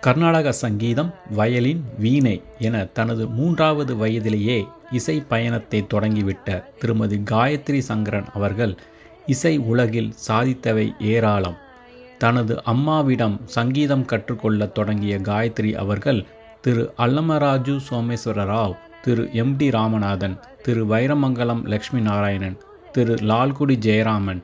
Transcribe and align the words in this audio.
கர்நாடக 0.00 0.52
சங்கீதம் 0.52 1.14
வயலின் 1.30 1.82
வீணை 1.98 2.42
என 2.58 2.84
தனது 2.84 3.28
மூன்றாவது 3.28 3.96
வயதிலேயே 3.96 4.66
இசை 4.90 5.22
பயணத்தை 5.28 5.86
தொடங்கிவிட்ட 5.94 6.64
திருமதி 6.78 7.22
காயத்ரி 7.30 7.78
சங்கரன் 7.78 8.24
அவர்கள் 8.34 8.76
இசை 9.26 9.58
உலகில் 9.58 10.12
சாதித்தவை 10.28 11.00
ஏராளம். 11.00 11.56
தனது 12.18 12.62
அம்மாவிடம் 12.64 13.40
சங்கீதம் 13.44 14.04
கற்றுக்கொள்ளத் 14.04 14.72
தொடங்கிய 14.72 15.18
காயத்ரி 15.18 15.72
அவர்கள் 15.72 16.26
Thiru 16.60 16.92
Allamaraju 16.98 17.80
Someswara 17.90 18.44
Rao 18.44 18.76
Thiru 19.02 19.28
M 19.32 19.56
D 19.56 19.70
Ramanathan 19.70 20.38
Thiru 20.62 20.84
Vairamangalam 20.84 21.64
Lakshmi 21.64 22.00
Narayanan 22.00 22.58
Thiru 22.92 23.14
Lalgudi 23.14 23.76
Jayaraman 23.76 24.42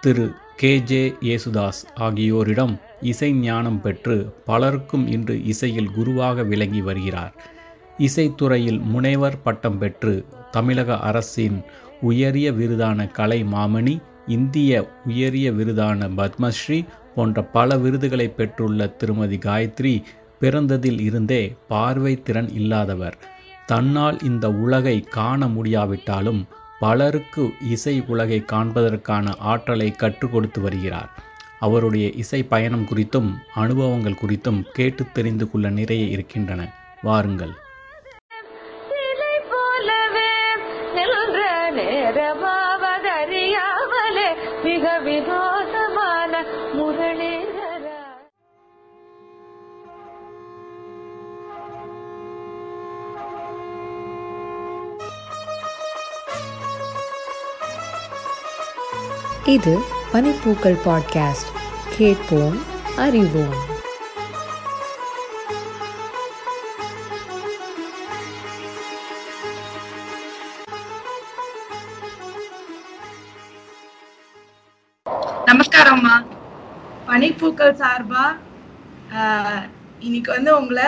Thiru 0.00 0.32
K. 0.56 0.80
J. 0.80 1.14
Yesudas 1.20 1.80
ஆகியோரிடம் 2.00 2.80
இசை 3.00 3.32
ஞானம் 3.32 3.80
பெற்று 3.80 4.34
பலருக்கும் 4.44 5.06
இன்று 5.06 5.44
இசையில் 5.44 5.90
குருவாக 5.90 6.42
விளங்கி 6.42 6.80
வருகிறார். 6.80 7.34
இசைத்துறையில் 7.98 8.80
முனைவர் 8.82 9.42
பட்டம் 9.42 9.78
பெற்று 9.78 10.24
தமிழக 10.50 10.98
அரசின் 10.98 11.62
உயரிய 12.00 12.52
விருதான 12.52 13.10
கலை 13.10 13.44
மாமணி 13.44 14.02
இந்திய 14.26 14.90
உயரிய 15.06 15.50
விருதான 15.50 16.08
பத்மஸ்ரீ 16.16 16.86
போன்ற 17.14 17.42
பல 17.42 17.78
விருதுகளை 17.78 18.28
பெற்றுள்ள 18.28 18.86
திருமதி 18.86 19.36
காயத்ரி 19.36 20.02
பிறந்ததில் 20.40 21.00
இருந்தே 21.00 21.56
பார்வை 21.68 22.22
திறன் 22.22 22.50
இல்லாதவர். 22.52 23.16
தன்னால் 23.66 24.18
இந்த 24.22 24.50
உலகை 24.50 25.00
காண 25.00 25.48
முடியாவிட்டாலும் 25.48 26.46
பலருக்கு 26.80 27.54
இசை 27.60 28.04
உலகை 28.06 28.44
காண்பதற்கான 28.52 29.34
ஆற்றலை 29.38 29.90
கற்றுக் 29.90 30.32
கொடுத்து 30.32 30.60
வருகிறார். 30.60 31.08
அவருடைய 31.60 32.08
இசை 32.08 32.42
பயணம் 32.42 32.86
குறித்தும் 32.86 33.34
அனுபவங்கள் 33.54 34.18
குறித்தும் 34.26 34.62
கேட்டு 34.72 35.04
தெரிந்து 35.12 35.50
கொள்ள 35.50 35.70
நிறைய 35.70 36.04
இருக்கின்றன. 36.04 36.68
வாருங்கள். 37.02 37.50
மிக 44.62 44.98
விதோ 44.98 45.49
இது 59.52 59.72
பனிப்பூக்கள் 60.12 60.76
பாட்காஸ்ட். 60.84 61.50
கேட்போம் 61.96 62.58
அறிவோம். 62.96 63.54
நமஸ்காரம்மா 75.46 76.16
பனிப்பூக்கள் 77.08 77.74
சார்பா 77.82 78.24
இன்னைக்கு 79.98 80.32
வந்து 80.32 80.56
உங்களை 80.60 80.84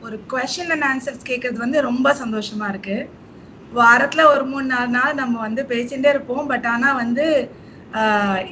ஒரு 0.00 0.16
கொஷின் 0.30 0.72
அண்ட் 0.74 0.86
ஆன்சர்ஸ் 0.90 1.28
கேட்கறது 1.28 1.58
வந்து 1.64 1.80
ரொம்ப 1.90 2.14
சந்தோஷமா 2.14 2.68
இருக்கு. 2.68 2.96
வாரத்துல 3.74 4.24
ஒரு 4.32 4.44
மூணு 4.44 4.66
நாலு 4.74 4.88
நாள் 4.88 5.14
நம்ம 5.14 5.40
வந்து 5.40 5.62
பேசிட்டே 5.68 6.08
இருப்போம். 6.14 6.46
பட் 6.46 6.66
ஆனா 6.66 6.92
வந்து 7.02 7.28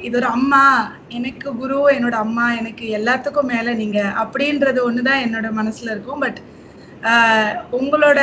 இது 0.01 0.15
ஒரு 0.17 0.27
அம்மா 0.35 0.63
எனக்கு 1.11 1.49
குரு 1.57 1.77
என்னோட 1.95 2.15
அம்மா 2.25 2.45
எனக்கு 2.53 2.85
எல்லாத்துக்கும் 2.97 3.51
மேல 3.53 3.73
நீங்க 3.81 3.99
அப்படின்றது 4.23 4.79
ஒண்ணுதான் 4.87 5.23
என்னோட 5.25 5.49
மனசுல 5.59 5.93
இருக்கும். 5.95 6.23
பட் 6.25 6.39
உங்களோட 7.79 8.19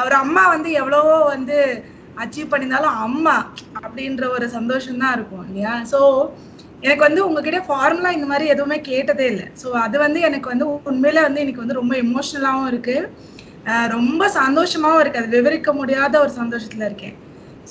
அவர் 0.00 0.16
அம்மா 0.22 0.42
வந்து 0.54 0.70
எவ்வளவோ 0.80 1.16
வந்து 1.34 1.58
அச்சீவ் 2.16 2.50
பண்ணியிருந்தாலும் 2.52 2.98
அம்மா 3.06 3.36
அப்படின்ற 3.80 4.24
ஒரு 4.36 4.46
சந்தோஷம் 4.50 5.02
தான் 5.02 5.14
இருக்கும் 5.16 5.44
இல்லையா? 5.48 5.74
ஸோ 5.92 6.00
எனக்கு 6.82 7.02
வந்து 7.04 7.20
உங்ககிட்ட 7.26 7.60
ஃபார்முலா 7.68 8.10
இந்த 8.16 8.26
மாதிரி 8.26 8.46
எதுவுமே 8.54 8.78
கேட்டதே 8.90 9.26
இல்லை. 9.32 9.46
ஸோ 9.62 9.68
அது 9.84 9.96
வந்து 9.98 10.20
எனக்கு 10.28 10.48
வந்து 10.52 10.66
உண்மையில 10.90 11.22
வந்து 11.26 11.42
எனக்கு 11.44 11.64
வந்து 11.64 11.80
ரொம்ப 11.80 11.94
எமோஷ்னலாகவும் 12.04 12.70
இருக்கு. 12.72 12.96
ரொம்ப 13.96 14.22
சந்தோஷமாவும் 14.38 15.00
இருக்கு. 15.02 15.22
அது 15.22 15.36
விவரிக்க 15.36 15.70
முடியாத 15.74 16.14
ஒரு 16.24 16.32
சந்தோஷத்துல 16.40 16.84
இருக்கேன். 16.90 17.16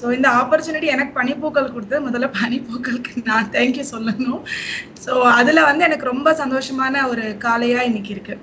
ஸோ 0.02 0.14
இந்த 0.14 0.30
ஆப்பர்ச்சுனிட்டி 0.30 0.86
எனக்கு 0.86 1.20
பனிப்பூக்கள் 1.20 1.74
கொடுத்தது. 1.74 2.08
முதல்ல 2.08 2.28
பனிப்பூக்களுக்கு 2.42 3.24
நான் 3.24 3.52
தேங்க்யூ 3.52 3.84
சொல்லணும். 3.92 4.42
ஸோ 5.06 5.12
அதுல 5.40 5.64
வந்து 5.64 5.84
எனக்கு 5.84 6.06
ரொம்ப 6.06 6.34
சந்தோஷமான 6.34 7.08
ஒரு 7.08 7.38
காலையாக 7.38 7.86
இன்னைக்கு 7.86 8.10
இருக்கு. 8.10 8.36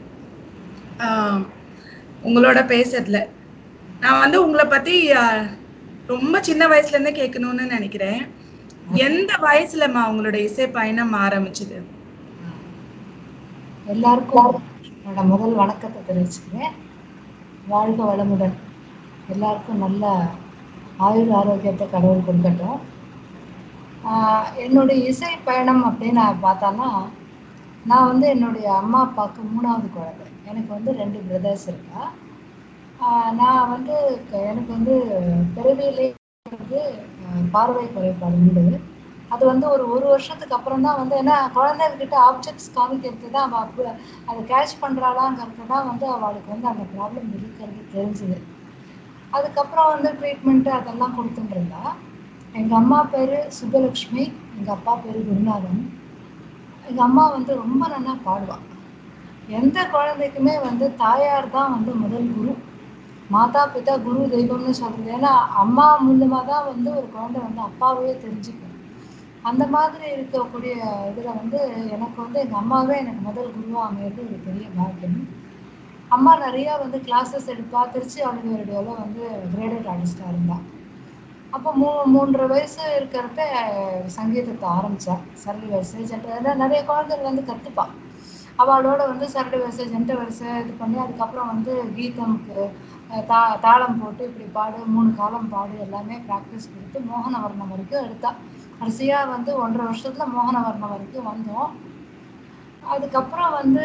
ஆஹ் 0.98 1.42
உங்களோட 2.24 2.60
பேசுறதுல. 2.66 3.20
நான் 4.00 4.18
வந்து 4.18 4.44
உங்களை 4.44 4.64
பத்தி 4.64 4.94
ரொம்ப 6.06 6.42
சின்ன 6.42 6.66
வயசுல 6.66 6.96
இருந்தே 6.96 7.12
கேட்கணும்னு 7.12 7.66
நினைக்கிறேன். 7.66 8.22
எந்த 9.06 9.32
வயசுலம்மா 9.42 10.02
உங்களோட 10.10 10.34
இசை 10.34 10.68
பயணம் 10.68 11.14
ஆரம்பிச்சது? 11.14 11.76
எல்லாருக்கும் 13.86 14.50
என்னோட 14.96 15.22
முதல் 15.24 15.52
வணக்கத்தை 15.52 16.00
தெரிவிச்சுக்கிறேன். 16.08 16.72
வாழ்க 17.68 18.02
வளமுடன். 18.04 18.56
எல்லாருக்கும் 19.28 19.78
நல்ல 19.78 20.04
ஆயுள் 20.96 21.30
ஆரோக்கியத்தை 21.30 21.90
கடவுள் 21.90 22.18
கொடுக்கட்டும். 22.18 22.78
என்னுடைய 24.56 25.08
இசை 25.08 25.36
பயணம் 25.36 25.84
அப்படின்னு 25.84 26.12
நான் 26.12 26.38
பார்த்தோன்னா 26.42 27.08
நான் 27.84 28.06
வந்து 28.06 28.28
என்னுடைய 28.28 28.76
அம்மா 28.76 29.00
அப்பாவுக்கு 29.00 29.42
மூணாவது 29.42 29.92
குழந்தை. 29.92 30.26
எனக்கு 30.44 30.74
வந்து 30.74 30.92
ரெண்டு 30.92 31.18
பிரதர்ஸ் 31.18 31.68
இருக்கா. 31.68 32.10
நான் 33.32 33.70
வந்து 33.70 34.20
க- 34.30 34.38
எனக்கு 34.38 34.72
வந்து 34.72 34.94
பிறவியிலே 35.54 36.14
வந்து 36.58 36.94
பார்வை 37.52 37.92
குறைபாடு 37.92 38.34
உண்டு. 38.34 38.80
அது 39.28 39.46
வந்து 39.46 39.68
ஒரு 39.70 39.90
ஒரு 39.90 40.06
வருஷத்துக்கு 40.06 40.54
அப்புறம் 40.54 40.82
தான் 40.82 40.96
வந்து 40.96 41.22
ஏன்னா 41.22 41.36
குழந்தைகிட்ட 41.54 42.16
ஆப்ஜெக்ட்ஸ் 42.30 42.74
காமிக்கிறது 42.74 43.30
தான் 43.30 43.52
அவள் 43.52 43.86
அதை 44.24 44.44
கேட்ச் 44.44 44.82
பண்ணுறாளாங்கிறது 44.82 45.66
தான் 45.68 45.86
வந்து 45.86 46.06
அவளுக்கு 46.06 46.50
வந்து 46.50 46.66
அந்த 46.66 46.82
ப்ராப்ளம் 46.94 47.28
இருக்கிறது 47.38 47.80
தெரிஞ்சுது. 47.94 48.38
அதுக்கப்புறம் 49.36 49.90
வந்து 49.94 50.10
ட்ரீட்மெண்ட்டு 50.18 50.70
அதெல்லாம் 50.78 51.16
கொடுத்துட்டு 51.18 51.54
இருந்தா 51.56 51.82
எங்கள் 52.60 52.78
அம்மா 52.80 52.98
பேர் 53.12 53.36
சுப்பலக்ஷ்மி 53.58 54.24
எங்கள் 54.56 54.74
அப்பா 54.76 54.94
பேர் 55.04 55.20
குருநாதன். 55.28 55.82
எங்கள் 56.88 57.06
அம்மா 57.06 57.24
வந்து 57.36 57.52
ரொம்ப 57.62 57.82
நல்லா 57.94 58.14
பாடுவாள் 58.26 58.66
எந்த 59.58 59.78
குழந்தைக்குமே 59.94 60.54
வந்து 60.66 60.86
தாயார் 61.04 61.54
தான் 61.54 61.72
வந்து 61.76 61.92
முதல் 62.02 62.28
குரு. 62.34 62.52
மாதா 63.34 63.62
பிதா 63.74 63.94
குரு 64.06 64.22
தெய்வம்னு 64.34 64.72
சொல்கிறது 64.80 65.12
ஏன்னா 65.16 65.32
அம்மா 65.62 65.86
மூலமாக 66.04 66.44
தான் 66.50 66.68
வந்து 66.70 66.90
ஒரு 66.98 67.06
குழந்தை 67.14 67.40
வந்து 67.46 67.62
அப்பாவையே 67.68 68.14
தெரிஞ்சுக்கும். 68.24 68.76
அந்த 69.50 69.64
மாதிரி 69.74 70.06
இருக்கக்கூடிய 70.16 70.74
இதில் 71.10 71.38
வந்து 71.40 71.60
எனக்கு 71.94 72.18
வந்து 72.24 72.38
எங்கள் 72.44 72.60
அம்மாவே 72.62 72.96
எனக்கு 73.02 73.22
முதல் 73.28 73.54
குருவாக 73.54 73.86
அமையிறது 73.88 74.20
ஒரு 74.28 74.38
பெரிய 74.46 74.66
பாக்கியம். 74.78 75.16
அம்மா 76.14 76.32
நிறைய 76.44 76.68
வந்து 76.82 76.98
கிளாஸஸ் 77.06 77.50
எடுப்பா. 77.54 77.80
திருச்சி 77.94 78.18
ஆல் 78.28 78.40
ரேடியோவில் 78.52 79.00
வந்து 79.02 79.22
கிரேடட் 79.54 79.88
ஆர்டிஸ்டா 79.92 80.26
இருந்தா. 80.32 80.56
அப்போ 81.56 81.70
மூ 81.80 81.88
மூன்றரை 82.14 82.46
வயசு 82.52 82.82
இருக்கிறப்ப 82.98 83.40
சங்கீதத்தை 84.18 84.68
ஆரம்பிச்சா. 84.76 85.14
சரளி 85.42 85.68
வரிசை 85.74 86.04
ஜென்ட 86.10 86.54
நிறைய 86.62 86.80
குழந்தைகள் 86.90 87.30
வந்து 87.30 87.44
கற்றுப்பாள் 87.50 87.92
அவளோட 88.62 89.00
வந்து 89.10 89.26
சரளி 89.34 89.58
வரிசை 89.62 89.84
ஜென்ட 89.92 90.12
வரிசை 90.20 90.48
இது 90.62 90.72
பண்ணி 90.80 90.96
அதுக்கப்புறம் 91.04 91.50
வந்து 91.52 91.72
கீதம்க்கு 91.96 92.64
தா 93.30 93.38
தாளம் 93.64 93.98
போட்டு 94.00 94.22
இப்படி 94.28 94.46
பாடு 94.56 94.78
மூணு 94.94 95.10
காலம் 95.20 95.48
பாடு 95.54 95.74
எல்லாமே 95.86 96.16
ப்ராக்டிஸ் 96.26 96.70
கொடுத்து 96.72 96.98
மோகனவர்ணம் 97.10 97.72
வரைக்கும் 97.72 98.04
எடுத்தா. 98.06 98.30
கடைசியாக 98.78 99.32
வந்து 99.34 99.50
ஒன்றரை 99.62 99.84
வருஷத்துல 99.90 100.26
மோகனவர்ணம் 100.36 100.92
வரைக்கும் 100.94 101.28
வந்தோம். 101.30 101.72
அதுக்கப்புறம் 102.94 103.52
வந்து 103.60 103.84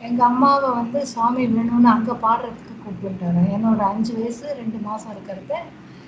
எங்கள் 0.00 0.26
அம்மாவை 0.26 0.70
வந்து 0.70 1.06
சுவாமி 1.06 1.46
வேணும்னு 1.46 1.84
அங்கே 1.84 2.10
பாடுறதுக்கு 2.10 2.74
கூப்பிட்டுட்டாரு 2.82 3.42
என்னோட 3.56 3.78
அஞ்சு 3.78 4.14
வயசு 4.14 4.54
ரெண்டு 4.54 4.78
மாதம் 4.78 5.12
இருக்கிறத. 5.12 5.54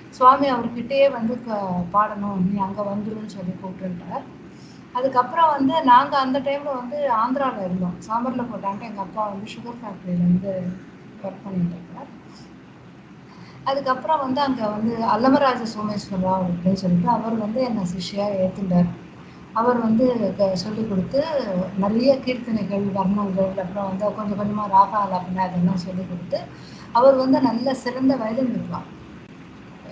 சுவாமி 0.09 0.51
அவர்கிட்டயே 0.51 1.11
வந்து 1.11 1.43
க- 1.45 1.83
பாடணும். 1.93 2.51
நீ 2.51 2.59
அங்கே 2.59 2.81
வந்துடும் 2.81 3.25
சொல்லி 3.25 3.53
கூப்பிட்டுட்டார் 3.63 4.23
அதுக்கப்புறம் 4.93 5.49
வந்து 5.49 5.83
நாங்கள் 5.83 6.19
அந்த 6.19 6.39
டைமில் 6.39 6.75
வந்து 6.75 7.07
ஆந்திராவில் 7.11 7.65
இருந்தோம். 7.65 7.95
சாம்பரில் 7.99 8.47
போட்டான்ட்டு 8.51 8.81
எங்கள் 8.81 9.05
அப்பா 9.05 9.27
வந்து 9.27 9.51
சுகர் 9.51 9.79
ஃபேக்ட்ரியில் 9.81 10.27
வந்து 10.27 10.71
ஒர்க் 11.23 11.43
பண்ணிட்டு 11.43 11.75
இருக்கார். 11.75 12.11
அதுக்கப்புறம் 13.63 14.19
வந்து 14.19 14.41
அங்கே 14.41 14.61
வந்து 14.61 15.03
அல்லமராஜ 15.03 15.61
சோமேஸ்வரா 15.77 16.33
அப்படின்னு 16.33 16.73
சொல்லிட்டு 16.73 17.09
அவர் 17.09 17.37
வந்து 17.37 17.61
என்னை 17.61 17.83
சிஷ்யாக 17.83 18.37
ஏற்றுட்டார் 18.39 19.02
அவர் 19.53 19.79
வந்து 19.79 20.05
க- 20.37 20.55
சொல்லிக் 20.55 20.89
கொடுத்து 20.89 21.19
நிறைய 21.77 22.19
கீர்த்தனைகள் 22.25 22.85
வர்ணங்கள் 22.95 23.51
அப்புறம் 23.57 23.87
வந்து 23.89 24.15
கொஞ்சம் 24.15 24.37
கொஞ்சமாக 24.37 24.73
ராகா 24.73 25.01
அப்படின்னு 25.11 25.39
அதெல்லாம் 25.39 25.77
சொல்லிக் 25.77 26.09
கொடுத்து 26.09 26.39
அவர் 26.91 27.15
வந்து 27.15 27.41
நல்ல 27.41 27.73
சிறந்த 27.73 28.15
வயலின் 28.15 28.51
இருப்பார் 28.51 28.89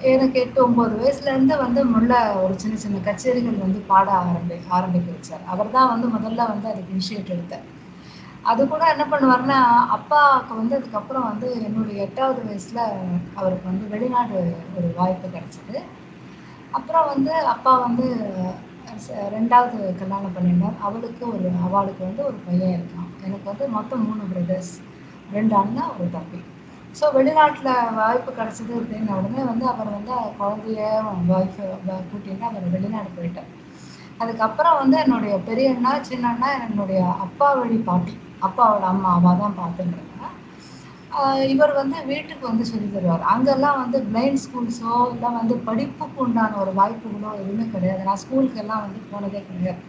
எனக்கு 0.08 0.40
எட்டு 0.40 0.60
ஒம்பது 0.68 0.94
வயசுலேருந்து 0.98 1.58
வந்து 1.58 1.86
முள்ள 1.86 2.12
ஒரு 2.36 2.60
சின்ன 2.60 2.76
சின்ன 2.76 2.98
கச்சேரிகள் 3.00 3.58
வந்து 3.58 3.80
பாட 3.82 4.12
ஆரம்பி 4.20 4.56
ஆரம்பிக்க 4.70 5.12
வச்சார். 5.12 5.44
அவர் 5.46 5.72
தான் 5.72 5.90
வந்து 5.90 6.08
முதல்ல 6.08 6.48
வந்து 6.48 6.68
அதுக்கு 6.70 6.94
இனிஷியேட் 6.94 7.34
எடுத்தார். 7.36 7.66
அது 8.44 8.68
கூட 8.68 8.84
என்ன 8.88 9.06
பண்ணுவார்னா 9.06 9.58
அப்பாவுக்கு 9.88 10.56
வந்து 10.56 10.76
அதுக்கப்புறம் 10.76 11.24
வந்து 11.24 11.48
என்னுடைய 11.64 12.02
எட்டாவது 12.04 12.42
வயசில் 12.46 12.82
அவருக்கு 13.36 13.66
வந்து 13.66 13.86
வெளிநாடு 13.88 14.38
ஒரு 14.78 14.94
வாய்ப்பு 14.96 15.28
கிடச்சிது. 15.28 15.78
அப்புறம் 16.72 17.08
வந்து 17.08 17.34
அப்பா 17.46 17.78
வந்து 17.78 18.08
ரெண்டாவது 19.36 19.78
கல்யாணம் 20.00 20.36
பண்ணினார் 20.36 20.78
அவளுக்கு 20.88 21.24
ஒரு 21.34 21.48
அவளுக்கு 21.68 22.02
வந்து 22.08 22.24
ஒரு 22.30 22.38
பையன் 22.48 22.74
இருக்கான். 22.78 23.10
எனக்கு 23.26 23.46
வந்து 23.52 23.66
மொத்தம் 23.76 24.04
மூணு 24.08 24.24
பிரதர்ஸ் 24.32 24.72
ரெண்டு 25.36 25.56
அண்ணா 25.62 25.84
ஒரு 25.98 26.08
தம்பி. 26.16 26.40
ஸோ 27.00 27.06
வெளிநாட்டில் 27.18 27.72
வாய்ப்பு 28.00 28.32
கிடச்சிது 28.40 28.74
அப்படின்ன 28.80 29.18
உடனே 29.20 29.44
வந்து 29.52 29.66
அவர் 29.74 29.96
வந்து 29.98 30.16
குழந்தைய 30.40 30.82
ஒய்ஃபை 31.36 31.68
கூட்டிட்டு 32.10 32.46
அவர் 32.50 32.74
வெளிநாடு 32.76 33.12
போயிட்டார். 33.18 33.50
அதுக்கப்புறம் 34.24 34.80
வந்து 34.82 34.98
என்னுடைய 35.04 35.36
பெரிய 35.50 35.68
அண்ணா 35.76 35.92
சின்ன 36.10 36.26
அண்ணா 36.34 36.50
என்னுடைய 36.66 37.02
அப்பா 37.26 37.48
வழி 37.60 37.78
பாட்டி 37.88 38.16
அப்பாவோட 38.48 38.86
அம்மா 38.94 39.12
அவள் 39.18 39.42
தான் 39.44 39.60
பார்த்துருந்தாங்க 39.62 40.08
இவர் 41.54 41.74
வந்து 41.80 41.98
வீட்டுக்கு 42.12 42.44
வந்து 42.50 42.66
சொல்லி 42.72 42.88
தருவார். 42.92 43.24
அங்கெல்லாம் 43.32 43.80
வந்து 43.84 43.98
பிளைண்ட் 44.12 44.42
ஸ்கூல்ஸோ 44.44 44.94
இல்லை 45.14 45.30
வந்து 45.40 45.56
படிப்புக்கு 45.70 46.20
உண்டான 46.26 46.58
ஒரு 46.64 46.72
வாய்ப்புகளோ 46.80 47.32
எதுவுமே 47.42 47.66
கிடையாது. 47.74 48.02
நான் 48.10 48.22
ஸ்கூலுக்கு 48.24 48.62
எல்லாம் 48.64 48.84
வந்து 48.86 49.00
போனதே 49.12 49.42
கிடையாது. 49.50 49.82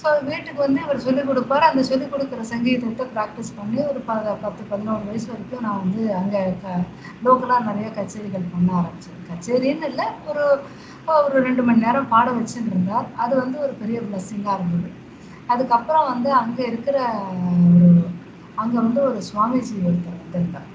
ஸோ 0.00 0.08
வீட்டுக்கு 0.28 0.60
வந்து 0.64 0.80
இவர் 0.84 1.04
சொல்லிக் 1.06 1.28
கொடுப்பாரு. 1.30 1.64
அந்த 1.70 1.82
சொல்லிக் 1.88 2.12
கொடுக்குற 2.12 2.42
சங்கீதத்தை 2.52 3.04
ப்ராக்டிஸ் 3.14 3.50
பண்ணி 3.58 3.78
ஒரு 3.90 4.00
ப 4.08 4.12
பத்து 4.44 4.62
பதினோரு 4.72 5.02
வயசு 5.08 5.28
வரைக்கும் 5.32 5.64
நான் 5.66 5.80
வந்து 5.84 6.02
அங்கே 6.20 6.42
க 6.62 6.76
லோக்கலாக 7.26 7.66
நிறைய 7.70 7.88
கச்சேரிகள் 7.98 8.52
பண்ண 8.54 8.68
ஆரம்பிச்சேன். 8.80 9.18
கச்சேரின்னு 9.30 9.88
இல்லை 9.90 10.06
ஒரு 10.30 10.44
ஒரு 11.16 11.36
ரெண்டு 11.48 11.62
மணி 11.66 11.84
நேரம் 11.86 12.10
பாட 12.14 12.28
வச்சுட்டு 12.38 12.70
இருந்தார் 12.72 13.08
அது 13.24 13.34
வந்து 13.42 13.58
ஒரு 13.66 13.74
பெரிய 13.82 13.98
பிளஸ்ஸிங்காக 14.06 14.58
இருந்தது. 14.60 14.90
அதுக்கப்புறம் 15.54 16.08
வந்து 16.12 16.30
அங்கே 16.42 16.64
இருக்கிற 16.70 16.96
ஒரு 17.74 17.90
அங்கே 18.60 18.78
வந்து 18.78 19.00
ஒரு 19.08 19.20
சுவாமிஜி 19.28 19.74
ஒருத்தர் 19.84 20.20
வந்திருந்தார். 20.20 20.68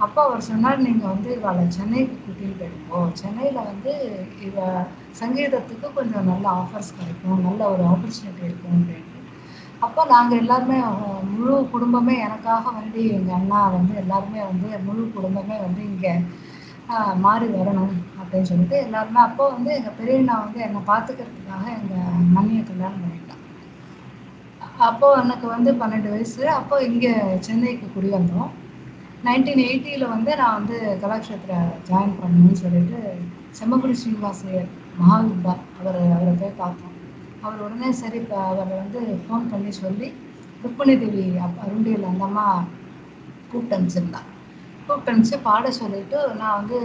அப்போ 0.00 0.20
அவர் 0.26 0.48
சொன்னார் 0.48 0.84
நீங்கள் 0.86 1.12
வந்து 1.12 1.28
இவளை 1.36 1.64
சென்னைக்கு 1.76 2.16
கூட்டிகிட்டு 2.16 2.56
போயிடுங்கோ. 2.60 3.00
சென்னையில் 3.20 3.66
வந்து 3.70 3.92
இவ 4.46 4.56
சங்கீதத்துக்கு 5.20 5.88
கொஞ்சம் 5.98 6.28
நல்ல 6.30 6.46
ஆஃபர்ஸ் 6.62 6.96
கிடைக்கும் 6.96 7.44
நல்ல 7.46 7.60
ஒரு 7.74 7.84
ஆப்பர்ச்சுனிட்டி 7.92 8.48
இருக்கும் 8.48 8.76
அப்படின்ட்டு. 8.78 9.20
அப்போ 9.84 10.02
நாங்கள் 10.12 10.40
எல்லாருமே 10.42 10.78
முழு 11.32 11.54
குடும்பமே 11.72 12.14
எனக்காக 12.26 12.72
வேண்டி 12.76 13.02
எங்கள் 13.16 13.38
அண்ணா 13.38 13.60
வந்து 13.76 13.94
எல்லாருமே 14.02 14.40
வந்து 14.50 14.68
முழு 14.86 15.02
குடும்பமே 15.16 15.56
வந்து 15.66 15.82
இங்கே 15.90 16.12
மாறி 17.24 17.46
வரணும் 17.52 17.92
அப்படின்னு 18.20 18.48
சொல்லிட்டு 18.50 18.76
எல்லாருமே 18.86 19.20
அப்போ 19.26 19.44
வந்து 19.54 19.70
எங்கள் 19.78 19.96
பெரியண்ணா 20.00 20.34
வந்து 20.44 20.58
என்னை 20.66 20.80
பார்த்துக்கிறதுக்காக 20.90 21.64
எங்கள் 21.78 22.26
மண்ணியை 22.36 22.62
கல்யாணம் 22.62 23.02
பண்ணிட்டு 23.02 23.23
அப்போ 24.88 25.06
எனக்கு 25.22 25.46
வந்து 25.46 25.70
பன்னெண்டு 25.80 26.08
வயசு. 26.14 26.42
அப்போ 26.58 26.76
இங்கே 26.88 27.12
சென்னைக்கு 27.46 27.86
குடி 27.94 28.08
வந்தோம் 28.14 28.50
நைன்டீன் 29.26 29.62
எயிட்டியில் 29.66 30.12
வந்து 30.14 30.30
நான் 30.40 30.56
வந்து 30.58 30.76
கலாக்ஷேத்திர 31.02 31.52
ஜாயின் 31.88 32.18
பண்ணணும்னு 32.20 32.56
சொல்லிட்டு 32.62 32.98
செம்மக்குடி 33.58 33.94
ஸ்ரீனிவாசையர் 34.00 34.68
மகாவித்வா 34.98 35.54
அவர் 35.78 35.98
அவரை 36.16 36.34
போய் 36.40 36.58
பார்த்தோம். 36.62 36.94
அவர் 37.44 37.62
உடனே 37.66 37.90
சரி 38.00 38.18
இப்போ 38.22 38.36
அவரை 38.50 38.74
வந்து 38.82 39.00
ஃபோன் 39.24 39.50
பண்ணி 39.52 39.72
சொல்லி 39.82 40.08
ருக்மணி 40.64 40.94
தேவி 41.02 41.24
அப் 41.46 41.58
அருண்டியில் 41.64 42.08
அந்த 42.10 42.24
அம்மா 42.28 42.46
கூப்பிட்டு 43.50 43.76
அனுப்பிச்சிருந்தா. 43.76 44.20
கூப்பிட்டு 44.86 45.12
அனுப்பிச்சு 45.12 45.38
பாட 45.48 45.70
சொல்லிட்டு 45.80 46.18
நான் 46.40 46.58
வந்து 46.60 46.78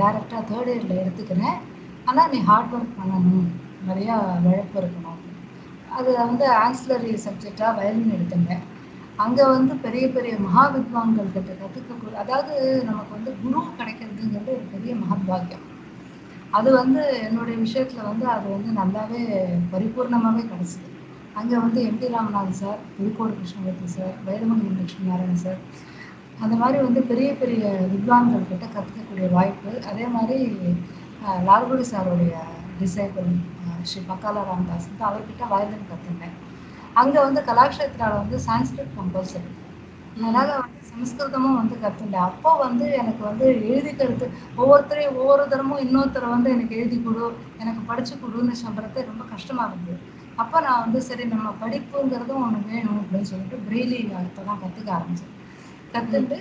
டேரெக்டாக 0.00 0.42
தேர்ட் 0.50 0.70
இயரில் 0.72 1.00
எடுத்துக்கிறேன். 1.02 1.58
ஆனால் 2.04 2.30
நீ 2.34 2.40
ஹார்ட் 2.50 2.74
ஒர்க் 2.76 2.98
பண்ணணும். 3.00 3.48
நிறையா 3.88 4.16
உழைப்பு 4.46 4.78
இருக்கணும். 4.82 5.18
அது 5.98 6.10
வந்து 6.22 6.44
ஆன்சிலரி 6.64 7.12
சப்ஜெக்டாக 7.24 7.76
வயலின் 7.78 8.14
எடுத்துட்டேன் 8.16 8.64
அங்கே 9.18 9.44
வந்து 9.54 9.74
பெரிய 9.84 10.04
பெரிய 10.08 10.34
மகா 10.44 10.64
வித்வான்கள் 10.74 11.34
கிட்ட 11.34 11.52
கற்றுக்க 11.54 12.22
அதாவது 12.22 12.52
நமக்கு 12.88 13.12
வந்து 13.16 13.32
குரு 13.42 13.62
கிடைக்கிறதுங்கிறது 13.78 14.52
ஒரு 14.56 14.66
பெரிய 14.74 14.92
மகத்பாக்கியம் 15.02 15.66
அது 16.58 16.68
வந்து 16.72 17.02
என்னுடைய 17.26 17.56
விஷயத்தில் 17.64 18.08
வந்து 18.10 18.24
அது 18.36 18.46
வந்து 18.54 18.70
நல்லாவே 18.78 19.20
பரிபூர்ணமாகவே 19.72 20.42
கிடச்சிது. 20.52 20.88
அங்கே 21.38 21.56
வந்து 21.64 21.80
M D 21.88 22.06
Ramanathan 22.14 22.60
sir 22.60 22.80
Pudukode 22.96 23.32
Krishnamurthy 23.36 23.88
sir 23.96 24.14
Velumani 24.26 24.70
Lakshmi 24.78 25.10
Narayanan 25.10 25.44
sir 25.44 25.60
அந்த 26.40 26.54
மாதிரி 26.56 26.78
வந்து 26.86 27.00
பெரிய 27.10 27.30
பெரிய 27.34 27.62
வித்வான்கள் 27.92 28.48
கிட்ட 28.50 28.64
கற்றுக்கக்கூடிய 28.66 29.28
வாய்ப்பு. 29.36 29.70
அதே 29.90 30.06
மாதிரி 30.16 30.38
லால்குடி 31.48 31.84
சாருடைய 31.92 32.34
டிசைபிள் 32.80 33.30
ஸ்ரீ 33.90 34.00
பக்காலா 34.10 34.42
ராமதாஸ் 34.50 34.88
வந்து 34.90 35.06
அவர்கிட்ட 35.08 35.44
வயலின் 35.52 35.88
கற்றுனேன் 35.90 36.36
அங்கே 37.00 37.18
வந்து 37.26 37.40
கலாக்ஷேத்ராவில் 37.48 38.20
வந்து 38.22 38.38
சான்ஸ்கிரிட் 38.46 38.94
கம்பல்சரி 38.98 39.50
அதனால் 40.14 40.52
வந்து 40.56 40.80
சமஸ்கிருதமும் 40.90 41.58
வந்து 41.58 41.76
கற்றுண்டேன் 41.82 42.26
அப்போ 42.28 42.50
வந்து 42.62 42.86
எனக்கு 43.00 43.22
வந்து 43.28 43.44
எழுதிக்கிறது 43.68 44.26
ஒவ்வொருத்தரையும் 44.60 45.18
ஒவ்வொரு 45.20 45.44
தரமும் 45.52 45.82
இன்னொருத்தரை 45.84 46.28
வந்து 46.34 46.48
எனக்கு 46.54 46.78
எழுதி 46.80 46.98
கொடு 46.98 47.26
எனக்கு 47.62 47.82
படிச்சு 47.90 48.14
கொடுன்னு 48.22 48.56
சொல்கிறது 48.62 49.06
ரொம்ப 49.10 49.24
கஷ்டமாக 49.34 49.68
இருந்தது. 49.70 50.00
அப்போ 50.42 50.58
நான் 50.66 50.82
வந்து 50.84 51.00
சரி 51.08 51.24
நம்ம 51.34 51.48
படிப்புங்கிறதும் 51.62 52.42
ஒன்று 52.44 52.60
வேணும் 52.70 53.00
அப்படின்னு 53.00 53.30
சொல்லிட்டு 53.32 53.58
பிரெய்லி 53.66 54.00
அர்த்தம் 54.20 54.48
தான் 54.50 54.60
கற்றுக்க 54.62 54.90
ஆரம்பிச்சேன். 54.98 55.34
கற்றுட்டு 55.94 56.38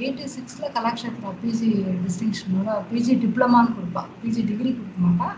எயிட்டி 0.00 0.26
சிக்ஸில் 0.34 0.72
கலாக்ஷேத்ரா 0.76 1.30
பிஜி 1.42 1.70
டிஸ்டிங்ஷனோட 2.04 2.70
பிஜி 2.90 3.14
டிப்ளமான்னு 3.22 3.74
கொடுப்பா. 3.76 4.02
பிஜி 4.22 4.42
டிகிரி 4.50 4.70
கொடுக்க 4.78 4.98
மாட்டா. 5.06 5.28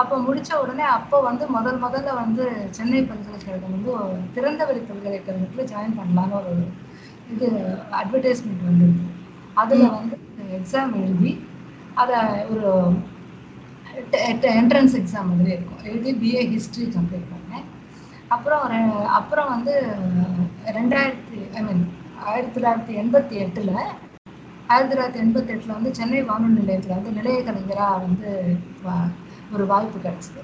அப்போ 0.00 0.14
முடிச்ச 0.26 0.50
உடனே 0.62 0.84
அப்போ 0.96 1.16
வந்து 1.28 1.44
முதல் 1.56 1.78
முதல்ல 1.84 2.10
வந்து 2.22 2.44
சென்னை 2.76 3.00
பல்கலைக்கழகம் 3.10 3.74
வந்து 3.76 3.92
திறந்தவெளி 4.34 4.82
பல்கலைக்கழகத்தில் 4.90 5.70
ஜாயின் 5.72 5.96
பண்ணலான்னு 5.98 6.36
ஒரு 6.40 6.54
இது 7.32 7.48
அட்வர்டைஸ்மெண்ட் 8.00 8.68
வந்திருக்கு. 8.68 9.06
அதில் 9.62 9.86
வந்து 9.96 10.16
எக்ஸாம் 10.58 10.94
எழுதி 11.02 11.32
அதை 12.02 12.18
ஒரு 12.52 12.68
என்ட்ரன்ஸ் 14.60 14.94
எக்ஸாம் 15.00 15.30
மாதிரி 15.32 15.52
இருக்கும். 15.56 15.82
எழுதி 15.90 16.12
பிஏ 16.20 16.42
ஹிஸ்ட்ரி 16.52 16.86
கம்ப்ளீட் 16.96 17.32
பண்ணேன். 17.32 17.66
அப்புறம் 18.34 18.62
அப்புறம் 19.18 19.50
வந்து 19.54 19.74
ரெண்டாயிரத்தி 20.78 21.40
ஐ 21.58 21.62
மீன் 21.66 21.82
ஆயிரத்தி 22.24 22.60
தொள்ளாயிரத்தி 22.60 22.98
எண்பத்தி 22.98 23.30
எட்டில் 23.30 23.74
ஆயிரத்தி 24.66 24.96
தொள்ளாயிரத்தி 24.96 25.22
எண்பத்தி 25.22 25.46
எட்டில் 25.46 25.72
வந்து 25.72 25.94
சென்னை 25.94 26.22
வானொலி 26.22 26.52
நிலையத்தில் 26.52 26.94
வந்து 26.94 27.12
நிலைய 27.12 27.42
கலைஞராக 27.42 27.96
வந்து 27.96 28.56
வா- 28.84 29.10
ஒரு 29.52 29.66
வாய்ப்பு 29.66 29.98
கிடச்சிது. 29.98 30.42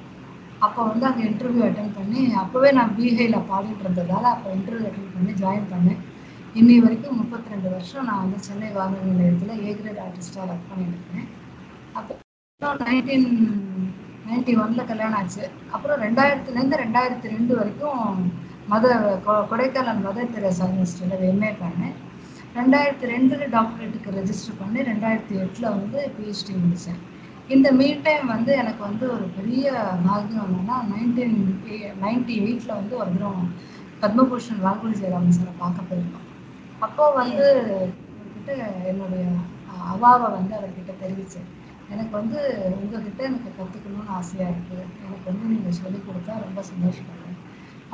அப்போ 0.58 0.82
வந்து 0.82 1.06
அங்கே 1.06 1.24
இன்டர்வியூ 1.24 1.64
அட்டன் 1.64 1.94
பண்ணி 1.94 2.34
அப்போவே 2.36 2.72
நான் 2.72 2.94
பிஹையில் 2.98 3.42
பாடிட்டு 3.50 3.80
இருந்ததால் 3.80 4.24
அப்போ 4.24 4.54
இன்டர்வியூ 4.54 4.90
அட்டன் 4.90 5.14
பண்ணி 5.14 5.32
ஜாயின் 5.32 5.72
பண்ணேன். 5.72 5.98
இன்னி 6.54 6.78
வரைக்கும் 6.78 7.16
முப்பத்தி 7.16 7.50
ரெண்டு 7.50 7.70
வருஷம் 7.70 8.04
நான் 8.04 8.18
வந்து 8.18 8.38
சென்னை 8.38 8.70
வானொலி 8.70 9.10
நிலையத்தில் 9.10 9.66
ஏ 9.66 9.74
கிரேட் 9.74 9.98
ஆர்டிஸ்டாக 9.98 10.48
ஒர்க் 10.48 10.70
பண்ணியிருக்கேன் 10.70 11.28
அப்போ 11.92 12.14
நைன்டீன் 12.84 13.28
நைன்டி 14.28 14.62
ஒனில் 14.62 14.86
கல்யாணம் 14.86 15.18
ஆச்சு. 15.18 15.50
அப்புறம் 15.70 16.00
ரெண்டாயிரத்துலேருந்து 16.00 16.76
ரெண்டாயிரத்தி 16.76 17.28
ரெண்டு 17.28 17.56
வரைக்கும் 17.56 18.32
மத 18.68 18.86
கொ- 19.26 19.46
கொடைக்கானல் 19.50 20.04
மதர் 20.04 20.32
தெரசா 20.32 20.66
யூனிவர்சிட்டியில் 20.66 21.26
எம்ஏ 21.30 21.50
பண்ணேன். 21.58 21.96
ரெண்டாயிரத்தி 22.54 23.06
ரெண்டில் 23.06 23.44
டாக்டரேட்டுக்கு 23.48 24.10
ரெஜிஸ்டர் 24.10 24.58
பண்ணி 24.58 24.80
ரெண்டாயிரத்தி 24.80 25.34
எட்டில் 25.38 25.68
வந்து 25.68 26.10
பிஹெச்டி 26.16 26.54
முடித்தேன். 26.54 27.00
இந்த 27.48 27.72
மீட் 27.72 28.02
டைம் 28.02 28.26
வந்து 28.26 28.52
எனக்கு 28.52 28.82
வந்து 28.82 29.12
ஒரு 29.12 29.24
பெரிய 29.36 29.66
பாகியம் 30.06 30.46
என்னென்னா 30.46 30.76
நைன்டீன் 30.88 31.36
நைன்டி 32.02 32.34
எயிட்டில் 32.38 32.74
வந்து 32.74 32.96
ஒரு 32.96 33.10
தரம் 33.14 33.44
பத்மபூஷன் 34.02 34.62
வால்குடி 34.64 34.96
ஜெயராமன் 34.98 35.36
சாரை 35.36 35.54
பார்க்க 35.58 35.88
போயிருந்தோம் 35.88 36.26
அப்போ 36.78 37.10
வந்து 37.10 37.46
அவர்கிட்ட 38.08 38.50
என்னுடைய 38.84 39.24
அவாவை 39.92 40.30
வந்து 40.32 40.56
அவர்கிட்ட 40.56 40.92
தெரிவித்தேன். 41.02 41.48
எனக்கு 41.90 42.10
வந்து 42.10 42.38
உங்ககிட்ட 42.80 43.22
எனக்கு 43.22 43.50
கற்றுக்கணும்னு 43.50 44.08
ஆசையாக 44.08 44.52
இருக்குது 44.52 44.84
எனக்கு 45.00 45.26
வந்து 45.26 45.46
நீங்கள் 45.46 45.72
சொல்லிக் 45.72 46.06
கொடுத்தா 46.08 46.32
ரொம்ப 46.44 46.62
சந்தோஷப்படுறேன் 46.62 47.37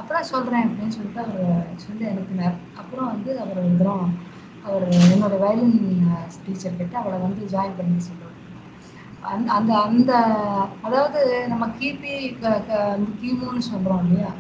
அப்புறம் 0.01 0.31
சொல்கிறேன் 0.33 0.67
அப்படின்னு 0.69 0.97
சொல்லிட்டு 0.97 1.21
அவர் 1.25 1.43
சொல்லி 1.85 2.05
அனுப்பினார். 2.13 2.57
அப்புறம் 2.81 3.11
வந்து 3.13 3.31
அவர் 3.43 3.61
தரம் 3.81 4.09
அவர் 4.69 4.87
என்னோட 5.15 5.35
வயலின் 5.43 5.79
டீச்சர் 6.45 6.79
கிட்ட 6.81 6.95
அவளை 7.01 7.19
வந்து 7.27 7.43
ஜாயின் 7.55 7.79
பண்ணி 7.79 8.01
சொல்லுவார். 8.09 8.31
அந்த 9.33 9.49
அந்த 9.59 9.73
அந்த 9.89 10.13
அதாவது 10.87 11.21
நம்ம 11.53 11.65
கிபி 11.79 12.15
கிமுன்னு 13.21 13.63
சொல்றோம் 13.71 14.03
இல்லையா? 14.07 14.33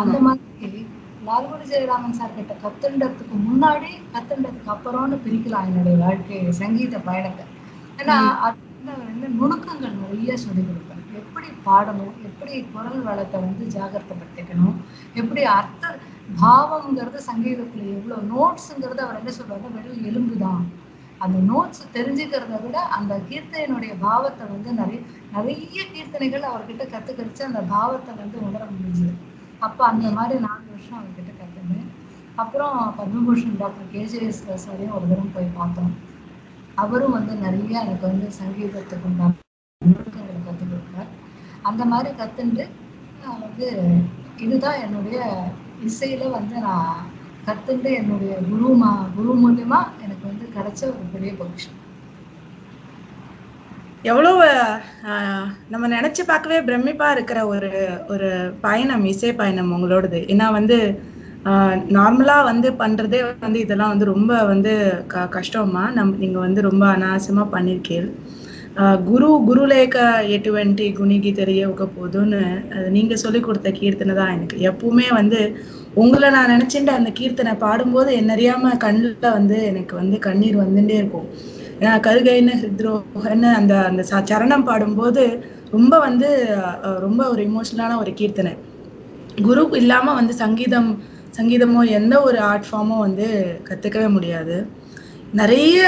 அந்த 0.00 0.16
மாதிரி 0.26 0.80
லால்குடி 1.28 1.64
ஜெயராமன் 1.72 2.18
சார் 2.18 2.36
கிட்ட 2.36 2.52
கத்துண்டதுக்கு 2.62 3.36
முன்னாடி 3.48 3.90
கத்துண்டதுக்கு 4.14 4.72
அப்புறம்னு 4.74 5.16
பிரிக்கலாம் 5.24 5.68
என்னுடைய 5.70 5.96
வாழ்க்கை 6.04 6.38
சங்கீத 6.60 6.98
பயணத்தை. 7.08 7.44
ஏன்னா 8.00 8.16
அது 8.46 8.58
வந்து 8.68 9.28
நுணுக்கங்கள் 9.40 10.00
நிறைய 10.02 10.36
சொல்லிக் 10.44 10.68
கொடுப்பார். 10.68 10.99
எப்படி 11.20 11.48
பாடணும் 11.66 12.14
எப்படி 12.28 12.52
குரல் 12.74 13.06
வளத்தை 13.08 13.38
வந்து 13.44 13.64
ஜாகிரதைப்படுத்திக்கணும் 13.74 14.76
எப்படி 15.20 15.42
அர்த்த 15.56 15.94
பாவம்ங்கிறது 16.42 17.20
சங்கீதத்துல 17.30 17.86
எவ்வளவு 17.94 18.28
நோட்ஸுங்கிறது 18.34 19.00
அவர் 19.06 19.20
என்ன 19.20 19.32
சொல்றாரு 19.38 19.74
வெறும் 19.76 20.04
எலும்பு 20.10 20.36
தான். 20.44 20.62
அந்த 21.24 21.38
நோட்ஸ் 21.48 21.82
தெரிஞ்சுக்கிறத 21.96 22.58
விட 22.64 22.76
அந்த 22.96 23.12
கீர்த்தனையினுடைய 23.30 23.92
பாவத்தை 24.04 24.44
வந்து 24.52 24.70
நிறைய 24.80 25.00
நிறைய 25.34 25.80
கீர்த்தனைகள் 25.94 26.46
அவர்கிட்ட 26.50 26.84
கத்துக்கிடுச்சு 26.92 27.42
அந்த 27.48 27.62
பாவத்தை 27.74 28.12
வந்து 28.20 28.36
உணர 28.48 28.62
முடிஞ்சுது. 28.70 29.12
அப்போ 29.66 29.82
அந்த 29.90 30.06
மாதிரி 30.18 30.38
நாலு 30.46 30.64
வருஷம் 30.70 30.98
அவர்கிட்ட 31.00 31.32
கத்துனேன். 31.40 31.88
அப்புறம் 32.42 32.78
பத்மபூஷன் 32.98 33.58
டாக்டர் 33.62 33.90
கேஜேஎஸ் 33.94 34.42
சாரையும் 34.64 34.96
ஒரு 34.98 35.08
தரம் 35.10 35.34
போய் 35.36 35.54
பார்த்தோம். 35.58 35.92
அவரும் 36.82 37.16
வந்து 37.18 37.32
நிறைய 37.44 37.74
எனக்கு 37.84 38.04
வந்து 38.10 38.26
சங்கீதத்துக்கு 38.40 39.08
உண்டான 39.08 39.36
அந்த 41.64 41.82
மாதிரி 41.86 42.10
கத்துண்டு 42.16 42.64
நான் 43.20 43.42
வந்து 43.42 43.66
இதுதான் 44.38 44.82
என்னுடைய 44.82 45.18
இசையில 45.86 46.30
வந்து 46.30 46.56
நான் 46.60 46.92
கத்துண்டு 47.46 47.90
என்னுடைய 47.98 48.32
குரு 48.48 48.68
மா 48.76 48.90
குரு 49.16 49.34
மூலியமா 49.40 49.80
எனக்கு 50.00 50.24
வந்து 50.26 50.46
கிடைச்ச 50.54 50.82
ஒரு 50.90 51.06
பெரிய 51.12 51.32
பொக்கிஷம். 51.34 51.76
எவ்வளவு 54.04 54.44
ஆஹ், 55.10 55.48
நம்ம 55.72 55.88
நினைச்சு 55.88 56.22
பார்க்கவே 56.24 56.58
பிரமிப்பா 56.66 57.08
இருக்கிற 57.16 57.38
ஒரு 57.50 57.70
ஒரு 58.08 58.28
பயணம் 58.62 59.04
இசை 59.06 59.30
பயணம் 59.34 59.72
உங்களோடது. 59.76 60.20
ஏன்னா 60.32 60.46
வந்து 60.58 60.76
நார்மலா 61.96 62.36
வந்து 62.44 62.68
பண்றதே 62.80 63.18
வந்து 63.40 63.60
இதெல்லாம் 63.60 63.92
வந்து 63.92 64.06
ரொம்ப 64.10 64.32
வந்து 64.50 64.72
க 65.08 65.26
கஷ்டமா. 65.36 65.84
நம் 65.96 66.12
நீங்க 66.18 66.38
வந்து 66.40 66.60
ரொம்ப 66.68 66.84
அனாவசியமா 66.94 67.44
குரு 69.08 69.28
గురు 69.48 69.64
లేక 69.72 69.96
ఎటువంటి 70.36 70.84
குணிக்கு 70.98 71.30
தெரிய 71.38 71.68
போதும்னு 71.96 72.42
அது 72.74 72.86
நீங்க 72.96 73.14
சொல்லி 73.22 73.40
கொடுத்த 73.46 73.68
கீர்த்தனை 73.78 74.14
தான் 74.20 74.32
எனக்கு. 74.36 74.56
எப்பவுமே 74.70 75.08
வந்து 75.18 75.40
உங்களை 76.02 76.28
நான் 76.36 76.52
நினைச்சுட்டு 76.54 76.92
அந்த 76.98 77.10
கீர்த்தனை 77.18 77.52
பாடும்போது 77.64 78.10
என்னறியாம 78.20 78.72
கண்ணில் 78.84 79.34
வந்து 79.38 79.58
எனக்கு 79.70 79.94
வந்து 80.00 80.18
கண்ணீர் 80.26 80.62
வந்துட்டே 80.62 80.96
இருக்கும். 81.00 81.28
ஏன்னா 81.80 81.92
கருகைன்னு 82.06 82.54
ஹித்ரோகன்னு 82.62 83.50
அந்த 83.60 83.74
அந்த 83.90 84.02
சரணம் 84.30 84.68
பாடும்போது 84.70 85.24
ரொம்ப 85.76 85.94
வந்து 86.06 86.28
ரொம்ப 87.06 87.20
ஒரு 87.32 87.42
இமோஷனலான 87.48 87.98
ஒரு 88.02 88.12
கீர்த்தனை. 88.20 88.52
குரு 89.46 89.62
இல்லாம 89.82 90.14
வந்து 90.20 90.34
சங்கீதம் 90.42 90.90
சங்கீதமோ 91.38 91.82
எந்த 91.98 92.14
ஒரு 92.28 92.38
ஆர்ட் 92.50 92.68
ஃபார்மோ 92.68 92.96
வந்து 93.06 93.26
கத்துக்கவே 93.68 94.08
முடியாது. 94.16 94.56
நிறைய 95.32 95.80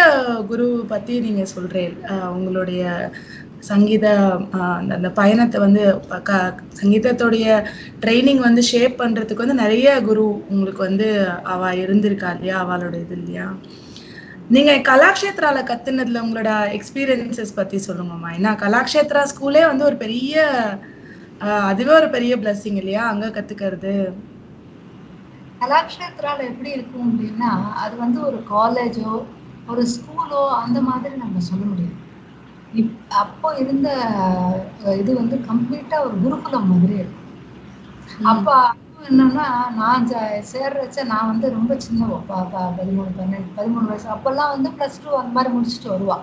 குரு 0.49 0.85
பத்தி 0.89 1.21
நீங்க 1.21 1.45
சொல்றேன் 1.45 1.97
உங்களுடைய 2.31 3.11
சங்கீத 3.59 4.07
அந்த- 4.51 4.95
அந்த 4.95 5.11
பயணத்தை 5.11 5.61
வந்து 5.61 6.01
க- 6.23 6.55
சங்கீதத்துடைய 6.83 7.65
ட்ரைனிங் 8.01 8.39
வந்து 8.39 8.63
ஷேப் 8.63 9.03
பண்றதுக்கு 9.03 9.35
வந்து 9.35 9.55
நிறைய 9.55 10.03
குரு 10.03 10.49
உங்களுக்கு 10.49 10.83
வந்து 10.83 11.09
அவ 11.45 11.75
இருந்திருக்கா 11.75 12.35
இல்லையா? 12.35 12.67
அவளோட 12.67 12.95
இது 12.95 13.17
இல்லையா? 13.17 13.55
நீங்க 14.49 14.73
கலாக்ஷேத்ரால 14.73 15.63
கத்துனதுல 15.63 16.25
உங்களோட 16.25 16.51
எக்ஸ்பீரியன்சஸ் 16.73 17.55
பத்தி 17.55 17.77
சொல்லுங்கம்மா 17.77 18.31
ஏன்னா 18.39 18.57
கலாக்ஷேத்ரா 18.57 19.27
ஸ்கூலே 19.33 19.67
வந்து 19.67 19.85
ஒரு 19.85 19.97
பெரிய 19.97 20.37
அதுவே 21.39 21.93
ஒரு 21.93 22.09
பெரிய 22.11 22.37
பிளஸ்ஸிங் 22.37 22.77
இல்லையா? 22.77 23.09
அங்க 23.09 23.29
கத்துக்கிறது. 23.29 24.13
கலாக்ஷேத்ரால 25.63 26.39
எப்படி 26.43 26.71
இருக்கும் 26.71 27.11
அப்படின்னா 27.11 27.51
அது 27.75 27.97
வந்து 27.97 28.27
ஒரு 28.27 28.45
காலேஜோ 28.51 29.11
ஒரு 29.67 29.87
ஸ்கூலோ 29.87 30.49
அந்த 30.57 30.81
மாதிரி 30.81 31.17
நம்ம 31.17 31.41
சொல்ல 31.41 31.65
முடியாது. 31.65 31.97
இப் 32.73 32.99
அப்போ 33.15 33.55
இருந்த 33.57 33.89
இது 34.99 35.15
வந்து 35.15 35.37
கம்ப்ளீட்டா 35.49 36.05
ஒரு 36.05 36.21
குருகுலம் 36.23 36.69
மாதிரி 36.69 36.95
இருக்கும். 36.95 37.19
அப்ப 38.25 38.55
அதுவும் 38.55 39.09
என்னன்னா 39.11 39.47
நான் 39.75 40.07
சேர்றச்ச 40.53 41.05
நான் 41.05 41.27
வந்து 41.27 41.51
ரொம்ப 41.51 41.75
சின்னவோ 41.75 42.21
ப- 42.27 42.45
ப- 42.45 42.73
பதிமூணு 42.79 43.11
பன்னெண்டு 43.19 43.51
பதிமூணு 43.57 43.85
வயசு 43.85 44.09
அப்பெல்லாம் 44.09 44.51
வந்து 44.51 44.71
ப்ளஸ் 44.71 45.03
டூ 45.05 45.11
அந்த 45.17 45.33
மாதிரி 45.33 45.55
முடிச்சுட்டு 45.55 45.93
வருவா. 45.93 46.19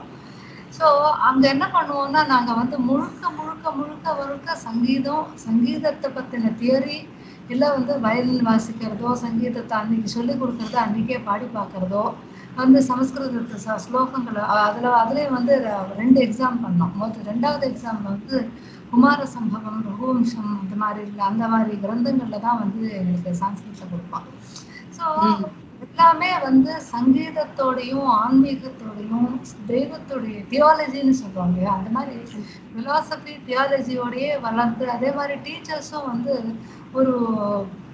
ஸோ 0.79 0.87
அங்க 1.21 1.47
என்ன 1.47 1.69
பண்ணுவோம்னா 1.73 2.25
நாங்க 2.25 2.53
வந்து 2.53 2.79
முழுக்க 2.79 3.29
முழுக்க 3.29 3.71
முழுக்க 3.71 4.13
முழுக்க 4.13 4.55
சங்கீதம் 4.55 5.25
சங்கீதத்தை 5.35 6.11
பத்தின 6.11 6.55
தியரி 6.59 6.97
இல்லை 7.53 7.67
வந்து 7.75 7.93
வயலின் 8.05 8.47
வாசிக்கிறதோ 8.47 9.11
சங்கீதத்தை 9.23 9.75
அன்னைக்கு 9.79 10.09
சொல்லி 10.15 10.33
கொடுக்கறதோ 10.41 10.79
அன்னைக்கே 10.85 11.19
பாடி 11.27 11.47
பார்க்கறதோ 11.57 12.03
வந்து 12.59 12.79
சமஸ்கிருதத்து 12.87 13.57
ஸ்லோகங்களை 13.85 14.41
அதுல 14.65 14.87
அதுலயும் 15.01 15.35
வந்து 15.37 15.53
ரெண்டு 16.01 16.19
எக்ஸாம் 16.25 16.57
பண்ணோம். 16.63 16.93
முதல் 17.01 17.29
ரெண்டாவது 17.31 17.65
எக்ஸாம் 17.71 18.01
வந்து 18.09 18.35
குமார 18.91 19.19
சம்பவம் 19.35 19.81
ரகுவம்சம் 19.87 20.51
அந்த 20.61 20.75
மாதிரி 20.83 21.01
இல்ல 21.09 21.21
அந்த 21.31 21.43
மாதிரி 21.53 21.73
கிரந்தங்கள்ல 21.83 22.39
தான் 22.47 22.61
வந்து 22.63 22.83
எங்களுக்கு 22.99 23.39
சான்ஸ்கிரிட்ல 23.41 23.87
கொடுப்பான். 23.91 24.27
ஸோ 24.97 25.05
எல்லாமே 25.85 26.31
வந்து 26.45 26.71
சங்கீதத்தோடையும் 26.93 28.07
ஆன்மீகத்தோடையும் 28.23 29.29
தெய்வத்தோடைய 29.69 30.39
தியாலஜின்னு 30.51 31.13
சொல்றோம் 31.21 31.51
இல்லையா? 31.51 31.73
அந்த 31.77 31.89
மாதிரி 31.97 32.15
பிலாசபி 32.73 33.33
தியாலஜியோடயே 33.47 34.31
வளர்ந்து 34.47 34.85
அதே 34.95 35.11
மாதிரி 35.19 35.37
டீச்சர்ஸும் 35.45 36.09
வந்து 36.11 36.33
ஒரு 36.93 37.13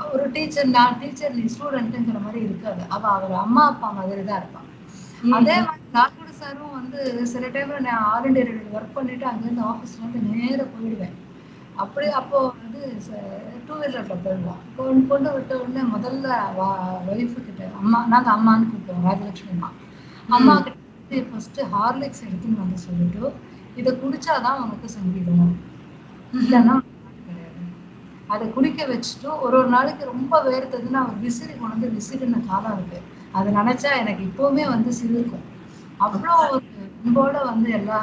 ஒரு 0.08 0.26
டீச்சர் 0.34 0.70
நான் 0.74 1.00
டீச்சர் 1.00 1.36
நீ 1.38 1.44
ஸ்டூடெண்ட்டுங்கிற 1.54 2.20
மாதிரி 2.26 2.40
இருக்காது. 2.48 2.82
அவ 2.90 3.04
அவர் 3.16 3.34
அம்மா 3.44 3.64
அப்பா 3.72 3.88
மாதிரி 3.98 4.24
தான் 4.24 4.42
இருப்பான் 4.42 4.70
அதே 5.36 5.56
மாதிரி 5.66 5.84
டாக்டர் 5.94 6.38
சாரும் 6.40 6.76
வந்து 6.78 7.00
சில 7.32 7.46
டைம்ல 7.54 7.78
நான் 7.86 8.26
இண்டியா 8.28 8.46
ரேடியோ 8.48 8.74
ஒர்க் 8.76 8.96
பண்ணிட்டு 8.98 9.26
அங்கேருந்து 9.30 9.64
ஆஃபீஸ்ல 9.70 10.04
இருந்து 10.04 10.22
நேரா 10.34 10.66
போயிடுவேன். 10.74 11.16
அப்படி 11.84 12.08
அப்போ 12.20 12.38
வந்து 12.54 12.82
டூ 13.68 13.76
வீலர்ல 13.80 14.16
போயிடுவோம் 14.24 14.62
கொண்டு 14.78 15.02
கொண்டு 15.10 15.30
விட்ட 15.36 15.54
உடனே 15.62 15.84
முதல்ல 15.94 16.28
ஒய்ஃபு 17.10 17.40
கிட்ட 17.40 17.70
அம்மா 17.82 18.00
நாங்க 18.14 18.30
அம்மான்னு 18.36 18.70
கூப்பிடுவோம் 18.72 19.08
ராஜலட்சுமி 19.10 19.54
அம்மா. 19.56 19.70
அம்மா 20.30 20.54
கிட்ட 20.58 20.82
ஃபர்ஸ்ட் 21.30 21.60
ஹார்லிக்ஸ் 21.74 22.26
எடுத்துன்னு 22.28 22.62
வந்து 22.64 22.80
சொல்லிட்டு 22.86 23.24
இதை 23.78 23.92
குடிச்சாதான் 24.02 24.62
உனக்கு 24.64 24.88
சங்கீதம் 24.96 25.54
இல்லைன்னா 26.38 26.76
அதை 28.30 28.46
குடிக்க 28.54 28.80
வச்சுட்டு 28.90 29.30
ஒரு 29.44 29.56
ஒரு 29.60 29.70
நாளைக்கு 29.74 30.04
ரொம்ப 30.12 30.36
வேர்த்ததுன்னா 30.48 31.02
அவர் 31.04 31.24
விசிறி 31.26 31.54
கொண்டு 31.54 31.76
வந்து 31.76 31.90
விசிறின 31.96 32.42
காலம் 32.48 32.78
இருக்கு 32.78 33.00
அதை 33.34 33.50
நினைச்சா 33.60 33.92
எனக்கு 34.02 34.24
இப்பவுமே 34.30 34.66
வந்து 34.72 34.92
சிரிக்கும் 35.00 35.46
அவ்வளோ 36.00 36.34
ஒரு 36.46 36.58
அன்போட 36.98 37.36
வந்து 37.50 37.70
எல்லா 37.78 38.00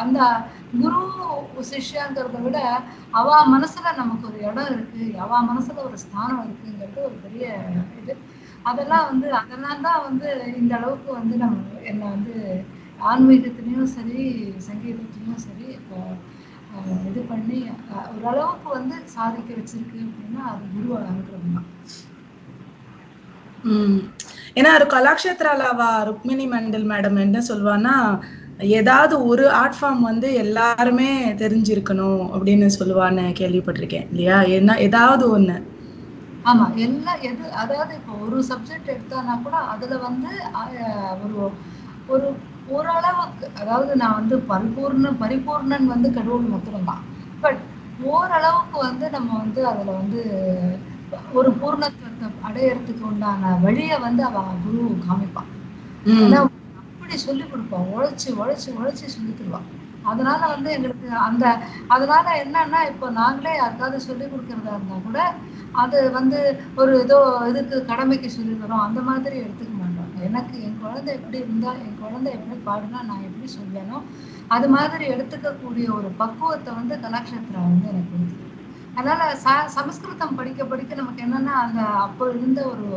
அந்த 0.00 0.18
குரு 0.74 1.00
சிஷ்யாங்கிறத 1.70 2.38
விட 2.44 2.58
அவ 3.18 3.26
மனசுல 3.52 3.92
நமக்கு 3.98 4.24
ஒரு 4.30 4.38
இடம் 4.46 4.70
இருக்கு 4.70 5.04
அவ 5.24 5.40
மனசுல 5.50 5.84
ஒரு 5.88 5.98
ஸ்தானம் 6.04 6.42
இருக்குங்கிறது 6.44 7.00
ஒரு 7.08 7.16
பெரிய 7.24 7.44
இது. 8.00 8.14
அதெல்லாம் 8.64 9.06
வந்து 9.10 9.26
அதெல்லாம் 9.40 9.84
தான் 9.86 10.04
வந்து 10.06 10.28
இந்த 10.60 10.72
அளவுக்கு 10.78 11.10
வந்து 11.18 11.34
நம்ம 11.42 11.58
என்னை 11.90 12.06
வந்து 12.10 12.36
ஆன்மீகத்திலையும் 13.10 13.92
சரி 13.94 14.20
சங்கீதத்திலையும் 14.68 15.42
சரி 15.44 15.66
இப்போ 15.78 15.98
இது 17.08 17.20
பண்ணி 17.28 17.58
ஓரளவுக்கு 18.18 18.68
வந்து 18.76 18.96
சாதிக்க 19.14 19.50
வச்சிருக்கு 19.54 19.98
அப்படின்னா 20.04 20.42
அது 20.50 20.64
குரு 20.72 20.88
தான் 21.00 21.20
உம் 23.64 23.98
ஏன்னா 24.56 24.70
ஒரு 24.76 24.86
அவ 25.70 25.80
ருக்மிணி 26.08 26.46
மண்டல் 26.50 26.86
மேடம் 26.90 27.18
என்ன 27.24 27.38
சொல்லுவான்னா 27.46 27.94
ஏதாவது 28.74 29.14
ஒரு 29.30 29.44
ஆர்ட் 29.60 29.78
ஃபார்ம் 29.78 30.02
வந்து 30.08 30.28
எல்லாருமே 30.44 31.10
தெரிஞ்சிருக்கணும் 31.42 32.22
அப்படின்னு 32.34 32.66
சொல்லுவான்னு 32.76 33.24
கேள்விப்பட்டிருக்கேன் 33.40 34.06
இல்லையா? 34.10 34.38
என்ன 34.56 34.76
ஏதாவது 34.86 35.24
ஒண்ணு. 35.30 35.56
ஆமா 36.44 36.64
எல்லா 36.84 37.12
எது 37.28 37.44
அதாவது 37.62 37.92
இப்போ 37.98 38.14
ஒரு 38.24 38.38
சப்ஜெக்ட் 38.50 38.92
எடுத்தானா 38.94 39.34
கூட 39.42 39.56
அதுல 39.74 39.98
வந்து 40.06 40.32
ஒரு 41.22 41.38
ஒரு 42.08 42.26
ஓரளவுக்கு 42.68 43.46
அதாவது 43.60 43.92
நான் 44.02 44.18
வந்து 44.20 44.36
பரிபூர்ண 44.50 45.08
பரிபூர்ணன் 45.22 45.86
வந்து 45.86 46.08
கடவுள் 46.16 46.52
மாத்திரம்தான் 46.52 47.02
பட் 47.42 47.60
ஓரளவுக்கு 48.12 48.76
வந்து 48.86 49.06
நம்ம 49.16 49.30
வந்து 49.42 49.60
அதுல 49.70 49.90
வந்து 50.00 50.20
ஒரு 51.38 51.50
பூர்ணத்துவத்தை 51.60 52.28
அடையறதுக்கு 52.48 53.04
உண்டான 53.10 53.52
வழியை 53.64 53.96
வந்து 54.06 54.22
அவ 54.28 54.42
குரு 54.64 54.84
காமிப்பான். 55.06 55.50
அப்படி 56.80 57.16
சொல்லி 57.24 57.44
கொடுப்பான். 57.44 57.88
உழைச்சு 57.94 58.28
உழைச்சு 58.40 58.68
உழைச்சு 58.78 59.06
சொல்லி 59.14 59.32
தருவான். 59.32 59.66
அதனால 60.10 60.40
வந்து 60.54 60.68
எங்களுக்கு 60.76 61.08
அந்த 61.26 61.44
அதனால 61.94 62.26
என்னன்னா 62.42 62.80
இப்போ 62.92 63.06
நாங்களே 63.20 63.52
யாருக்காவது 63.56 63.98
சொல்லி 64.08 64.24
கொடுக்கறதா 64.26 64.74
இருந்தா 64.76 64.96
கூட 65.06 65.18
அது 65.82 65.98
வந்து 66.18 66.40
ஒரு 66.80 66.92
ஏதோ 67.04 67.18
இதுக்கு 67.50 67.76
கடமைக்கு 67.90 68.28
சொல்லி 68.36 68.54
தரோம். 68.54 68.86
அந்த 68.88 69.00
மாதிரி 69.08 69.36
எடுத்துக்க 69.44 69.72
மாட்டோம். 69.74 69.93
எனக்கு 70.26 70.56
என் 70.66 70.80
குழந்தை 70.82 71.10
எப்படி 71.14 71.38
இருந்தா 71.42 71.70
என் 71.84 72.00
குழந்தை 72.02 72.30
எப்படி 72.32 72.56
பாடுனா 72.68 73.00
நான் 73.10 73.26
எப்படி 73.28 73.48
சொல்வேனோ 73.56 73.98
அது 74.48 74.66
மாதிரி 74.68 75.04
எடுத்துக்கக்கூடிய 75.14 75.86
ஒரு 75.98 76.08
பக்குவத்தை 76.22 76.72
வந்து 76.80 76.96
கலாக்ஷேத்ரா 77.04 77.62
வந்து 77.68 77.90
எனக்கு 77.92 78.12
கொடுத்து 78.12 78.42
அதனால 78.96 79.22
ச 79.44 79.54
சமஸ்கிருதம் 79.76 80.36
படிக்க 80.38 80.64
படிக்க 80.64 80.94
நமக்கு 80.94 81.24
என்னன்னா 81.26 81.54
அந்த 81.62 81.80
அப்போ 82.04 82.24
இருந்த 82.34 82.60
ஒரு 82.72 82.88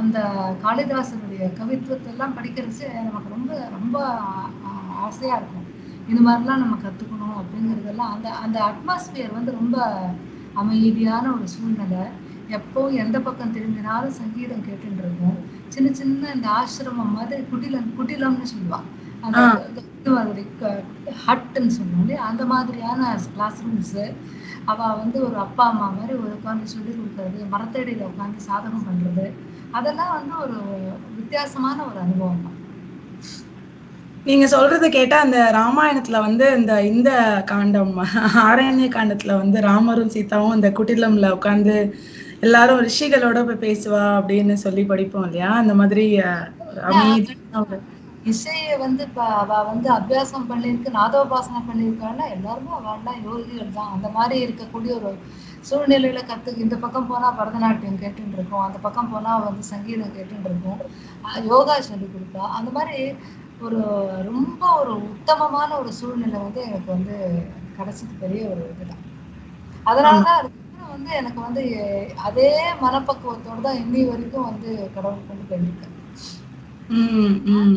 அந்த 0.00 0.18
காளிதாசனுடைய 0.62 1.42
கவித்துவத்தை 1.58 2.10
எல்லாம் 2.12 2.36
படிக்கிறது 2.38 2.86
நமக்கு 3.08 3.34
ரொம்ப 3.36 3.52
ரொம்ப 3.76 3.96
ஆசையாக 4.98 5.06
ஆசையா 5.08 5.34
இருக்கும். 5.40 5.66
இது 6.08 6.20
மாதிரிலாம் 6.26 6.62
நம்ம 6.62 6.76
கத்துக்கணும் 6.82 7.36
அப்படிங்கிறதெல்லாம் 7.40 8.12
அந்த 8.14 8.28
அந்த 8.44 8.58
அட்மாஸ்பியர் 8.70 9.36
வந்து 9.38 9.52
ரொம்ப 9.52 9.76
அமைதியான 10.62 11.24
ஒரு 11.32 11.46
சூழ்நிலை. 11.54 12.04
எப்போ 12.56 12.80
எந்த 13.02 13.16
பக்கம் 13.20 13.54
திரும்பினாலும் 13.54 14.18
சங்கீதம் 14.18 14.66
கேட்டுட்டு 14.66 15.02
இருக்கும் 15.04 15.38
சின்ன 15.76 15.90
சின்ன 16.00 16.32
இந்த 16.36 16.48
ஆசிரமம் 16.60 17.16
மாதிரி 17.18 17.42
குட்டிலம் 17.50 17.90
குட்டிலம்னு 17.98 18.52
சொல்லுவாங்க. 18.54 18.88
அந்த 19.24 19.40
மாதிரி 20.16 20.42
ஹட்டுன்னு 21.24 22.16
அந்த 22.28 22.42
மாதிரியான 22.52 23.00
கிளாஸ் 23.34 23.62
ரூம்ஸு 23.64 24.04
அவ 24.72 24.78
வந்து 25.00 25.18
ஒரு 25.26 25.36
அப்பா 25.44 25.64
அம்மா 25.72 25.88
மாதிரி 25.96 26.14
ஒரு 26.20 26.30
உட்காந்து 26.36 26.72
சொல்லி 26.74 26.92
கொடுக்கறது 26.92 27.40
மரத்தடியில 27.54 28.08
உட்காந்து 28.10 28.46
சாதகம் 28.48 28.86
பண்றது. 28.88 29.26
அதெல்லாம் 29.78 30.14
வந்து 30.16 30.34
ஒரு 30.44 30.56
வித்தியாசமான 31.18 31.78
ஒரு 31.88 31.98
அனுபவம் 32.04 32.44
தான். 32.44 32.56
நீங்க 34.28 34.46
சொல்றது 34.54 34.86
கேட்டா 34.96 35.16
அந்த 35.24 35.38
ராமாயணத்துல 35.58 36.20
வந்து 36.26 36.46
இந்த 36.58 36.72
இந்த 36.92 37.10
காண்டம் 37.50 37.92
ஆரண்ய 38.46 38.88
காண்டத்துல 38.96 39.34
வந்து 39.42 39.58
ராமரும் 39.68 40.14
சீதாவும் 40.14 40.56
இந்த 40.58 40.70
குட்டிலம்ல 40.78 41.28
உட்கார்ந்து 41.36 41.76
எல்லாரும் 42.42 42.82
ரிஷிகளோட 42.86 43.38
போய் 43.44 43.64
பேசுவா 43.64 44.02
அப்படின்னு 44.18 44.54
சொல்லி 44.64 44.82
படிப்போம் 44.86 45.26
இல்லையா? 45.28 45.50
அந்த 45.62 45.74
மாதிரி 45.80 46.04
இசையை 48.24 48.72
வந்து 48.78 49.02
இப்ப 49.08 49.24
அவ 49.36 49.58
வந்து 49.66 49.88
அபியாசம் 49.96 50.48
பண்ணியிருக்கு 50.48 50.90
நாதோபாசனை 50.96 51.60
பண்ணியிருக்கான்னா 51.66 52.24
எல்லாருமே 52.36 52.72
அவள்லாம் 52.80 53.20
யோகிகள் 53.26 53.76
தான். 53.76 53.92
அந்த 53.94 54.08
மாதிரி 54.16 54.36
இருக்கக்கூடிய 54.44 54.92
ஒரு 55.00 55.10
சூழ்நிலையில 55.64 56.20
கத்து 56.24 56.50
இந்த 56.64 56.74
பக்கம் 56.82 57.08
போனா 57.08 57.28
பரதநாட்டியம் 57.38 58.00
கேட்டுட்டு 58.02 58.36
இருக்கோம் 58.38 58.64
அந்த 58.66 58.78
பக்கம் 58.84 59.10
போனா 59.12 59.32
வந்து 59.46 59.64
சங்கீதம் 59.70 60.14
கேட்டுட்டு 60.16 60.48
இருக்கோம் 60.50 60.80
யோகா 61.50 61.76
சொல்லி 61.88 62.06
கொடுப்பா. 62.06 62.44
அந்த 62.58 62.70
மாதிரி 62.76 62.98
ஒரு 63.60 63.78
ரொம்ப 64.28 64.62
ஒரு 64.80 64.92
உத்தமமான 65.08 65.70
ஒரு 65.80 65.90
சூழ்நிலை 65.98 66.38
வந்து 66.42 66.60
எனக்கு 66.68 66.88
வந்து 66.94 67.14
கிடைச்சது 67.76 68.14
பெரிய 68.18 68.42
ஒரு 68.52 68.64
இதுதான். 68.72 69.02
அதனாலதான் 69.86 70.40
வந்து 70.96 71.10
எனக்கு 71.20 71.40
வந்து 71.42 71.62
அதே 72.26 72.50
மனப்பக்குவத்தோட 72.82 73.58
தான் 73.62 73.80
இன்னி 73.82 74.02
வரைக்கும் 74.10 74.48
வந்து 74.48 74.68
கடவுள் 74.94 75.26
கொண்டு 75.26 75.44
போயிருக்கேன் 75.48 75.94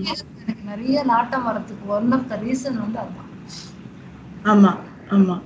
எனக்கு 0.09 0.63
நிறைய 0.69 0.97
நாட்டம் 1.11 1.47
வரதுக்கு 1.47 1.85
ஒன் 1.95 2.13
ஆஃப் 2.15 2.27
த 2.27 2.37
ரீசன் 2.41 2.81
வந்து 2.83 2.99
அதுதான். 3.01 3.29
ஆமா 4.45 4.71
ஆமா. 5.11 5.37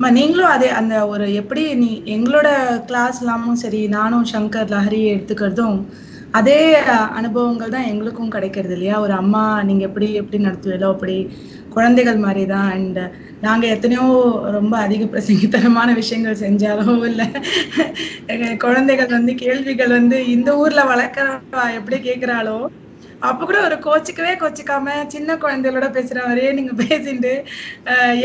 அம்மா, 0.00 0.08
நீங்களும் 0.16 0.52
அதே 0.52 0.68
அந்த 0.80 0.94
ஒரு 1.12 1.26
எப்படி 1.40 1.62
நீ 1.80 1.88
எங்களோட 2.14 2.48
கிளாஸ் 2.88 3.18
எல்லாமும் 3.18 3.60
சரி 3.62 3.80
நானும் 3.94 4.26
சங்கர் 4.30 4.68
லஹரி 4.68 5.00
எடுத்துக்கிறதும் 5.12 5.78
அதே 6.34 6.60
அனுபவங்கள் 7.18 7.72
தான் 7.72 7.88
எங்களுக்கும் 7.90 8.34
கிடைக்கிறது 8.34 8.74
இல்லையா? 8.76 8.96
ஒரு 9.04 9.14
அம்மா 9.20 9.40
நீங்க 9.68 9.82
எப்படி 9.88 10.08
எப்படி 10.22 10.38
நடத்துவீங்களோ 10.44 10.90
அப்படி 10.94 11.16
குழந்தைகள் 11.78 12.24
மாதிரி 12.26 12.44
தான் 12.54 12.68
அண்ட் 12.76 13.00
நாங்கள் 13.46 13.72
எத்தனையோ 13.74 14.06
ரொம்ப 14.56 14.74
அதிக 14.86 15.02
பிரசங்கித்தனமான 15.12 15.88
விஷயங்கள் 15.94 16.42
செஞ்சாலும் 16.44 17.04
இல்லை. 17.10 17.26
குழந்தைகள் 18.64 19.16
வந்து 19.16 19.34
கேள்விகள் 19.44 19.96
வந்து 19.98 20.18
இந்த 20.36 20.50
ஊர்ல 20.62 20.82
வளர்க்குறா 20.92 21.64
எப்படி 21.78 21.98
கேட்குறாளோ 22.08 22.58
அப்போ 23.28 23.42
கூட 23.44 23.58
ஒரு 23.66 23.76
கோச்சிக்கவே 23.84 24.32
கோச்சிக்காம 24.40 24.90
சின்ன 25.14 25.36
குழந்தைகளோட 25.44 25.86
பேசுற 25.96 26.18
மாதிரியே 26.26 26.50
நீங்க 26.52 26.72
பேசிட்டு 26.82 27.32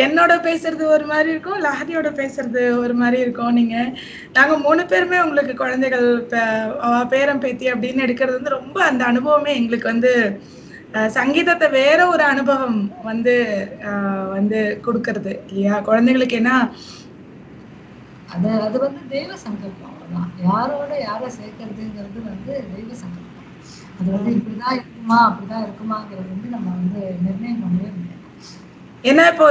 என்னோட 0.03 0.33
பேசுறது 0.47 0.83
ஒரு 0.95 1.05
மாதிரி 1.11 1.29
இருக்கும் 1.29 1.63
லஹரியோட 1.65 2.09
பேசுறது 2.19 2.63
ஒரு 2.81 2.93
மாதிரி 2.93 3.17
இருக்கும். 3.21 3.53
நீங்க 3.53 3.75
நாங்க 4.33 4.55
மூணு 4.65 4.83
பேருமே 4.91 5.19
உங்களுக்கு 5.19 5.55
குழந்தைகள் 5.55 6.07
பேரம் 7.13 7.41
பேத்தி 7.45 7.71
அப்படின்னு 7.73 8.05
எடுக்கிறது 8.07 8.37
வந்து 8.39 8.57
ரொம்ப 8.59 8.77
அந்த 8.83 9.03
அனுபவமே 9.11 9.53
எங்களுக்கு 9.55 9.93
வந்து 9.93 10.13
சங்கீதத்தை 11.15 11.67
வேற 11.75 11.99
ஒரு 12.07 12.23
அனுபவம் 12.31 12.79
வந்து 13.03 13.35
வந்து 14.35 14.57
கொடுக்கறது 14.85 15.33
இல்லையா? 15.47 15.75
குழந்தைகளுக்கு 15.87 16.35
என்ன? 16.41 16.51
அது 18.29 18.49
அது 18.65 18.77
வந்து 18.83 19.01
தெய்வ 19.11 19.31
சங்கல்பம் 19.43 19.89
அவ்வளவுதான். 19.91 20.29
யாரோட 20.43 20.91
யாரை 21.03 21.29
சேர்க்கறதுங்கிறது 21.37 22.19
வந்து 22.27 22.53
தெய்வ 22.71 22.89
சங்கல்பம். 23.01 23.29
அது 23.99 24.09
வந்து 24.15 24.31
இப்படிதான் 24.35 24.77
இருக்குமா 24.77 25.19
அப்படிதான் 25.27 25.65
இருக்குமாங்கிறது 25.65 26.29
வந்து 26.33 26.49
நம்ம 26.55 26.67
வந்து 26.77 27.01
நிர்ணயம் 27.23 27.63
பண்ணவே 27.63 27.89
முடியாது. 27.91 28.19
ஏன்னா 29.03 29.23
இப்போ 29.33 29.47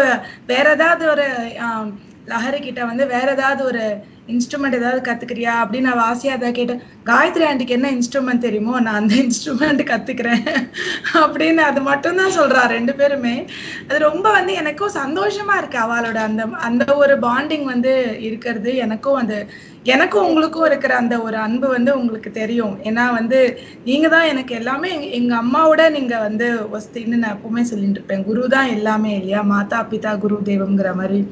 வேற 0.49 0.67
ஏதாவது 0.77 1.05
ஒரு 1.13 1.27
ஆம், 1.67 1.91
லஹரி 2.27 2.61
கிட்ட 2.61 2.85
வந்து 2.85 3.07
வேற 3.07 3.33
ஏதாவது 3.33 3.65
ஒரு 3.65 3.97
இன்ஸ்ட்ருமெண்ட் 4.29 4.75
ஏதாவது 4.75 5.13
கத்துக்கிறியா 5.13 5.49
அப்படின்னு 5.63 5.81
நான் 5.81 5.95
வாசியா 5.95 6.27
அதை 6.27 6.53
கேட்டேன் 6.53 6.83
காயத்ரி 7.07 7.45
ஆண்டிக்கு 7.45 7.73
என்ன 7.73 7.91
இன்ஸ்ட்ருமெண்ட் 7.91 8.39
தெரியுமோ 8.39 8.81
நான் 8.81 8.95
அந்த 8.95 9.15
இன்ஸ்ட்ருமெண்ட் 9.15 9.85
கத்துக்கிறேன். 9.85 10.71
அப்படின்னு 11.15 11.55
அது 11.55 11.81
மட்டும்தான் 11.81 12.39
சொல்றா 12.39 12.67
ரெண்டு 12.67 12.95
பேருமே. 12.95 13.47
அது 13.89 13.99
ரொம்ப 13.99 14.31
வந்து 14.31 14.53
எனக்கும் 14.53 14.93
சந்தோஷமா 14.95 15.57
இருக்கு 15.59 15.79
அவளோட 15.79 16.15
அந்த 16.15 16.45
அந்த 16.45 16.97
ஒரு 16.97 17.19
பாண்டிங் 17.19 17.65
வந்து 17.65 18.17
இருக்கிறது. 18.21 18.77
எனக்கும் 18.77 19.15
அந்த 19.15 19.47
எனக்கும் 19.83 20.27
உங்களுக்கும் 20.27 20.65
இருக்கிற 20.65 20.97
அந்த 20.97 21.21
ஒரு 21.23 21.37
அன்பு 21.37 21.69
வந்து 21.69 21.99
உங்களுக்கு 21.99 22.31
தெரியும். 22.31 22.79
ஏன்னா 22.83 23.13
வந்து 23.13 23.59
நீங்க 23.85 24.09
தான் 24.09 24.27
எனக்கு 24.27 24.55
எல்லாமே 24.55 25.11
எங்க- 25.11 25.37
எங்க 25.37 25.37
அம்மாவோட 25.37 25.91
நீங்க 25.91 26.19
வந்து 26.19 26.59
ஒஸ்தின்னு 26.73 27.17
நான் 27.17 27.39
எப்பவுமே 27.39 27.63
சொல்லிட்டு 27.63 27.91
இருப்பேன். 27.91 28.25
குரு 28.25 28.49
தான் 28.49 28.69
எல்லாமே 28.69 29.13
இல்லையா? 29.13 29.43
மாதா 29.43 29.87
பிதா 29.91 30.19
குரு 30.19 30.41
தெய்வம்ங்கிற 30.45 30.95
மாதிரி. 30.95 31.29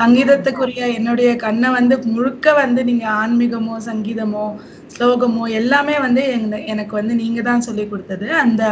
சங்கீதத்துக்குரிய 0.00 0.82
என்னுடைய 0.98 1.30
கண்ணை 1.44 1.68
வந்து 1.78 1.94
முழுக்க 2.14 2.52
வந்து 2.62 2.80
நீங்க 2.90 3.06
ஆன்மீகமோ 3.22 3.76
சங்கீதமோ 3.88 4.46
ஸ்லோகமோ 4.94 5.44
எல்லாமே 5.60 5.96
வந்து 6.06 6.22
எனக்கு 6.72 6.94
வந்து 7.00 7.14
நீங்க 7.22 7.40
தான் 7.50 7.66
சொல்லி 7.68 7.84
கொடுத்தது. 7.92 8.26
அந்த 8.44 8.62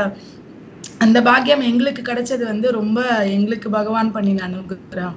அந்த 1.04 1.18
பாக்கியம் 1.28 1.64
எங்களுக்கு 1.70 2.02
கிடைச்சது 2.10 2.44
வந்து 2.50 2.68
ரொம்ப 2.80 2.98
எங்களுக்கு 3.36 3.68
பகவான் 3.78 4.12
பண்ணின 4.16 4.44
அனுகிரகம். 4.48 5.16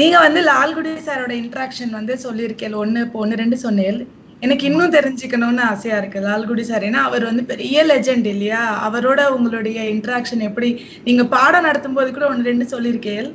நீங்க 0.00 0.16
வந்து 0.26 0.40
லால்குடி 0.50 0.90
சாரோட 1.08 1.32
இன்ட்ராக்ஷன் 1.42 1.92
வந்து 1.98 2.14
சொல்லியிருக்கேன். 2.24 2.74
ஒண்ணு 2.82 3.04
இப்போ 3.06 3.18
ஒன்னு 3.24 3.40
ரெண்டு 3.42 3.58
சொன்னேன். 3.66 4.00
எனக்கு 4.44 4.64
இன்னும் 4.70 4.94
தெரிஞ்சுக்கணும்னு 4.96 5.62
ஆசையா 5.72 5.98
இருக்கு 6.00 6.18
லால்குடி 6.26 6.64
சார். 6.70 6.86
ஏன்னா 6.88 7.02
அவர் 7.08 7.24
வந்து 7.28 7.44
பெரிய 7.52 7.84
லெஜெண்ட் 7.90 8.26
இல்லையா? 8.32 8.62
அவரோட 8.88 9.20
உங்களுடைய 9.36 9.78
இன்ட்ராக்ஷன் 9.94 10.42
எப்படி 10.48 10.68
நீங்க 11.06 11.22
பாடம் 11.36 11.66
நடத்தும் 11.68 11.96
போது 11.98 12.10
கூட 12.16 12.26
ஒன்று 12.32 12.50
ரெண்டு 12.50 12.66
சொல்லியிருக்கேன். 12.74 13.30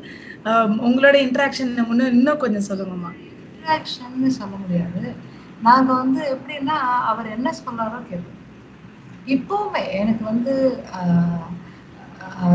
உங்களோட 0.85 1.15
இன்ட்ராக்ஷன் 1.25 1.71
இன்னும் 1.73 2.13
இன்னும் 2.13 2.39
கொஞ்சம் 2.39 2.67
சொல்லுங்கம்மா 2.67 3.11
இன்ட்ராக்ஷன்னு 3.47 4.29
சொல்ல 4.37 4.53
முடியாது. 4.61 5.01
நாங்க 5.61 5.89
வந்து 5.93 6.21
எப்படின்னா 6.33 6.77
அவர் 7.09 7.27
என்ன 7.35 7.49
சொல்றாரோ 7.59 7.99
கேட்போம் 8.05 8.37
இப்பவுமே 9.27 9.83
எனக்கு 9.99 10.23
வந்து 10.25 10.53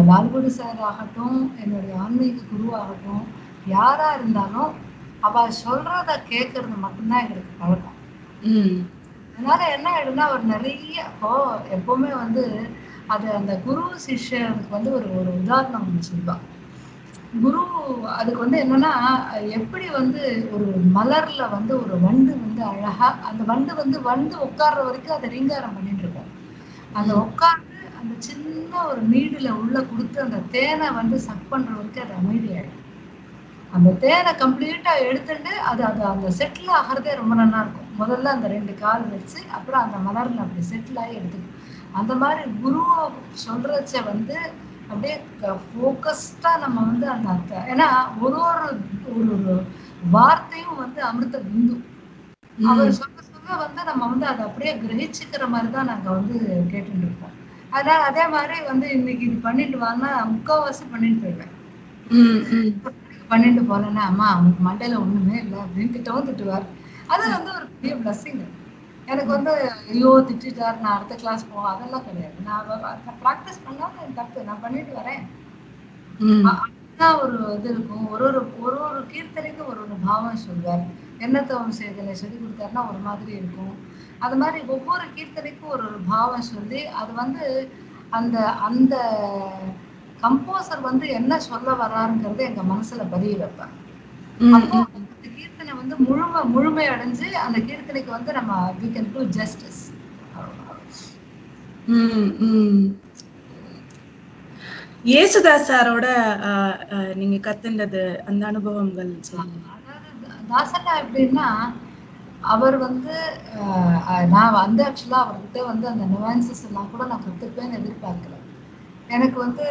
லால்குடி 0.08 0.50
சார் 0.52 0.80
ஆகட்டும் 0.88 1.38
என்னுடைய 1.62 1.94
ஆன்மீக 2.02 2.44
குரு 2.50 2.66
ஆகட்டும் 2.80 3.22
யாரா 3.68 4.08
இருந்தாலும் 4.16 4.72
அவ 5.22 5.34
சொல்றத 5.60 6.10
கேட்கறது 6.30 6.76
மட்டும்தான் 6.82 7.22
எங்களுக்கு 7.22 7.54
பழக்கம். 7.60 7.96
ம். 8.48 8.76
அதனால 9.30 9.60
என்ன 9.74 9.86
ஆயிடும்னா 9.92 10.26
அவர் 10.28 10.50
நிறைய 10.52 10.76
இப்போ 11.08 11.30
எப்பவுமே 11.76 12.10
வந்து 12.16 12.44
அது 13.08 13.26
அந்த 13.38 13.52
குரு 13.64 13.82
சிஷ்யனுக்கு 14.04 14.70
வந்து 14.70 14.90
ஒரு 14.98 15.08
ஒரு 15.18 15.30
உதாரணம் 15.40 15.84
ஒண்ணு 15.84 16.08
சொல்லுவா 16.08 16.36
குரு 17.42 17.60
அதுக்கு 18.18 18.40
வந்து 18.44 18.58
என்னன்னா 18.64 18.92
எப்படி 19.58 19.86
வந்து 19.98 20.22
ஒரு 20.54 20.66
மலர்ல 20.96 21.42
வந்து 21.54 21.72
ஒரு 21.82 21.94
வண்டு 22.04 22.32
வந்து 22.44 22.62
அழகா 22.72 23.08
அந்த 23.28 23.42
வண்டு 23.50 23.72
வந்து 23.74 23.98
வண்டு 24.08 24.34
உட்கார்ற 24.46 24.80
வரைக்கும் 24.86 25.16
அதை 25.16 25.28
ரீங்காரம் 25.34 25.76
பண்ணிட்டு 25.76 26.04
இருக்கும். 26.04 26.30
அந்த 26.98 27.12
உட்கார்ந்து 27.24 27.78
அந்த 28.00 28.14
சின்ன 28.28 28.72
ஒரு 28.90 29.00
நீடுல 29.12 29.48
உள்ள 29.60 29.76
கொடுத்து 29.90 30.18
அந்த 30.26 30.40
தேனை 30.56 30.88
வந்து 31.00 31.18
சக் 31.28 31.48
பண்ற 31.52 31.70
வரைக்கும் 31.76 32.04
அது 32.06 32.14
அமைதியாயிடும். 32.20 32.82
அந்த 33.76 33.90
தேனை 34.04 34.32
கம்ப்ளீட்டா 34.42 34.92
எடுத்துட்டு 35.08 35.52
அது 35.70 35.82
அது 35.90 36.02
அந்த 36.12 36.28
செட்டில் 36.38 36.76
ஆகிறதே 36.80 37.14
ரொம்ப 37.20 37.34
நல்லா 37.34 37.58
இருக்கும். 37.64 37.90
முதல்ல 38.00 38.32
அந்த 38.36 38.48
ரெண்டு 38.56 38.72
கால் 38.84 39.04
வச்சு 39.14 39.40
அப்புறம் 39.56 39.82
அந்த 39.86 39.98
மலர்ல 40.06 40.44
அப்படி 40.44 40.64
செட்டில் 40.72 41.00
ஆகி 41.02 41.18
எடுத்துக்கும். 41.20 41.52
அந்த 42.00 42.14
மாதிரி 42.22 42.42
குருவை 42.62 43.02
சொல்றச்ச 43.46 44.02
வந்து 44.12 44.36
அப்படியே 44.88 45.14
ஃபோக்கஸ்டா 45.70 46.50
நம்ம 46.62 46.78
வந்து 46.86 47.06
அந்த 47.08 47.28
அர்த்த- 47.30 47.66
ஏன்னா 47.72 47.88
ஒரு 48.20 48.38
ஒரு 48.46 48.66
ஒரு 49.12 49.32
ஒரு 49.36 49.54
வார்த்தையும் 50.10 50.80
வந்து 50.82 51.00
அமிர்த 51.02 51.38
பிந்து 51.46 51.74
அவர் 52.66 52.92
சொல்ல 52.98 53.18
சொல்ல 53.26 53.56
வந்து 53.56 53.80
நம்ம 53.84 54.02
வந்து 54.06 54.26
அதை 54.26 54.42
அப்படியே 54.44 54.72
கிரகிச்சுக்கிற 54.76 55.44
மாதிரி 55.48 55.70
தான் 55.72 55.86
நாங்க 55.86 56.08
வந்து 56.10 56.34
கேட்டுட்டு 56.70 57.04
இருப்போம் 57.04 57.34
அதனால 57.72 58.00
அதே 58.04 58.24
மாதிரி 58.30 58.56
வந்து 58.68 58.86
இன்னைக்கு 58.92 59.24
இது 59.24 59.38
பண்ணிட்டு 59.40 59.78
வான்னா 59.78 60.10
முக்கால்வாசி 60.30 60.84
பண்ணிட்டு 60.90 61.22
போயிடுவேன். 61.22 61.52
பண்ணிட்டு 63.30 63.62
போனேன்னா 63.62 64.02
அம்மா 64.06 64.26
அவனுக்கு 64.32 64.60
மண்டையில 64.64 65.00
ஒண்ணுமே 65.00 65.36
இல்லை 65.40 65.58
அப்படின்னு 65.62 65.94
திட்டவும் 65.94 66.28
திட்டுவார். 66.28 66.66
அது 67.08 67.24
வந்து 67.32 67.50
ஒரு 67.52 67.66
பெரிய 67.72 67.94
பிளஸ்ஸிங் 67.96 68.40
எனக்கு 69.06 69.30
வந்து 69.32 69.52
ஐயோ 69.88 70.10
திட்டார் 70.30 70.82
நான் 70.82 70.96
அடுத்த 70.96 71.14
கிளாஸ் 71.16 71.48
போவோம். 71.48 71.70
அதெல்லாம் 71.72 72.06
கிடையாது. 72.06 72.36
நான் 72.46 72.70
ப்ராக்டிஸ் 73.22 73.60
எனக்கு 73.66 74.16
தப்பு. 74.16 74.46
நான் 74.48 74.64
பண்ணிட்டு 74.64 74.94
வரேன். 74.98 75.22
ஒரு 77.20 77.38
இது 77.56 77.68
இருக்கும். 77.72 78.04
ஒரு 78.12 78.24
ஒரு 78.28 78.40
ஒரு 78.60 78.78
ஒரு 78.88 79.00
கீர்த்தனைக்கும் 79.10 79.70
ஒரு 79.72 79.80
ஒரு 79.84 79.96
பாவம் 80.04 80.44
சொல்வார். 80.44 80.84
எண்ணத்தவம் 81.20 81.76
செய்தலை 81.78 82.14
சொல்லி 82.14 82.36
கொடுத்தாருன்னா 82.38 82.82
ஒரு 82.90 83.00
மாதிரி 83.00 83.32
இருக்கும். 83.40 83.74
அது 84.20 84.36
மாதிரி 84.36 84.60
ஒவ்வொரு 84.74 85.04
கீர்த்தனைக்கும் 85.14 85.72
ஒரு 85.74 85.84
ஒரு 85.88 85.98
பாவம் 86.08 86.48
சொல்லி 86.50 86.80
அது 87.00 87.12
வந்து 87.14 87.44
அந்த 88.12 88.36
அந்த 88.68 88.94
கம்போசர் 90.22 90.86
வந்து 90.88 91.06
என்ன 91.18 91.32
சொல்ல 91.46 91.70
வர்றாருங்கிறது 91.80 92.42
எங்க 92.48 92.62
மனசுல 92.70 93.04
பதிய 93.08 93.34
வைப்பேன் 93.38 93.74
ம் 94.40 94.54
அப்போ 94.56 94.78
அந்த 94.96 95.28
கீர்த்தனை 95.36 95.65
வந்து 95.76 95.96
முழுமை 96.04 96.42
முழுமை 96.54 96.84
அடைஞ்சு 96.88 97.28
அந்த 97.44 97.58
கீர்த்தனைக்கு 97.66 98.10
வந்து 98.10 98.32
நம்ம 98.32 98.52
do 99.14 99.24
justice. 99.30 99.80
ம் 101.90 102.30
ம். 102.46 102.84
ஏசுதாஸ் 105.16 105.68
சாரோட 105.68 106.06
நீங்க 107.14 107.36
கத்துண்டது 107.46 108.02
அந்த 108.28 108.42
அனுபவங்கள் 108.46 109.10
தாசண்ணா 110.50 110.92
எப்படின்னா 111.02 111.46
அவர் 112.52 112.76
வந்து 112.78 113.14
நான் 114.32 114.56
வந்து 114.58 114.82
ஆக்சுவலாக 114.86 115.24
அவர்கிட்ட 115.24 115.60
வந்து 115.70 115.86
அந்த 115.92 116.04
நுவான்சஸ் 116.12 116.64
எல்லாம் 116.68 116.90
கூட 116.90 117.04
நான் 117.10 117.24
கற்றுப்பேன்னு 117.24 117.78
எதிர்பார்க்கல. 117.80 118.34
எனக்கு 119.10 119.38
வந்து 119.40 119.66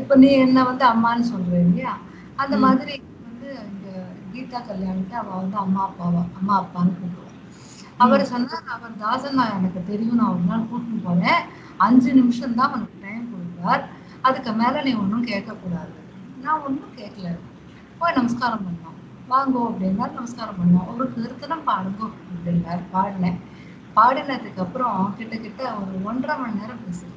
இப்போ 0.00 0.14
நீ 0.16 0.30
என்ன 0.46 0.64
வந்து 0.70 0.84
அம்மான்னு 0.86 1.30
சொல்ற 1.30 1.52
இல்லையா 1.62 1.92
அந்த. 2.38 2.56
மாதிரி 2.64 2.94
கீதா 4.34 4.60
கல்யாணிக்கு 4.68 5.14
அவ 5.16 5.30
வந்து 5.36 5.56
அம்மா 5.58 5.82
அப்பாவா 5.86 6.22
அம்மா 6.38 6.54
அப்பான்னு 6.60 6.94
கூப்பிடுவான் 6.94 7.30
அவர் 8.00 8.22
சொன்னார் 8.30 8.72
அவர் 8.74 9.00
தாசன் 9.00 9.38
நான் 9.38 9.56
எனக்கு 9.56 9.80
தெரியும் 9.90 10.20
நான் 10.20 10.32
ஒரு 10.32 10.44
நாள் 10.44 10.68
கூட்டிட்டு 10.68 11.04
போறேன். 11.04 11.42
அஞ்சு 11.80 12.10
நிமிஷம் 12.18 12.56
தான் 12.58 12.72
உனக்கு 12.74 12.96
டைம் 13.04 13.28
கொடுப்பார். 13.30 13.82
அதுக்கு 14.24 14.52
மேல 14.60 14.82
நீ 14.82 14.92
ஒன்றும் 15.02 15.28
கேட்கக்கூடாது. 15.28 15.92
நான் 16.44 16.62
ஒன்றும் 16.66 16.94
கேட்கல. 16.96 17.28
போய் 18.00 18.16
நமஸ்காரம் 18.16 18.64
பண்ணோம். 18.66 18.96
வாங்கோ 19.28 19.60
அப்படின்னா 19.68 20.06
நமஸ்காரம் 20.14 20.58
பண்ணோம். 20.60 20.88
ஒரு 20.92 21.06
கீர்த்தனம் 21.14 21.66
பாடுங்கோ 21.68 22.06
அப்படின்னார். 22.30 22.82
பாடினேன் 22.92 23.38
பாடினதுக்கு 23.96 24.62
அப்புறம் 24.62 24.96
கிட்டத்தட்ட 25.18 25.62
ஒரு 25.80 25.96
ஒன்றரை 26.04 26.34
மணி 26.38 26.60
நேரம் 26.60 26.82
பேசுறேன் 26.82 27.12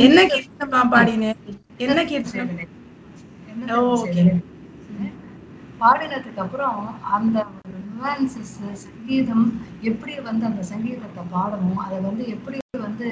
என்ன 0.00 0.20
கீர்த்தனமா 0.30 0.80
பாடினேன் 0.92 1.40
என்ன 1.84 2.00
கீர்த்தனம் 2.04 2.62
என்ன 3.52 3.70
ஓ, 3.76 3.82
தெரியுமா 3.98 3.98
செய்தேன்? 4.06 4.42
பாடினதுக்கு 5.84 6.42
அப்புறம் 6.42 6.78
அந்த 7.14 7.38
நுவான்சஸ் 7.88 8.54
சங்கீதம் 8.84 9.46
எப்படி 9.90 10.14
வந்து 10.28 10.44
அந்த 10.50 10.62
சங்கீதத்தை 10.70 11.24
பாடணும் 11.32 11.80
அதை 11.86 11.98
வந்து 12.06 12.24
எப்படி 12.34 12.58
வந்து 12.84 13.08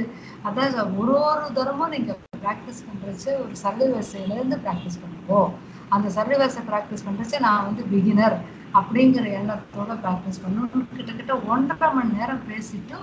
அதான் 0.46 0.70
ஒரு 1.00 1.14
ஒரு 1.24 1.46
தரமும் 1.58 1.92
நீங்க 1.94 2.12
ப்ராக்டிஸ் 2.44 2.86
பண்றச்சு 2.86 3.30
ஒரு 3.42 3.54
சர்வ 3.62 3.82
இருந்து 4.30 4.58
ப்ராக்டிஸ் 4.64 5.00
பண்ணுவோம் 5.02 5.50
அந்த 5.94 6.08
சர்வ 6.16 6.46
ப்ராக்டிஸ் 6.70 7.06
பண்றச்சு 7.06 7.38
நான் 7.46 7.66
வந்து 7.68 7.82
பிகினர் 7.92 8.36
அப்படிங்கிற 8.78 9.24
எண்ணத்தோட 9.38 9.94
ப்ராக்டிஸ் 10.04 10.42
பண்ணணும். 10.42 10.86
கிட்டத்தட்ட 10.96 11.34
ஒன்றரை 11.52 11.88
மணி 11.96 12.16
நேரம் 12.18 12.46
பேசிட்டு 12.46 12.96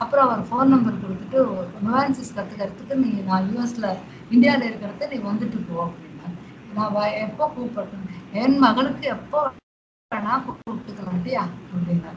அப்புறம் 0.00 0.24
அவர் 0.26 0.42
ஃபோன் 0.48 0.72
நம்பர் 0.72 1.02
கொடுத்துட்டு 1.02 1.38
நுவான்சஸ் 1.84 2.34
கத்துக்கிறதுக்கு 2.36 2.96
நீ 3.02 3.10
நான் 3.28 3.46
யூஎஸ்ல 3.50 3.86
இந்தியாவில் 4.30 4.68
இருக்கிறத 4.68 5.08
நீ 5.12 5.18
வந்துட்டு 5.28 5.60
போ 5.68 5.76
அப்படின்னா 5.84 6.32
நான் 6.94 7.16
எப்போ 7.26 7.44
கூப்பிட்டேன் 7.54 8.04
என் 8.36 8.58
மகளுக்கு 8.64 9.06
எப்போ 9.16 9.40
வேணா 10.12 10.34
கூப்பிட்டுக்கலாம் 10.44 11.18
இல்லையா 11.18 11.44
அப்படின்னா 11.68 12.12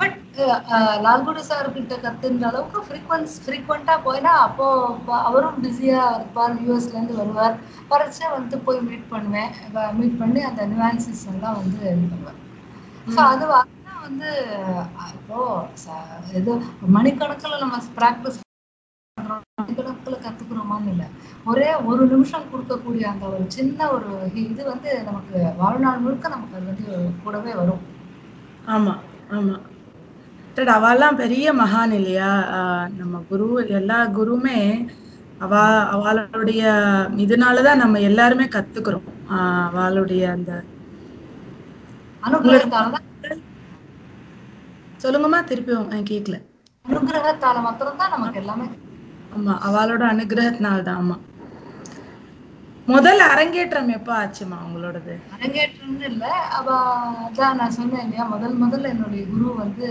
பட் 0.00 0.20
லால்குடி 1.04 1.42
சார் 1.48 1.74
கிட்ட 1.74 1.96
கத்துன்ற 2.04 2.46
அளவுக்கு 2.48 2.80
ஃப்ரீக்வன்ஸ் 2.86 3.34
ஃப்ரீக்வெண்ட்டாக 3.42 4.04
போயினா 4.06 4.32
அப்போ 4.46 4.66
அவரும் 5.28 5.60
பிஸியாக 5.64 6.16
இருப்பார் 6.16 6.56
யூஎஸ்ல 6.62 6.96
இருந்து 6.96 7.20
வருவார். 7.20 7.54
வரைச்சே 7.92 8.26
வந்து 8.34 8.58
போய் 8.66 8.86
மீட் 8.88 9.12
பண்ணுவேன் 9.12 9.52
மீட் 9.98 10.20
பண்ணி 10.22 10.42
அந்த 10.48 10.62
நிவான்சிஸ் 10.72 11.24
எல்லாம் 11.32 11.58
வந்து 11.60 11.80
இது 11.92 12.06
பண்ணுவேன் 12.12 12.40
ஸோ 13.14 13.20
அது 13.32 13.46
வந்து 14.02 14.30
இப்போ 15.14 15.38
இது 16.40 16.52
மணிக்கணக்கில் 16.96 17.62
நம்ம 17.62 17.78
ப்ராக்டிஸ் 17.98 18.40
மணிக்கணக்கில் 19.64 20.24
கத்துக்கிறோமான்னு 20.24 20.90
இல்லை. 20.90 21.06
ஒரே 21.46 21.68
ஒரு 21.88 22.02
நிமிஷம் 22.06 22.50
கொடுக்கக்கூடிய 22.50 23.04
அந்த 23.12 23.24
ஒரு 23.28 23.44
சின்ன 23.56 23.90
ஒரு 23.90 24.08
இது 24.44 24.62
வந்து 24.72 24.90
நமக்கு 25.08 25.36
வாழ்நாள் 25.62 26.02
முழுக்க 26.04 26.28
நமக்கு 26.28 26.56
அது 26.58 26.70
வந்து 26.72 26.86
கூடவே 27.24 27.54
வரும். 27.60 27.82
ஆமா 28.68 28.94
ஆமா. 29.30 29.56
அவெல்லாம் 30.74 31.18
பெரிய 31.20 31.46
மகான் 31.54 31.92
இல்லையா? 31.92 32.30
நம்ம 32.98 33.20
குரு 33.30 33.46
எல்லா 33.78 33.98
குருவுமே 34.16 34.58
அவ 35.40 35.52
அவளுடைய 35.94 36.62
இதனாலதான் 37.24 37.82
நம்ம 37.82 38.00
எல்லாருமே 38.10 38.46
கத்துக்கிறோம். 38.50 39.06
ஆஹ் 39.30 39.64
அவளுடைய 39.68 40.22
அந்த 40.34 40.50
தான் 42.74 42.92
சொல்லுங்கம்மா 45.00 45.40
திருப்பியும் 45.48 45.88
கேட்கல 46.10 46.36
அனுகிரகத்தால 46.84 47.58
மாத்திரம்தான் 47.66 48.14
நமக்கு 48.14 48.40
எல்லாமே 48.40 48.66
ஆமா 49.34 49.54
அவளோட 49.66 50.02
அனுகிரகத்தினால 50.12 50.78
தான் 50.84 51.00
ஆமா. 51.00 51.16
முதல் 52.88 53.20
அரங்கேற்றம் 53.28 53.90
எப்ப 53.96 54.10
ஆச்சுமா 54.16 54.56
உங்களோடது? 54.64 55.14
அரங்கேற்றம்னு 55.34 56.06
இல்லை 56.10 56.32
அவ 56.58 56.66
அதான் 57.22 57.58
நான் 57.60 57.76
சொன்னேன் 57.76 58.04
இல்லையா 58.04 58.24
முதல் 58.32 58.56
முதல்ல 58.62 58.92
என்னுடைய 58.94 59.22
குரு 59.26 59.46
வந்து 59.62 59.88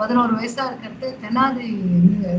பதினோரு 0.00 0.32
வயசா 0.36 0.62
இருக்கிறது 0.68 1.08
தென்னாதி 1.20 1.68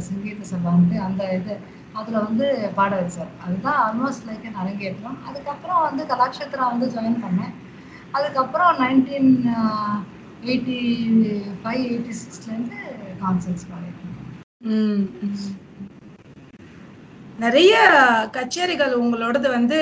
சங்கீத 0.08 0.48
சபான்ட்டு 0.50 0.98
அந்த 1.06 1.24
இது 1.38 1.54
அதுல 1.96 2.22
வந்து 2.24 2.46
பாட 2.78 2.92
வச்சார். 3.00 3.32
அதுதான் 3.44 3.80
ஆல்மோஸ்ட் 3.84 4.26
லைக் 4.26 4.44
என் 4.44 4.60
அரங்கேற்றம். 4.62 5.18
அதுக்கப்புறம் 5.28 5.84
வந்து 5.86 6.04
கலாட்சேத்திரம் 6.12 6.72
வந்து 6.72 6.88
ஜாயின் 6.94 7.22
பண்ணேன். 7.22 7.54
அதுக்கப்புறம் 8.14 8.80
நைன்டீன் 8.82 9.32
எயிட்டி 10.44 10.80
ஃபைவ் 11.62 11.84
எயிட்டி 11.88 12.14
சிக்ஸ்லேருந்து 12.20 12.80
கான்சர்ட்ஸ் 13.22 13.70
பாடி 13.70 13.90
நிறைய 17.40 17.74
கச்சேரிகள் 18.36 18.94
உங்களோடது 19.02 19.48
வந்து 19.50 19.80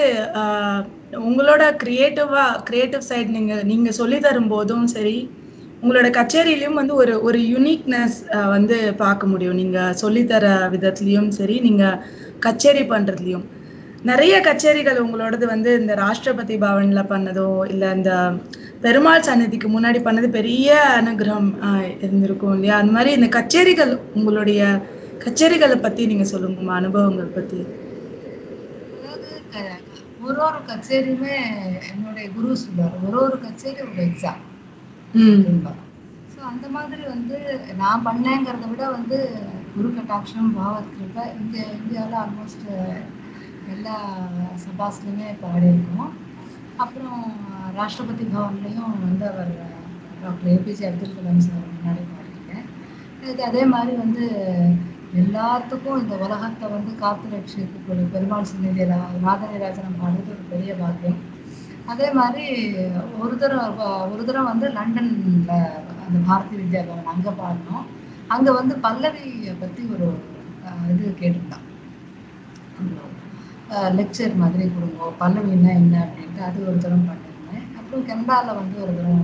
உங்களோட 1.28 1.64
கிரியேட்டிவா 1.84 2.46
கிரியேட்டிவ் 2.64 3.08
சைட் 3.10 3.30
நீங்க 3.30 3.56
நீங்க 3.64 3.90
சொல்லி 3.92 4.20
தரும் 4.20 4.48
போதும் 4.48 4.86
சரி 4.96 5.18
உங்களோட 5.84 6.08
கச்சேரியிலயும் 6.18 6.80
வந்து 6.82 6.94
ஒரு 6.96 7.14
ஒரு 7.28 7.40
யூனிக்னஸ் 7.54 8.18
வந்து 8.56 8.76
பார்க்க 9.02 9.28
முடியும். 9.28 9.58
நீங்க 9.62 9.80
சொல்லித்தர 10.04 10.46
விதத்துலயும் 10.74 11.30
சரி 11.32 11.56
நீங்க 11.60 11.84
கச்சேரி 12.40 12.84
பண்றதுலயும். 12.94 13.46
நிறைய 14.04 14.36
கச்சேரிகள் 14.42 15.04
உங்களோடது 15.04 15.46
வந்து 15.46 15.72
இந்த 15.82 15.94
ராஷ்டிரபதி 16.02 16.56
பவன்ல 16.64 17.02
பண்ணதோ 17.12 17.50
இல்ல 17.74 17.92
இந்த 17.96 18.12
பெருமாள் 18.84 19.26
சன்னதிக்கு 19.28 19.68
முன்னாடி 19.70 20.00
பண்ணது 20.02 20.28
பெரிய 20.38 20.68
அனுகிரகம் 21.00 21.52
இருந்திருக்கும் 22.04 22.54
இல்லையா? 22.56 22.76
அந்த 22.82 22.92
மாதிரி 22.96 23.12
இந்த 23.18 23.30
கச்சேரிகள் 23.38 23.94
உங்களுடைய 24.18 24.62
கச்சேரிகளை 25.24 25.78
பத்தி 25.80 26.04
நீங்க 26.12 26.26
சொல்லுங்கம்மா 26.32 26.74
அனுபவங்கள் 26.80 27.36
பத்தி. 27.36 27.60
ஒரு 30.26 30.40
ஒரு 30.48 30.60
கச்சேரியுமே 30.68 31.36
என்னுடைய 31.90 32.26
குரு 32.36 32.58
சொல்லுவார். 32.62 32.98
ஒரு 33.08 33.18
ஒரு 33.24 33.38
கச்சேரி 33.46 33.80
ஒரு 33.86 34.02
எக்ஸாம் 34.06 34.42
ஸோ 36.34 36.40
அந்த 36.52 36.68
மாதிரி 36.76 37.04
வந்து 37.14 37.38
நான் 37.82 38.06
பண்ணேங்கிறத 38.08 38.68
விட 38.72 38.84
வந்து 38.96 39.18
குரு 39.74 39.90
கட்டாட்சம் 39.98 40.52
பாவத் 40.58 40.94
இங்கே 41.40 41.64
இந்தியாவில் 41.78 42.18
ஆல்மோஸ்ட் 42.22 42.66
எல்லா 43.74 43.96
சபாஸ்லையுமே 44.64 45.30
பாடியிருக்கோம் 45.44 46.12
அப்புறம் 46.82 47.24
ராஷ்டிரபதி 47.78 48.26
பவன்லேயும் 48.34 48.96
வந்து 49.06 49.26
அவர் 49.32 49.52
doctor 50.24 50.52
A P J 50.54 50.86
Abdul 50.90 51.16
Kalam 51.16 51.44
sir 51.46 51.68
முன்னாடி 51.72 52.04
பாடியிருக்கேன் 52.12 52.66
இது 53.24 53.44
அதே 53.50 53.64
மாதிரி 53.74 53.94
வந்து 54.04 54.26
எல்லாத்துக்கும் 55.22 56.00
இந்த 56.02 56.14
உலகத்தை 56.26 56.68
வந்து 56.76 56.92
காத்து 57.02 57.34
ரட்சிக்கக்கூடிய 57.34 58.06
பெருமாள் 58.14 58.50
சந்நிதி 58.52 58.86
ராதனராஜனம் 58.90 60.00
பாடுறது 60.02 60.34
ஒரு 60.36 60.44
பெரிய 60.54 60.74
பாக்கியம். 60.80 61.20
அதே 61.94 62.08
மாதிரி 62.20 62.46
ஒரு 63.24 63.36
தரம் 63.38 63.82
ஒரு 64.14 64.24
தரம் 64.30 64.50
வந்து 64.52 64.68
லண்டன்ல 64.78 65.52
அந்த 66.06 66.18
பாரதி 66.30 66.56
வித்யா 66.62 66.82
பவன் 66.90 67.12
அங்கே 67.14 67.34
பாடினோம். 67.42 67.86
அங்கே 68.36 68.52
வந்து 68.60 68.76
பல்லவியை 68.86 69.54
பற்றி 69.62 69.82
ஒரு 69.94 70.08
இது 70.94 71.06
கேட்டிருந்தான் 71.22 71.68
லெக்சர் 73.98 74.34
மாதிரி 74.42 74.66
கொடுங்க. 74.74 75.10
பல்லவின்னா 75.22 75.72
என்ன 75.82 75.96
அப்படின்ட்டு 76.06 76.42
அது 76.50 76.68
ஒரு 76.70 76.78
தரம் 76.86 77.08
பண்ணியிருந்தேன் 77.10 77.66
அப்புறம் 77.80 78.06
கனடாவில் 78.10 78.60
வந்து 78.62 78.76
ஒரு 78.86 78.94
தரம் 79.00 79.24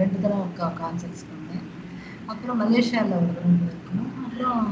ரெண்டு 0.00 0.18
தரம் 0.24 0.46
கான்சர்ட்ஸ் 0.80 1.28
பண்ணேன். 1.30 1.64
அப்புறம் 2.32 2.60
மலேசியாவில் 2.62 3.18
ஒரு 3.20 3.30
தரம் 3.36 3.60
போயிருக்கணும் 3.60 4.10
அப்புறம் 4.24 4.62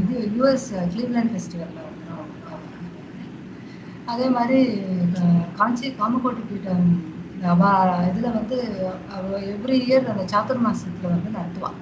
இது 0.00 0.16
யுஎஸ் 0.36 0.68
கிளீவ்லேண்ட் 0.94 1.32
ஃபெஸ்டிவலில் 1.34 1.84
ஒரு 1.84 1.98
தரம். 2.04 2.64
அதே 4.12 4.26
மாதிரி 4.36 4.60
காஞ்சி 5.58 5.88
காமகோட்டி 5.98 6.42
பீட்டம் 6.50 6.88
அவ 7.52 7.64
இதில் 8.08 8.36
வந்து 8.36 8.56
எவ்ரி 9.54 9.76
இயர் 9.86 10.10
அந்த 10.12 10.24
சாத்துர் 10.32 10.64
மாசத்துல 10.66 11.12
வந்து 11.14 11.36
நடத்துவாள் 11.36 11.76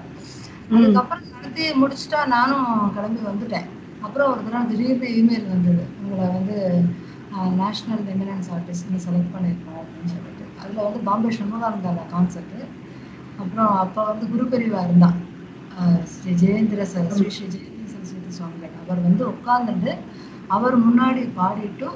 அதுக்கப்புறம் 0.71 1.31
நடத்தி 1.35 1.65
முடிச்சுட்டா 1.81 2.21
நானும் 2.35 2.67
கிளம்பி 2.97 3.21
வந்துட்டேன். 3.29 3.69
அப்புறம் 4.05 4.31
ஒரு 4.33 4.41
தடவை 4.47 4.65
திடீர்னு 4.71 5.09
இமெயில் 5.21 5.53
வந்தது. 5.55 5.85
உங்களை 6.01 6.27
வந்து 6.37 6.57
நேஷ்னல் 7.61 8.03
ஆர்டிஸ்ட் 8.13 8.53
ஆர்டிஸ்ட்னு 8.57 9.05
செலக்ட் 9.07 9.35
பண்ணியிருக்கோம் 9.35 9.81
அப்படின்னு 9.83 10.13
சொல்லிட்டு. 10.15 10.45
அதில் 10.61 10.85
வந்து 10.87 11.01
பாம்பே 11.09 11.31
சண்முகானந்தால 11.39 12.05
கான்செர்ட்டு 12.15 12.61
அப்புறம் 13.43 13.73
அப்போ 13.85 14.03
வந்து 14.11 14.27
குருபெரிவா 14.33 14.83
இருந்தான் 14.89 15.19
ஸ்ரீ 16.13 16.33
ஜெயேந்திர 16.43 16.83
சர் 16.93 17.11
ஸ்ரீ 17.17 17.29
ஸ்ரீ 17.37 17.47
ஜெயேந்திர 17.55 17.87
சரஸ்வதி 17.95 18.33
சுவாமிகள். 18.39 18.77
அவர் 18.83 19.01
வந்து 19.07 19.25
உட்கார்ந்துட்டு 19.33 19.93
அவர் 20.57 20.77
முன்னாடி 20.87 21.23
பாடிட்டு 21.39 21.89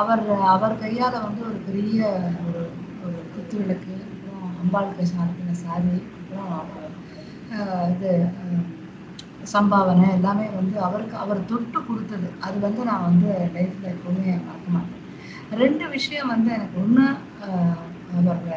அவர் 0.00 0.24
அவர் 0.54 0.80
கையால் 0.82 1.24
வந்து 1.26 1.40
ஒரு 1.48 1.58
பெரிய 1.68 2.00
ஒரு 2.46 2.60
ஒரு 3.04 3.18
குத்து 3.34 3.54
விளக்கு 3.60 3.94
அப்புறம் 4.06 4.48
அம்பாளுக்கு 4.62 5.04
சாத்தின 5.12 5.56
சாரி 5.62 5.96
அப்புறம் 6.58 6.94
இது 7.92 8.10
சம்பாவனை 9.52 10.06
எல்லாமே 10.16 10.46
வந்து 10.58 10.76
அவருக்கு 10.86 11.16
அவர் 11.24 11.48
தொட்டு 11.50 11.78
கொடுத்தது. 11.88 12.28
அது 12.46 12.56
வந்து 12.66 12.82
நான் 12.90 13.06
வந்து 13.08 13.30
லைஃப்பில் 13.56 13.92
எப்பவுமே 13.94 14.32
மறக்க 14.46 14.68
மாட்டேன். 14.76 15.04
ரெண்டு 15.62 15.84
விஷயம் 15.96 16.32
வந்து 16.34 16.50
எனக்கு 16.56 16.76
ஒன்று 16.82 17.06
அவரோட 18.16 18.48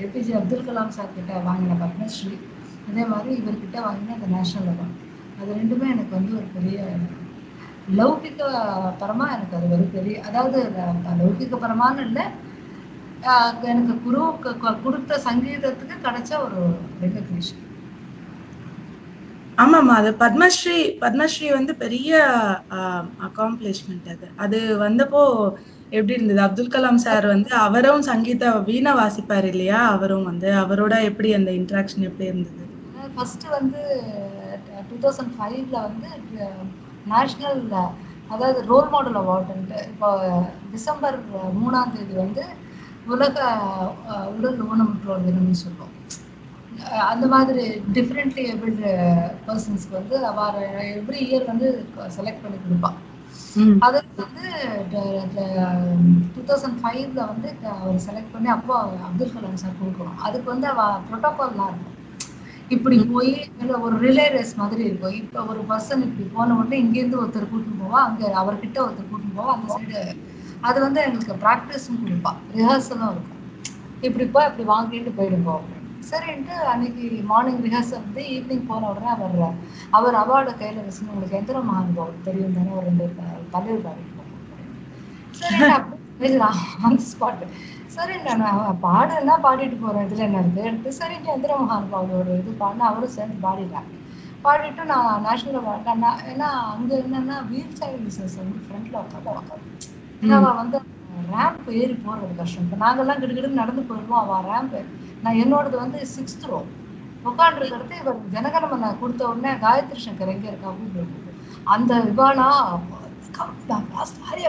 ஏபிஜே 0.00 0.34
அப்துல் 0.40 0.66
கலாம் 0.68 0.94
சார் 0.96 1.14
கிட்ட 1.16 1.32
வாங்கின 1.48 1.76
பத்மஸ்ரீ. 1.82 2.36
அதே 2.88 3.04
மாதிரி 3.12 3.30
இவர்கிட்ட 3.40 3.76
வாங்கின 3.86 4.16
அந்த 4.18 4.28
நேஷனல் 4.36 4.70
அவார்ட் 4.72 5.00
அது 5.40 5.50
ரெண்டுமே 5.60 5.86
எனக்கு 5.94 6.12
வந்து 6.18 6.32
ஒரு 6.40 6.48
பெரிய 6.56 6.78
லௌகிக்க 7.98 8.42
பரமா 9.00 9.26
எனக்கு 9.36 9.56
அது 9.58 9.68
ஒரு 9.76 9.86
பெரிய 9.94 10.16
அதாவது 10.28 10.58
லௌகிக்க 10.76 11.14
லௌகிக 11.22 11.58
பரமான்னு 11.64 12.04
இல்லை 12.08 12.24
எனக்கு 13.72 13.94
குரு 14.06 14.22
கொடுத்த 14.84 15.18
சங்கீதத்துக்கு 15.26 15.96
கிடைச்ச 16.06 16.30
ஒரு 16.46 16.60
ரெகக்னிஷன் 17.04 17.63
ஆமாம்மா 19.58 19.94
அது 20.00 20.10
பத்மஸ்ரீ 20.22 20.78
பத்மஸ்ரீ 21.02 21.48
வந்து 21.56 21.72
பெரிய 21.82 22.10
அக்காம்ப்ளிஷ்மெண்ட் 23.26 24.08
அது. 24.14 24.26
அது 24.44 24.58
வந்தப்போ 24.82 25.22
எப்படி 25.92 26.14
இருந்தது? 26.16 26.40
அப்துல் 26.46 26.72
கலாம் 26.74 27.02
சார் 27.04 27.26
வந்து 27.32 27.50
அவரும் 27.66 28.02
சங்கீத 28.08 28.44
வீணை 28.68 28.92
வாசிப்பார் 29.00 29.46
இல்லையா? 29.52 29.80
அவரும் 29.94 30.26
வந்து 30.30 30.48
அவரோட 30.62 30.94
எப்படி 31.10 31.30
அந்த 31.38 31.50
இன்ட்ராக்ஷன் 31.60 32.06
எப்படி 32.08 32.28
இருந்தது? 32.30 32.64
ஃபர்ஸ்ட் 33.14 33.46
வந்து 33.56 33.82
டூ 34.88 34.96
தௌசண்ட் 35.04 35.34
ஃபைவ்ல 35.36 35.76
வந்து 35.86 36.10
நேஷ்னல் 37.06 37.62
அதாவது 38.30 38.60
ரோல் 38.68 38.90
மாடல் 38.92 39.18
அவார்டுன்ட்டு 39.20 39.78
இப்போ 39.90 40.08
டிசம்பர் 40.72 41.18
மூணாம் 41.58 41.94
தேதி 41.94 42.14
வந்து 42.22 42.44
உலக 43.06 43.38
உடல் 44.34 44.60
ஊனமுற்றோர் 44.68 45.26
தினம்னு 45.26 45.62
சொல்லுவோம். 45.62 45.94
அந்த 47.12 47.24
மாதிரி 47.34 47.64
டிஃப்ரெண்ட்லி 47.96 48.44
ஏபிள்டு 48.52 48.90
பர்சன்ஸ்க்கு 49.46 49.98
வந்து 50.00 50.16
அவர் 50.30 50.58
எவ்ரி 50.94 51.20
இயர் 51.28 51.50
வந்து 51.52 51.68
செலக்ட் 52.16 52.44
பண்ணி 52.44 52.58
கொடுப்பான். 52.60 52.96
அது 53.86 53.98
வந்து 54.22 54.44
டூ 56.34 56.40
தௌசண்ட் 56.50 56.78
ஃபைவ்ல 56.82 57.20
வந்து 57.32 57.48
அவர் 57.74 58.04
செலக்ட் 58.06 58.32
பண்ணி 58.34 58.48
அப்போ 58.56 58.74
அப்துல் 59.08 59.34
கலாம் 59.34 59.62
சார் 59.62 59.78
கொடுக்கணும். 59.80 60.18
அதுக்கு 60.26 60.48
வந்து 60.54 60.68
அவ 60.72 60.82
ப்ரோட்டோகால்லாம் 61.08 61.70
இருக்கும் 61.72 61.90
இப்படி 62.74 62.96
போய் 63.12 63.30
இல்ல 63.62 63.72
ஒரு 63.86 63.96
ரிலே 64.04 64.26
ரேஸ் 64.34 64.54
மாதிரி 64.60 64.82
இருக்கும். 64.88 65.16
இப்போ 65.22 65.40
ஒரு 65.52 65.60
பர்சன் 65.70 66.04
இப்படி 66.08 66.26
போன 66.36 66.54
உடனே 66.60 66.76
இங்கேருந்து 66.84 67.20
ஒருத்தர் 67.22 67.50
கூட்டின்னு 67.50 67.82
போவா 67.82 68.00
அங்க 68.08 68.30
அவர்கிட்ட 68.42 68.78
ஒருத்தர் 68.84 69.10
கூட்டின்னு 69.10 69.38
போவா 69.40 69.54
அந்த 69.56 69.68
சைடு 69.76 70.00
அது 70.68 70.78
வந்து 70.86 71.00
எங்களுக்கு 71.06 71.34
ப்ராக்டிஸும் 71.44 72.02
கொடுப்பா. 72.02 72.32
ரிஹர்சலும் 72.56 73.10
இருக்கும். 73.14 73.40
இப்படி 74.08 74.24
போய் 74.34 74.48
அப்படி 74.48 74.64
வாங்கிட்டு 74.74 75.12
போயிடுவோம் 75.18 75.64
சரின்ட்டு 76.08 76.54
அன்னைக்கு 76.70 77.02
மார்னிங் 77.28 77.62
ரிஹர்சல் 77.66 78.00
வந்து 78.00 78.22
ஈவினிங் 78.32 78.66
போன 78.66 78.88
உடனே 78.90 79.10
அவர் 79.16 79.36
அவர் 79.92 80.16
அவார்டை 80.22 80.54
கையில 80.56 80.84
வச்சு 80.84 81.02
உங்களுக்கு 81.06 81.38
எந்திர 81.40 81.58
மகானுபாவம் 81.64 82.24
தெரியும் 82.24 82.56
தானே? 82.56 82.70
ஒரு 82.72 82.86
ரெண்டு 82.90 83.06
தலைவர் 83.52 83.84
பாடிட்டு 83.84 84.12
சரி 85.34 85.60
ஆன் 86.80 86.98
ஸ்பாட் 87.06 87.44
சரி 87.94 88.14
நான் 88.24 88.44
பாடலாம் 88.82 89.44
பாடிட்டு 89.44 89.76
போறேன். 89.78 90.06
இதுல 90.06 90.24
என்ன 90.28 90.40
இருக்கு? 90.42 90.62
எடுத்து 90.68 90.90
சரி 90.98 91.14
எந்திர 91.34 91.52
மகானுபாவோட 91.60 92.12
ஒரு 92.20 92.32
இது 92.40 92.52
பாடினா 92.60 92.86
அவரும் 92.90 93.16
சேர்ந்து 93.16 93.36
பாடிட்டாங்க 93.44 93.92
பாடிட்டு 94.44 94.82
நான் 94.90 95.22
நேஷனல் 95.26 95.58
அவார்டு 95.60 95.94
நான் 95.98 96.22
ஏன்னா 96.30 96.48
அங்க 96.72 96.90
என்னன்னா 97.00 97.36
வீல் 97.50 97.78
சைல்டு 97.78 98.02
யூசர்ஸ் 98.04 98.40
வந்து 98.40 98.58
ஃப்ரண்ட்ல 98.64 99.02
உட்காந்து 99.04 99.70
ஏன்னா 100.22 100.36
அவ 100.40 100.50
வந்து 100.60 100.78
ரேம்ப் 101.34 101.68
ஏறி 101.80 101.94
போறது 102.06 102.32
கஷ்டம். 102.40 102.64
இப்போ 102.66 102.78
நாங்கெல்லாம் 102.84 103.20
கிடுகிடு 103.22 103.60
நடந்து 103.62 103.82
போயிடுவோம் 103.90 104.22
அவ 104.22 104.40
ரேம்ப் 104.50 104.78
நான் 105.24 105.40
என்னோடது 105.44 105.76
வந்து 105.84 105.98
சிக்ஸ்த் 106.14 106.48
ரோ 106.52 106.58
உட்காந்துருக்கிறது 107.30 107.94
இவர் 108.02 108.18
ஜனகணமனை 108.34 108.88
கொடுத்த 109.02 109.22
உடனே 109.32 109.52
காயத்ரி 109.64 110.00
சங்கர் 110.06 110.32
எங்க 110.34 110.46
இருக்கா 110.50 110.70
அப்படின்னு 110.72 111.32
அந்த 111.74 111.92
பாரிய 114.20 114.48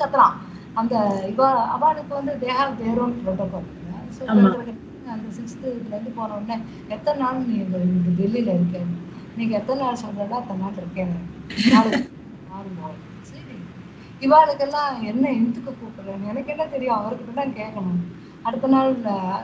கத்துறான். 0.00 0.36
அந்த 0.80 0.94
இவா 1.32 1.48
அவளுக்கு 1.74 2.12
வந்து 2.18 2.34
they 2.42 2.50
have 2.58 2.78
their 2.80 3.00
own 3.04 3.16
protocol. 3.24 3.66
அந்த 5.14 5.28
சிக்ஸ்த்து 5.38 5.66
இதுல 5.78 5.94
இருந்து 5.94 6.12
போன 6.18 6.34
உடனே 6.38 6.56
எத்தனை 6.94 7.18
நாள் 7.22 7.46
நீ 7.48 7.56
டெல்லியில 8.20 8.50
இருக்க? 8.56 8.84
நீங்க 9.38 9.52
எத்தனை 9.60 9.80
நாள் 9.84 10.02
சொல்றா 10.04 10.38
அத்தனை 10.40 10.60
நாள் 10.64 10.80
இருக்கேன். 10.82 11.14
மாறும் 11.74 12.06
சரி 12.52 13.11
இவாளுக்கெல்லாம் 14.22 14.92
என்ன 15.10 15.24
இந்துக்கு 15.38 15.72
கூப்பிடுறேன் 15.72 16.28
எனக்கு 16.30 16.52
என்ன 16.54 16.64
தெரியும்? 16.74 16.98
அவர்கிட்ட 16.98 17.32
தான் 17.38 17.56
கேட்கணும். 17.58 18.00
அடுத்த 18.46 18.68
நாள் 18.74 18.90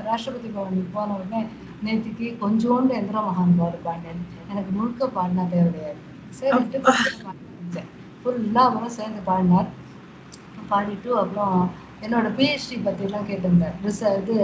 ராஷ்டிரபதி 0.06 0.48
பவனுக்கு 0.54 0.92
போன 0.94 1.16
உடனே 1.16 1.40
நேத்திக்கு 1.86 2.26
கொஞ்சோண்டு 2.40 2.92
எந்திர 2.98 3.18
மகான் 3.26 3.58
பாடு 3.58 3.78
பாடினேன் 3.84 4.22
எனக்கு 4.50 4.70
முழுக்க 4.78 5.10
பாடினா 5.16 5.44
தேவையாது 5.52 6.00
சரிட்டு 6.38 6.78
ஃபுல்லா 8.22 8.62
அவரும் 8.68 8.96
சேர்ந்து 8.98 9.20
பாடினார். 9.28 9.68
பாடிட்டு 10.70 11.10
அப்புறம் 11.20 11.58
என்னோட 12.04 12.26
பிஹெச்டி 12.38 12.76
பற்றிலாம் 12.80 13.28
கேட்டிருந்தேன் 13.28 13.76
ரிச 13.84 14.10
இது 14.18 14.34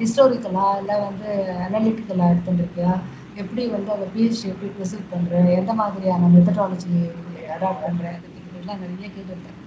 ஹிஸ்டாரிக்கலா 0.00 0.66
இல்லை 0.80 0.96
வந்து 1.06 1.30
அனலிட்டிக்கலா 1.64 2.28
எடுத்துருக்கியா 2.32 2.92
எப்படி 3.42 3.62
வந்து 3.74 3.90
அந்த 3.96 4.06
பிஹெச்டி 4.14 4.46
எப்படி 4.52 4.70
ப்ரிசென்ட் 4.76 5.10
பண்ணுற 5.12 5.42
எந்த 5.58 5.74
மாதிரியான 5.80 6.30
மெத்தடாலஜி 6.34 6.94
அடாப்ட் 7.54 7.84
பண்ணுற 7.84 8.06
அதை 8.12 8.30
பற்றிலாம் 8.36 8.82
நிறைய 8.84 9.08
கேட்டிருந்தேன் 9.08 9.58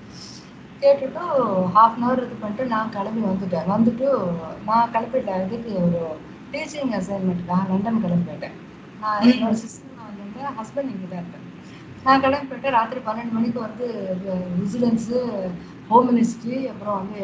கேட்டுட்டு 0.86 1.22
ஹாஃப் 1.76 1.96
அன் 1.98 2.06
ஹவர் 2.06 2.24
இது 2.26 2.36
பண்ணிட்டு 2.42 2.66
நான் 2.74 2.94
கிளம்பி 2.96 3.22
வந்துட்டேன். 3.30 3.70
வந்துட்டு 3.76 4.08
நான் 4.70 4.92
கிளம்பிட்டேன் 4.96 5.44
இதுக்கு 5.46 5.74
ஒரு 5.86 6.02
டீச்சிங் 6.54 6.94
அசைன்மெண்ட்டுக்காக 7.00 7.70
லண்டன் 7.72 8.04
கிளம்பி 8.06 8.28
போயிட்டேன் 8.30 8.58
நான் 9.04 9.24
என்னோட 9.32 9.56
சிஸ்டர் 9.64 10.10
வந்து 10.22 10.42
ஹஸ்பண்ட் 10.60 10.92
இங்கே 10.94 11.08
தான் 11.12 11.22
இருக்கேன். 11.24 11.42
நான் 12.06 12.24
கிளம்பி 12.24 12.50
போயிட்டு 12.50 12.76
ராத்திரி 12.78 13.00
பன்னெண்டு 13.06 13.36
மணிக்கு 13.38 13.60
வந்து 13.68 13.86
விஜிலன்ஸு 14.60 15.20
ஹோம் 15.90 16.08
மினிஸ்ட்ரி 16.10 16.58
அப்புறம் 16.72 16.98
வந்து 17.00 17.22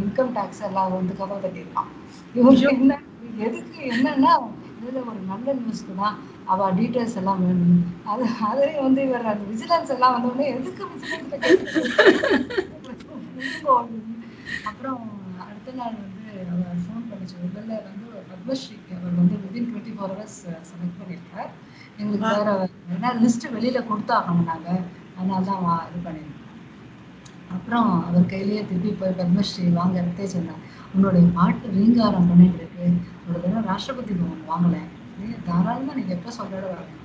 இன்கம் 0.00 0.34
டேக்ஸ் 0.36 0.64
எல்லாம் 0.68 0.96
வந்து 0.98 1.14
கதவை 1.20 1.40
தட்டியிருக்கான் 1.44 1.90
இவங்க 2.38 2.64
என்ன 2.74 2.98
எதுக்கு 3.46 3.78
என்னன்னா 3.92 4.32
இதுல 4.80 5.00
ஒரு 5.10 5.20
நல்ல 5.30 5.54
நியூஸ்க்கு 5.58 5.94
தான் 6.02 6.16
அவ 6.52 6.68
டீட்டெயில்ஸ் 6.78 7.16
எல்லாம் 7.20 7.42
வேணும். 7.46 7.80
அது 8.10 8.24
அதே 8.48 8.70
வந்து 8.86 9.00
இவர் 9.08 9.30
அந்த 9.32 9.44
விஜிலன்ஸ் 9.52 9.92
எல்லாம் 9.96 10.14
வந்த 10.14 10.30
உடனே 10.30 10.46
எதுக்கு 10.54 10.84
விஜிலன்ஸ் 10.92 11.34
அப்புறம் 14.68 15.02
அடுத்த 15.46 15.72
நாள் 15.78 15.96
வந்து 16.04 16.24
அவர் 16.52 16.80
ஃபோன் 16.84 17.06
பண்ணிச்சு. 17.10 17.36
முதல்ல 17.44 17.72
வந்து 17.88 18.06
பத்மஸ்ரீக்கு 18.30 18.92
அவர் 18.98 19.18
வந்து 19.20 19.36
within 19.42 19.68
twenty 19.70 19.92
four 19.96 20.12
hours 20.14 20.38
select 20.70 20.98
பண்ணியிருக்கார் 21.00 21.50
எங்களுக்கு 22.00 22.30
வேற 22.38 22.50
ஏன்னா 22.94 23.10
லிஸ்ட் 23.22 23.46
வெளியில 23.56 23.80
கொடுத்தாகணும் 23.90 24.48
நாங்க. 24.50 24.68
அதனால 25.16 25.40
தான் 25.48 25.64
இது 25.88 26.00
பண்ணியிருந்தோம் 26.06 26.36
அப்புறம் 27.56 27.88
அவர் 28.08 28.30
கையிலேயே 28.32 28.62
திருப்பி 28.70 28.90
போய் 29.00 29.18
பத்மஸ்ரீ 29.20 29.64
வாங்க 29.78 30.26
சொன்னார். 30.34 30.62
உன்னுடைய 30.94 31.24
பாட்டு 31.38 31.72
ரீங்காரம் 31.76 32.28
பண்ணிட்டு 32.30 32.58
இருக்கு. 32.62 32.86
ஒரு 33.26 33.38
தடவை 33.42 33.62
ராஷ்டிரபதி 33.70 34.14
பவன் 34.20 34.48
வாங்கல. 34.52 34.76
நீ 35.18 35.26
தாராளமா 35.48 35.92
நீங்க 35.98 36.12
எப்ப 36.18 36.32
சொல்லிட 36.38 36.64
வரணும் 36.74 36.99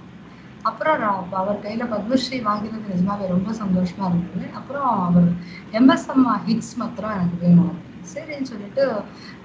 அப்புறம் 0.65 0.99
நான் 1.01 1.33
அவர் 1.33 1.63
கையில 1.63 1.83
பத்மஸ்ரீ 1.91 2.37
வாங்கினது 2.43 2.93
நிஜமாவே 2.93 3.25
ரொம்ப 3.33 3.49
சந்தோஷமா 3.59 4.05
இருந்தது. 4.11 4.45
அப்புறம் 4.59 4.87
அவர் 5.07 5.27
எம்எஸ்எம் 5.73 6.25
ஹிட்ஸ் 6.47 6.73
மாத்திரம் 6.81 7.15
எனக்கு 7.17 7.37
வேணும். 7.43 7.75
சரின்னு 8.11 8.49
சொல்லிட்டு 8.49 8.83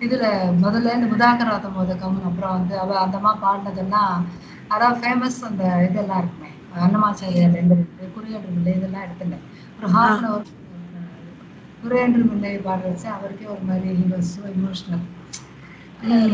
இதுல 0.06 0.24
முதல்ல 0.64 0.94
இந்த 0.96 1.08
முதாகராத 1.12 1.68
மோதகம் 1.76 2.18
அப்புறம் 2.28 2.56
வந்து 2.56 2.74
அவ 2.82 2.96
அந்தமா 3.04 3.32
பாடினதெல்லாம் 3.42 4.14
அதான் 4.70 4.98
ஃபேமஸ் 5.00 5.38
அந்த 5.48 5.64
இதெல்லாம் 5.86 6.20
இருக்குமே 6.22 6.50
அன்னமாச்சாரியார் 6.78 7.56
ரெண்டு 7.58 7.74
இருக்கு 7.76 8.20
இல்லை 8.50 8.72
இதெல்லாம் 8.78 9.04
எடுத்துட்டேன். 9.06 9.44
ஒரு 9.78 9.88
ஹாஃப் 9.94 10.18
அன் 10.18 10.28
அவர் 10.28 10.46
குறையன்று 11.82 12.22
முல்லை 12.26 12.52
பாடுறச்சு 12.60 12.92
வச்சு 12.92 13.08
அவருக்கே 13.14 13.46
ஒரு 13.54 13.64
மாதிரி 13.68 13.90
ஹி 13.98 14.06
வாஸ் 14.10 14.32
ஸோ 14.34 14.42
இமோஷனல் 14.54 15.04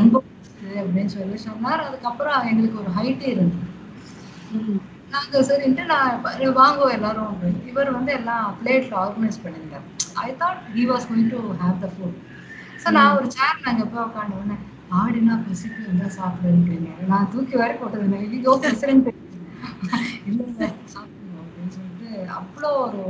ரொம்ப 0.00 0.16
பிடிச்சது 0.24 0.74
அப்படின்னு 0.82 1.12
சொல்லி 1.14 1.38
சொன்னார். 1.46 1.86
அதுக்கப்புறம் 1.86 2.46
எங்களுக்கு 2.50 2.80
ஒரு 2.82 2.92
ஹைட்டே 2.98 3.28
இருந்தது. 3.34 3.66
நாங்க 5.12 5.40
சரின்ட்டு 5.48 5.84
நான் 5.86 6.22
வாங்குவோம் 6.58 6.94
எல்லாரும். 6.96 7.34
இவர் 7.70 7.90
வந்து 7.96 8.12
எல்லாம் 8.18 8.46
பிளேட்ல 8.58 8.94
ஆர்கனைஸ் 9.02 9.42
பண்ணியிருந்தார். 9.42 9.84
I 10.18 10.28
thought 10.40 10.62
he 10.74 10.84
was 10.90 11.08
going 11.08 11.30
to 11.32 11.40
have 11.60 11.76
the 11.80 11.88
food 11.94 12.16
so 12.82 12.90
நான் 12.96 13.16
ஒரு 13.16 13.28
சேர் 13.34 13.62
நாங்க 13.62 13.84
போய் 13.86 14.04
உட்காந்து 14.04 14.38
உடனே 14.38 14.56
ஆடினா 14.96 15.34
பசிக்கு 15.44 15.80
இருந்தா 15.84 16.08
சாப்பிடுறீங்க 16.16 16.72
நான் 17.08 17.30
தூக்கி 17.32 17.54
வரை 17.56 17.74
போட்டது 17.76 18.04
ஐயோ 18.20 18.52
பிரசிடென்ட் 18.62 19.08
இல்லை 20.30 20.42
இல்ல 20.42 20.68
அப்படின்னு 21.36 21.72
சொல்லிட்டு 21.72 22.08
அவ்வளோ 22.36 22.70
ஒரு 22.84 23.00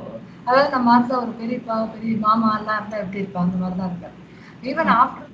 அதாவது 0.47 0.69
நம்ம 0.75 0.93
ஆத்துல 0.95 1.19
ஒரு 1.23 1.33
பெரியப்பா 1.39 1.77
பெரிய 1.95 2.15
மாமா 2.25 2.49
எல்லாம் 2.59 2.79
இருந்தா 2.81 2.99
எப்படி 3.03 3.23
இருப்பா? 3.23 3.41
அந்த 3.45 3.57
மாதிரி 3.59 3.79
தான் 3.79 3.91
இருப்பார் 3.91 4.15
ஈவன் 4.65 4.93
ஆஃப்டர் 4.97 5.25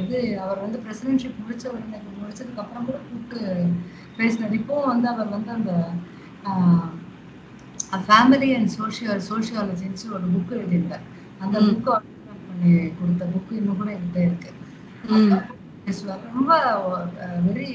இது 0.00 0.16
அவர் 0.42 0.62
வந்து 0.64 0.78
பிரசிடென்ட்ஷிப் 0.84 1.40
முடிச்ச 1.40 1.64
உடனே 1.72 1.98
முடிச்சதுக்கு 2.14 2.62
அப்புறம் 2.62 2.86
கூட 2.86 2.98
கூப்பிட்டு 3.02 3.40
பேசினார் 4.16 4.58
இப்போவும் 4.58 4.90
வந்து 4.92 5.08
அவர் 5.08 5.28
வந்து 5.28 5.50
அந்த 5.56 5.72
ஃபேமிலி 8.06 8.48
அண்ட் 8.56 8.72
சோஷியல் 8.76 9.20
சோஷியாலஜின்னு 9.30 10.14
ஒரு 10.16 10.26
புக் 10.34 10.54
எழுதியிருந்தார் 10.56 11.04
அந்த 11.40 11.56
புக்கு 11.60 11.90
பண்ணி 12.48 12.70
கொடுத்த 12.98 13.24
புக்கு 13.34 13.52
இன்னும் 13.60 13.78
கூட 13.80 13.90
என்கிட்ட 13.94 14.20
இருக்கு. 14.28 14.50
பேசுவார். 15.86 16.22
ரொம்ப 16.34 16.52
வெரி 17.46 17.66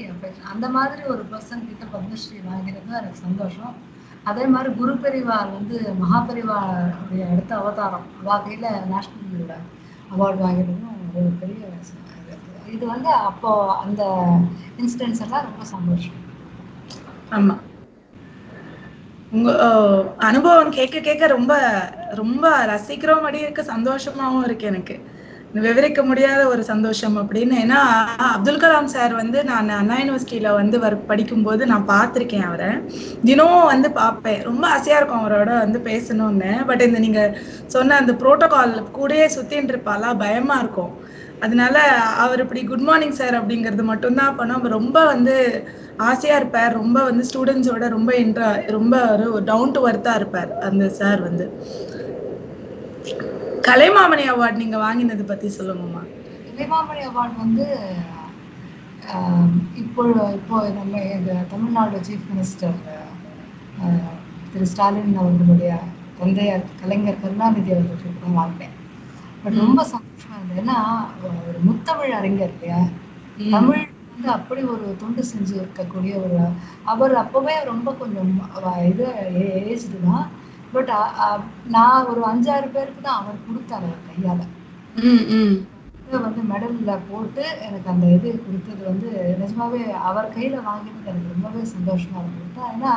அந்த 0.52 0.66
மாதிரி 0.68 1.02
ஒரு 1.12 1.22
பர்சன் 1.30 1.66
கிட்ட 1.68 1.84
பத்மஸ்ரீ 1.94 2.38
வாங்கிறது 2.48 2.90
எனக்கு 3.00 3.24
சந்தோஷம். 3.26 3.74
அதே 4.24 4.44
மாதிரி 4.46 4.70
குரு 4.74 4.92
பெரிவார் 5.04 5.54
வந்து 5.54 5.76
மகாபெரிவா 6.02 6.58
உடைய 7.02 7.24
அடுத்த 7.32 7.52
அவதாரம் 7.56 8.06
அவா 8.20 8.36
கையில 8.44 8.66
நேஷனல் 8.92 9.54
அவார்டு 10.10 10.40
வாங்கிறதும் 10.44 10.88
ஒரு 11.14 11.30
பெரிய. 11.40 11.60
இது. 12.74 12.84
வந்து 12.86 13.10
அப்போ 13.30 13.50
அந்த 13.76 14.02
இன்சிடென்ட்ஸ் 14.78 15.24
எல்லாம் 15.24 15.46
ரொம்ப 15.48 15.64
சந்தோஷம். 15.72 16.18
ஆமா. 17.32 17.54
உங்க 19.32 19.50
அனுபவம் 20.22 20.70
கேட்க 20.70 20.98
கேட்க 21.00 21.26
ரொம்ப 21.28 21.52
ரொம்ப 22.20 22.42
ரசிக்கிற 22.70 23.12
மாதிரி 23.22 23.38
இருக்கு 23.44 23.62
சந்தோஷமாவும் 23.68 24.44
இருக்கு 24.44 24.66
எனக்கு. 24.66 24.94
விவரிக்க 25.58 26.00
முடியாத 26.02 26.42
ஒரு 26.48 26.62
சந்தோஷம் 26.64 27.16
அப்படின்னு. 27.20 27.54
ஏன்னா 27.62 27.80
அப்துல் 28.28 28.60
கலாம் 28.60 28.92
சார் 28.92 29.12
வந்து 29.14 29.38
நான் 29.44 29.70
அண்ணா 29.72 29.96
யூனிவர்சிட்டியில 29.98 30.50
வந்து 30.54 30.76
வர் 30.78 30.96
படிக்கும்போது 31.06 31.62
நான் 31.66 31.88
பார்த்துருக்கேன் 31.90 32.46
அவரை. 32.48 32.70
தினமும் 33.24 33.66
வந்து 33.66 33.90
பார்ப்பேன். 33.92 34.40
ரொம்ப 34.48 34.64
ஆசையா 34.68 34.98
இருக்கும் 34.98 35.22
அவரோட 35.22 35.50
வந்து 35.58 35.80
பேசணும்னு. 35.88 36.50
பட் 36.68 36.84
இந்த 36.88 36.98
நீங்க 36.98 37.22
சொன்ன 37.68 37.96
அந்த 37.96 38.14
புரோட்டோகால் 38.20 38.74
கூடயே 38.96 39.26
சுத்தின்னு 39.36 39.72
இருப்பாளா? 39.72 40.10
பயமா 40.18 40.56
இருக்கும். 40.58 40.92
அதனால 41.44 41.76
அவர் 42.24 42.42
இப்படி 42.44 42.60
குட் 42.70 42.86
மார்னிங் 42.88 43.16
சார் 43.20 43.38
அப்படிங்கிறது 43.38 43.84
மட்டும்தான் 43.90 44.36
பண்ணோம் 44.38 44.66
ரொம்ப 44.78 44.98
வந்து 45.12 45.34
ஆசையா 46.10 46.36
இருப்பார். 46.40 46.72
ரொம்ப 46.80 46.98
வந்து 47.08 47.22
ஸ்டூடெண்ட்ஸோட 47.30 47.86
ரொம்ப 47.96 48.10
இன்ட்ரா 48.24 48.50
ரொம்ப 48.76 48.94
ஒரு 49.14 49.26
டவுன் 49.50 49.74
டு 49.76 49.80
ஒர்த்தா 49.88 50.12
இருப்பார் 50.20 50.52
அந்த 50.68 50.84
சார் 51.00 51.22
வந்து. 51.28 51.46
கலைமாமணி 53.68 54.24
அவார்ட் 54.34 54.60
நீங்க 54.62 54.78
வாங்கினது 54.86 55.24
பத்தி 55.32 55.48
சொல்லுங்கம்மா. 55.58 56.02
கலைமாமணி 56.48 57.02
அவார்ட் 57.10 57.36
வந்து 57.44 57.66
இப்போ 59.82 60.02
இப்போ 60.38 60.56
நம்ம 60.78 60.94
தமிழ்நாடு 61.52 61.98
சீஃப் 62.08 62.28
மினிஸ்டர் 62.32 62.76
திரு 64.52 64.66
ஸ்டாலின் 64.72 65.18
அவர்களுடைய 65.22 65.72
தந்தையார் 66.20 66.64
கலைஞர் 66.80 67.20
கருணாநிதி 67.22 67.72
அவர்களுக்கு 67.76 68.36
வாங்கினேன். 68.40 68.76
பட் 69.42 69.60
ரொம்ப 69.64 69.80
சந்தோஷம். 69.92 70.10
ஏன்னா 70.60 70.76
ஒரு 71.26 71.58
முத்தமிழ் 71.68 72.14
அறிஞர் 72.18 72.54
இல்லையா? 72.54 72.80
தமிழ் 73.54 73.82
வந்து 74.12 74.28
அப்படி 74.36 74.62
ஒரு 74.74 74.86
தொண்டு 75.02 75.22
செஞ்சு 75.30 75.54
இருக்கக்கூடிய 75.60 76.14
ஒரு 76.24 76.38
அவர் 76.92 77.14
அப்பவே 77.22 77.54
ரொம்ப 77.70 77.88
கொஞ்சம் 78.00 78.32
இது 78.90 79.06
ஏஜ்டு 79.70 79.98
தான். 80.08 80.26
பட் 80.74 80.92
நான் 81.76 82.08
ஒரு 82.10 82.20
அஞ்சாறு 82.30 82.68
பேருக்கு 82.76 83.02
தான் 83.06 83.20
அவர் 83.22 83.44
கொடுத்தாரு 83.46 83.86
அவர் 83.90 84.06
கையால. 84.08 84.40
வந்து 86.24 86.42
மெடல்ல 86.52 86.92
போட்டு 87.10 87.42
எனக்கு 87.66 87.88
அந்த 87.92 88.06
இது 88.16 88.30
கொடுத்தது 88.46 88.82
வந்து 88.90 89.10
நிஜமாவே 89.42 89.82
அவர் 90.08 90.34
கையில 90.36 90.56
வாங்கினது 90.68 91.10
எனக்கு 91.12 91.34
ரொம்பவே 91.34 91.62
சந்தோஷமா 91.74 92.18
இருந்தது. 92.22 92.48
ஏன்னா 92.74 92.94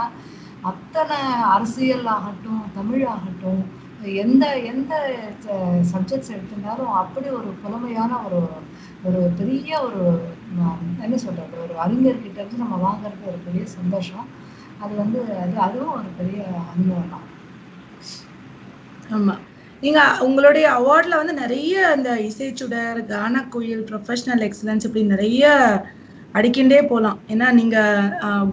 அத்தனை 0.71 1.17
அரசியல் 1.55 2.07
ஆகட்டும் 2.15 2.61
தமிழ் 2.77 3.03
ஆகட்டும் 3.13 3.61
எந்த 4.21 4.43
எந்த 4.71 4.93
சப்ஜெக்ட்ஸ் 5.91 6.33
எடுத்திருந்தாலும் 6.33 6.93
அப்படி 7.01 7.27
ஒரு 7.39 7.49
புலமையான 7.61 8.11
ஒரு 8.27 8.39
ஒரு 9.07 9.19
பெரிய 9.39 9.71
ஒரு 9.87 10.01
என்ன 11.05 11.15
சொல்றது 11.17 11.55
ஒரு 11.65 11.73
அறிஞர்கிட்ட 11.85 12.37
இருந்து 12.39 12.63
நம்ம 12.63 12.77
வாங்குறது 12.85 13.29
ஒரு 13.31 13.39
பெரிய 13.47 13.63
சந்தோஷம். 13.77 14.27
அது 14.79 14.93
வந்து 14.95 15.19
அது 15.43 15.55
அதுவும் 15.67 15.95
ஒரு 15.97 16.09
பெரிய 16.19 16.39
அனுபவம் 16.71 17.11
தான். 17.13 17.25
ஆமா. 19.09 19.35
நீங்க 19.83 19.99
உங்களுடைய 20.27 20.65
அவார்ட்ல 20.77 21.19
வந்து 21.21 21.33
நிறைய 21.41 21.73
அந்த 21.95 22.09
இசைச்சுடர் 22.29 22.99
கான 23.11 23.43
குயில் 23.53 23.83
ப்ரொஃபஷனல் 23.89 24.43
எக்ஸலன்ஸ் 24.47 24.85
இப்படி 24.87 25.03
நிறைய 25.05 25.43
அடிக்கின்றே 26.33 26.79
போலாம். 26.83 27.19
ஏன்னா 27.33 27.47
நீங்க 27.51 27.77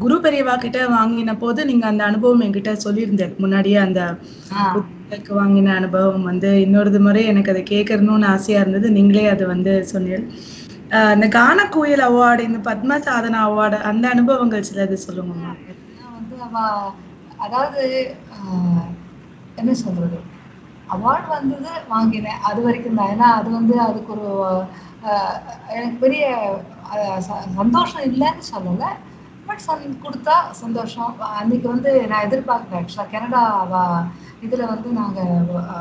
குரு 0.03 0.17
பெரியவா 0.25 0.55
கிட்ட 0.59 0.81
வாங்கின 0.97 1.33
போது 1.39 1.61
நீங்க 1.71 1.87
அந்த 1.89 2.03
அனுபவம் 2.11 2.45
என்கிட்ட 2.47 2.73
சொல்லியிருந்தேன். 2.85 3.35
முன்னாடியே 3.39 3.79
அந்த 3.87 4.01
புத்தகத்துக்கு 5.13 5.41
வாங்கின 5.41 5.75
அனுபவம் 5.75 6.23
வந்து 6.23 6.51
இன்னொரு 6.61 7.01
முறை 7.01 7.23
எனக்கு 7.27 7.51
அதை 7.53 7.63
கேட்கணும்னு 7.65 8.27
ஆசையா 8.27 8.61
இருந்தது. 8.61 8.89
நீங்களே 8.91 9.25
அதை 9.27 9.45
வந்து 9.47 9.73
சொன்னீர் 9.93 10.25
இந்த 11.15 11.27
கான 11.29 11.59
கோயில் 11.69 12.05
அவார்டு 12.09 12.43
இந்த 12.49 12.59
பத்ம 12.69 12.99
சாதனா 13.07 13.41
அவார்டு 13.49 13.79
அந்த 13.91 14.05
அனுபவங்கள் 14.09 14.67
சிலது 14.69 14.97
சொல்லுங்கம்மா 15.05 15.51
ஏன்னா 15.63 16.09
வந்து 16.17 16.37
அவ 16.47 16.57
அதாவது 17.39 17.83
என்ன 19.57 19.73
சொல்றது? 19.85 20.19
அவார்டு 20.89 21.29
வந்தது 21.29 21.71
வாங்கினேன். 21.89 22.41
அது 22.43 22.61
வரைக்கும் 22.63 22.99
தான். 22.99 23.11
ஏன்னா 23.13 23.29
அது 23.39 23.49
வந்து 23.51 23.75
அதுக்கு 23.81 24.13
ஒரு 24.15 24.31
எனக்கு 25.75 25.97
பெரிய 26.01 26.25
ச- 27.27 27.45
சந்தோஷம் 27.57 28.07
இல்லைன்னு 28.09 28.45
சொல்லலை. 28.53 28.91
பட் 29.47 29.65
சந் 29.67 29.87
கொடுத்தா 30.05 30.37
சந்தோஷம். 30.63 31.15
அன்னைக்கு 31.39 31.69
வந்து 31.69 31.93
நான் 32.07 32.27
எதிர்பார்க்குறேன் 32.27 32.81
ஆக்சுவலாக 32.81 33.13
கனடா 33.15 33.43
அவ 33.65 33.73
இதில் 34.43 34.67
வந்து 34.67 34.89
நாங்கள் 34.91 35.33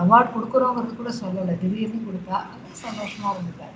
அவார்ட் 0.01 0.33
கொடுக்குறோங்கிறது 0.33 0.95
கூட 0.95 1.11
சொல்லலை. 1.21 1.59
திடீர்னு 1.59 2.07
கொடுத்தா 2.07 2.37
அது 2.45 2.79
சந்தோஷமா 2.83 3.29
இருந்தது 3.33 3.69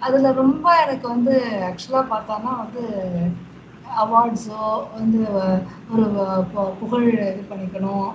அதில் 0.00 0.32
ரொம்ப 0.32 0.82
எனக்கு 0.82 1.08
வந்து 1.08 1.32
ஆக்சுவலாக 1.60 2.10
பார்த்தான்னா 2.10 2.52
வந்து 2.56 2.82
அவார்ட்ஸோ 3.98 4.60
வந்து 4.94 5.20
ஒரு 5.90 6.04
பு- 6.52 6.74
புகழ் 6.78 7.06
இது 7.30 7.46
பண்ணிக்கணும். 7.50 8.08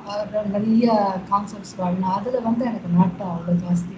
நிறைய 0.51 0.87
கான்செப்ட்ஸ் 1.29 1.75
வாழணும் 1.77 2.15
அதில் 2.15 2.41
வந்து 2.41 2.65
எனக்கு 2.65 2.89
நாட்டம் 2.89 3.33
அவ்வளோ 3.33 3.55
ஜாஸ்தி 3.63 3.91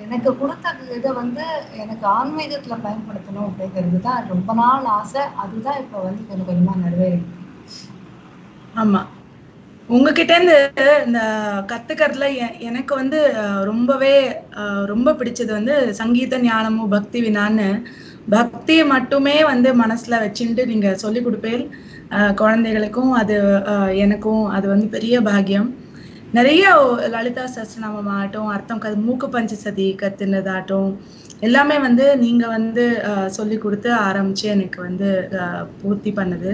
எனக்கு 0.00 0.38
கொடுத்த 0.38 0.66
இதை 0.96 1.12
வந்து 1.12 1.44
எனக்கு 1.76 2.06
ஆன்மீகத்தில் 2.06 2.84
பயன்படுத்தணும் 2.84 3.48
அப்படிங்கிறது 3.48 4.00
தான் 4.00 4.26
ரொம்ப 4.28 4.54
நாள் 4.54 4.84
ஆசை. 4.94 5.22
அதுதான் 5.36 5.80
இப்போ 5.80 5.98
வந்து 5.98 6.26
கொஞ்சம் 6.26 6.46
கொஞ்சமாக 6.46 6.78
நிறைவேறிருக்கு 6.78 7.34
ஆமாம் 8.74 9.10
உங்ககிட்ட 9.94 10.32
இருந்து 10.36 10.56
இந்த 11.06 11.20
கத்துக்கிறதுல 11.70 12.28
எனக்கு 12.68 12.92
வந்து 13.00 13.18
ரொம்பவே 13.68 14.14
ரொம்ப 14.92 15.12
பிடிச்சது 15.18 15.52
வந்து 15.58 15.74
சங்கீத 16.00 16.38
ஞானமும் 16.46 16.92
பக்தி 16.94 17.18
வினான்னு. 17.26 17.68
பக்தி 18.36 18.76
மட்டுமே 18.94 19.36
வந்து 19.50 19.70
மனசுல 19.82 20.14
வச்சுட்டு 20.24 20.62
நீங்க 20.72 20.88
சொல்லி 21.04 21.20
கொடுப்பேன் 21.22 21.62
குழந்தைகளுக்கும் 22.40 23.12
அது 23.20 23.36
எனக்கும் 24.04 24.44
அது 24.56 24.66
வந்து 24.72 24.88
பெரிய 24.96 25.16
பாக்கியம். 25.28 25.68
நிறைய 26.36 26.64
லலிதா 27.14 27.44
சஸ்நாமம் 27.56 28.10
ஆகட்டும் 28.16 28.50
அர்த்தம் 28.54 28.82
கது 28.84 28.98
மூக்கு 29.06 29.28
பஞ்சசதி 29.36 29.86
கத்துனதாகட்டும் 30.02 30.90
எல்லாமே 31.46 31.76
வந்து 31.86 32.04
நீங்க 32.24 32.44
வந்து 32.56 32.84
சொல்லி 33.38 33.56
கொடுத்து 33.64 33.88
ஆரம்பிச்சு 34.08 34.46
எனக்கு 34.56 34.78
வந்து 34.88 35.08
பூர்த்தி 35.80 36.12
பண்ணுது. 36.18 36.52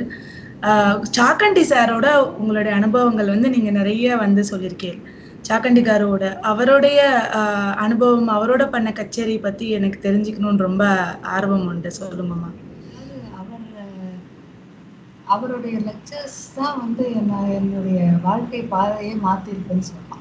சாக்கண்டி 1.16 1.62
சாரோட 1.70 2.08
உங்களுடைய 2.40 2.72
அனுபவங்கள் 2.80 3.32
வந்து 3.34 3.48
நீங்க 3.54 3.70
நிறைய 3.78 4.16
வந்து 4.24 4.42
சொல்லியிருக்கீங்க. 4.50 5.00
சாக்கண்டி 5.48 5.82
காரோட 5.86 6.24
அவருடைய 6.50 6.98
அனுபவம் 7.84 8.28
அவரோட 8.36 8.64
பண்ண 8.74 8.88
கச்சேரி 8.98 9.36
பத்தி 9.46 9.66
எனக்கு 9.78 9.98
தெரிஞ்சுக்கணும்னு 10.06 10.66
ரொம்ப 10.68 10.84
ஆர்வம் 11.36 11.66
உண்டு. 11.70 11.90
சொல்லுங்கம்மா 12.00 12.50
அவர் 13.40 13.66
அவருடைய 15.34 15.76
லெக்சர்ஸ் 15.88 16.40
தான் 16.56 16.78
வந்து 16.82 17.04
என்ன 17.20 17.40
என்னுடைய 17.58 17.98
வாழ்க்கை 18.26 18.62
பாதையே 18.74 19.12
மாத்திருக்குன்னு 19.26 19.88
சொல்லலாம் 19.90 20.18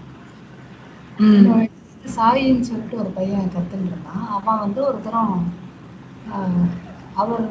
சாயின்னு 2.15 2.67
சொல்லிட்டு 2.69 2.95
ஒரு 3.03 3.11
பையன் 3.17 3.53
கத்துன்னு 3.55 3.97
அவன் 4.37 4.63
வந்து 4.65 4.81
ஒரு 4.89 4.99
தரம் 5.07 5.35
அவர் 7.21 7.43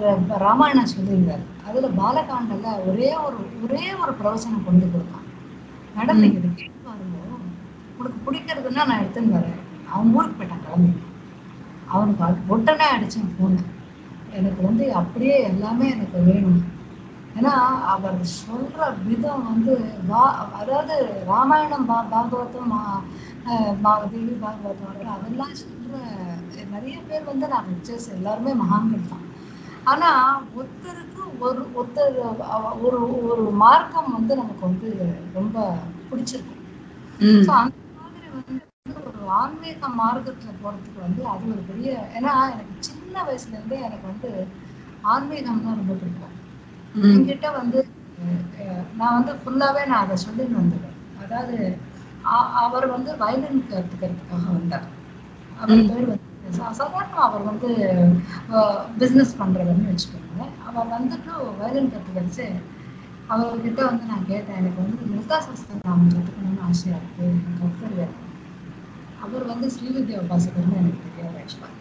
ராமாயணம் 0.44 0.92
சொல்லியிருந்தார். 0.94 1.44
அதுல 1.70 1.88
பாலகாண்டல்ல 2.00 2.68
ஒரே 2.90 3.10
ஒரு 3.26 3.38
ஒரே 3.64 3.84
ஒரு 4.02 4.12
பிரவச்சனம் 4.20 4.66
கொண்டு 4.68 4.86
கொடுத்தான். 4.92 5.26
இது 6.38 6.48
கேட்டு 6.60 6.78
பாருங்க. 6.88 7.18
உனக்கு 7.98 8.18
பிடிக்கிறதுன்னா 8.26 8.82
நான் 8.88 9.02
எடுத்துன்னு 9.02 9.36
வரேன். 9.36 9.60
அவன் 9.92 10.12
ஊருக்கு 10.16 10.38
போயிட்டான் 10.40 10.64
கிளம்பி. 10.66 10.92
அவனுக்கு 11.94 12.22
அது 12.26 12.38
உடனே 12.54 12.86
அடிச்சேன் 12.96 13.30
ஃபோனை 13.36 13.62
எனக்கு 14.38 14.60
வந்து 14.66 14.84
அப்படியே 15.00 15.36
எல்லாமே 15.50 15.86
எனக்கு 15.94 16.18
வேணும். 16.28 16.60
ஏன்னா 17.38 17.54
அவர் 17.94 18.18
சொல்ற 18.40 18.78
விதம் 19.06 19.44
வந்து 19.50 19.72
வா 20.10 20.22
அதாவது 20.60 20.94
ராமாயணம் 21.30 21.88
பா 21.90 21.98
பாகவதம் 22.12 22.74
தேவி 24.12 24.34
பாகவதம் 24.44 25.12
அதெல்லாம் 25.16 25.54
சொல்ற 25.62 25.94
நிறைய 26.74 26.96
பேர் 27.08 27.28
வந்து 27.30 27.46
நான் 27.52 27.68
லெக்சர்ஸ் 27.70 28.08
எல்லாருமே 28.16 28.52
மகான்கள் 28.62 29.10
தான். 29.12 29.26
ஆனா 29.90 30.08
ஒருத்தருக்கு 30.58 31.09
ஒரு 31.40 31.60
ஒருத்தர் 31.74 32.16
ஒரு 32.82 32.98
ஒரு 33.30 33.44
மார்க்கம் 33.62 34.10
வந்து 34.12 34.32
நமக்கு 34.36 34.64
வந்து 34.66 34.88
ரொம்ப 35.34 35.56
பிடிச்சிருக்கு. 36.08 36.56
ம். 37.20 37.42
ஸோ 37.46 37.52
அந்த 37.60 37.76
மாதிரி 37.98 38.28
வந்து 38.32 38.56
ஒரு 39.10 39.30
ஆன்மீக 39.38 39.88
மார்க்கத்துல 40.00 40.52
போறதுக்கு 40.62 41.00
வந்து 41.00 41.22
அது 41.32 41.52
ஒரு 41.52 41.62
பெரிய 41.68 41.90
ஏன்னா 42.16 42.34
எனக்கு 42.52 42.86
சின்ன 42.88 43.24
வயசுல 43.26 43.56
இருந்தே 43.56 43.80
எனக்கு 43.80 44.06
வந்து 44.06 44.30
ஆன்மீகம் 45.04 45.64
தான் 45.64 45.80
ரொம்ப 45.80 45.94
பிடிக்கும். 45.94 46.36
என்கிட்ட 47.08 47.48
வந்து 47.56 47.80
நான் 48.98 49.16
வந்து 49.18 49.32
ஃபுல்லாவே 49.40 49.82
நான் 49.86 50.04
அதை 50.04 50.16
சொல்லின்னு 50.24 50.60
வந்துடுவேன் 50.60 50.96
அதாவது 51.22 51.58
அவர் 52.62 52.86
வந்து 52.88 53.10
வயலின் 53.16 53.62
கற்றுக்கிறதுக்காக 53.64 54.46
வந்தார். 54.50 54.88
அவர். 55.58 55.86
பேர் 55.90 56.10
வந்து 56.10 56.28
சா- 56.50 56.74
சாதாரணமா 56.78 57.20
அவர் 57.20 57.42
வந்து 57.42 57.68
பிஸ்னஸ் 58.98 59.38
பண்றவர்னு 59.38 59.90
வச்சுக்கோங்க 59.90 60.42
அவர் 60.66 60.88
வந்துட்டு 60.94 61.30
வயலின் 61.58 61.92
கற்றுக்கிடுச்சு 61.92 62.46
அவர்கிட்ட 63.28 63.84
வந்து 63.84 64.04
நான் 64.04 64.26
கேட்டேன் 64.26 64.56
எனக்கு 64.56 64.82
வந்து 64.82 64.96
மிருதா 65.04 65.38
சஸ்திரம் 65.38 66.08
கற்றுக்கணும்னு 66.08 66.60
ஆசையா 66.62 66.96
இருக்கு. 66.96 67.24
எனக்கு 67.24 67.60
கற்றுக்க 67.60 67.94
வேணும். 67.94 68.26
அவர் 69.20 69.44
வந்து 69.44 69.66
ஸ்ரீவித்யா 69.68 70.18
உபாசகர்னு 70.20 70.76
எனக்கு 70.76 71.00
தெரியாது 71.06 71.36
ஆக்சுவலாக 71.40 71.76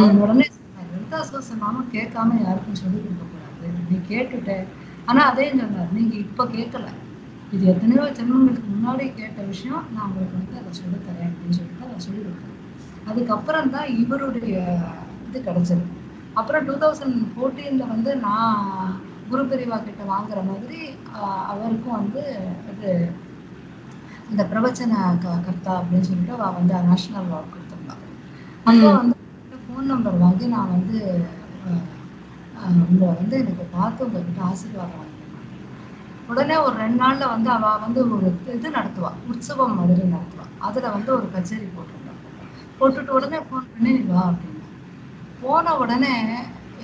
அவர் 0.00 0.16
உடனே 0.16 0.46
சொன்னார் 0.48 0.90
லலிதா 0.90 1.20
சோசனாலும் 1.24 1.90
கேட்காம 1.92 2.44
யாருக்கும் 2.44 2.74
சொல்லிக் 2.74 3.04
கொடுக்க 3.04 3.24
கூடாது 3.26 3.86
நீ 3.88 3.96
கேட்டுட்ட. 4.08 4.50
ஆனா 5.06 5.22
அதே 5.24 5.56
சொன்னார் 5.58 5.92
நீங்க 5.92 6.14
இப்ப 6.16 6.44
கேட்கல. 6.46 6.88
இது 7.52 7.66
எத்தனையோ 7.66 8.02
ஜென்மங்களுக்கு 8.12 8.64
முன்னாடி 8.74 9.14
கேட்ட 9.14 9.42
விஷயம். 9.44 9.86
நான் 9.94 10.06
உங்களுக்கு 10.06 10.38
வந்து 10.38 10.58
அதை 10.58 10.72
சொல்லித் 10.72 11.06
தரேன். 11.06 11.30
அப்படின்னு 11.30 11.50
சொல்லிட்டு 11.50 11.86
அதை 11.86 11.98
சொல்லி 11.98 12.20
கொடுத்தேன் 12.20 12.55
அதுக்கப்புறம் 13.06 13.70
தான் 13.70 13.88
இவருடைய 13.98 14.54
இது 15.26 15.38
கிடைச்சது. 15.40 15.84
அப்புறம் 16.34 16.64
டூ 16.66 16.74
தௌசண்ட் 16.76 17.18
ஃபோர்டீனில் 17.30 17.90
வந்து 17.90 18.10
நான் 18.20 18.64
குரு 19.28 19.42
பெரிவா 19.44 19.76
கிட்ட 19.80 20.02
வாங்குற 20.10 20.40
மாதிரி 20.44 20.80
அவருக்கும் 21.52 21.98
வந்து 21.98 22.22
இது 22.72 22.90
இந்த 24.30 24.42
பிரவச்சன 24.44 24.92
க- 25.22 25.40
கர்த்தா 25.44 25.72
அப்படின்னு 25.78 26.08
சொல்லிட்டு 26.08 26.36
அவ 26.38 26.50
வந்து 26.56 26.80
நேஷனல் 26.86 27.26
அவார்ட் 27.26 27.52
கொடுத்துருந்தாங்க 27.52 28.04
அப்போ 28.66 28.88
வந்து 28.94 29.14
ஃபோன் 29.64 29.90
நம்பர் 29.92 30.16
வாங்கி 30.18 30.46
நான் 30.48 30.72
வந்து 30.72 30.98
உங்களை 32.84 33.10
வந்து 33.14 33.36
எனக்கு 33.38 33.64
பார்த்து 33.72 34.06
உங்ககிட்ட 34.06 34.40
ஆசீர்வாதம் 34.44 35.00
வாங்கினேன் 35.00 35.12
உடனே 36.28 36.56
ஒரு 36.58 36.76
ரெண்டு 36.76 36.98
நாள்ல 37.02 37.24
வந்து 37.30 37.50
அவ 37.50 37.74
வந்து 37.82 38.00
ஒரு 38.08 38.28
இது 38.54 38.68
நடத்துவா 38.70 39.10
உற்சவம் 39.28 39.76
மாதிரி 39.78 40.04
நடத்துவா. 40.08 40.46
அதுல 40.60 40.88
வந்து 40.90 41.10
ஒரு 41.14 41.26
கச்சேரி 41.30 41.66
போட்டிருந்தா. 41.68 42.05
போட்டுட்டு 42.78 43.12
உடனே 43.12 43.38
ஃபோன் 43.44 43.68
பண்ணி 43.68 43.90
நீ 43.90 44.02
வா 44.08 44.22
அப்படின்னு. 44.28 44.64
போன 45.40 45.74
உடனே 45.82 46.14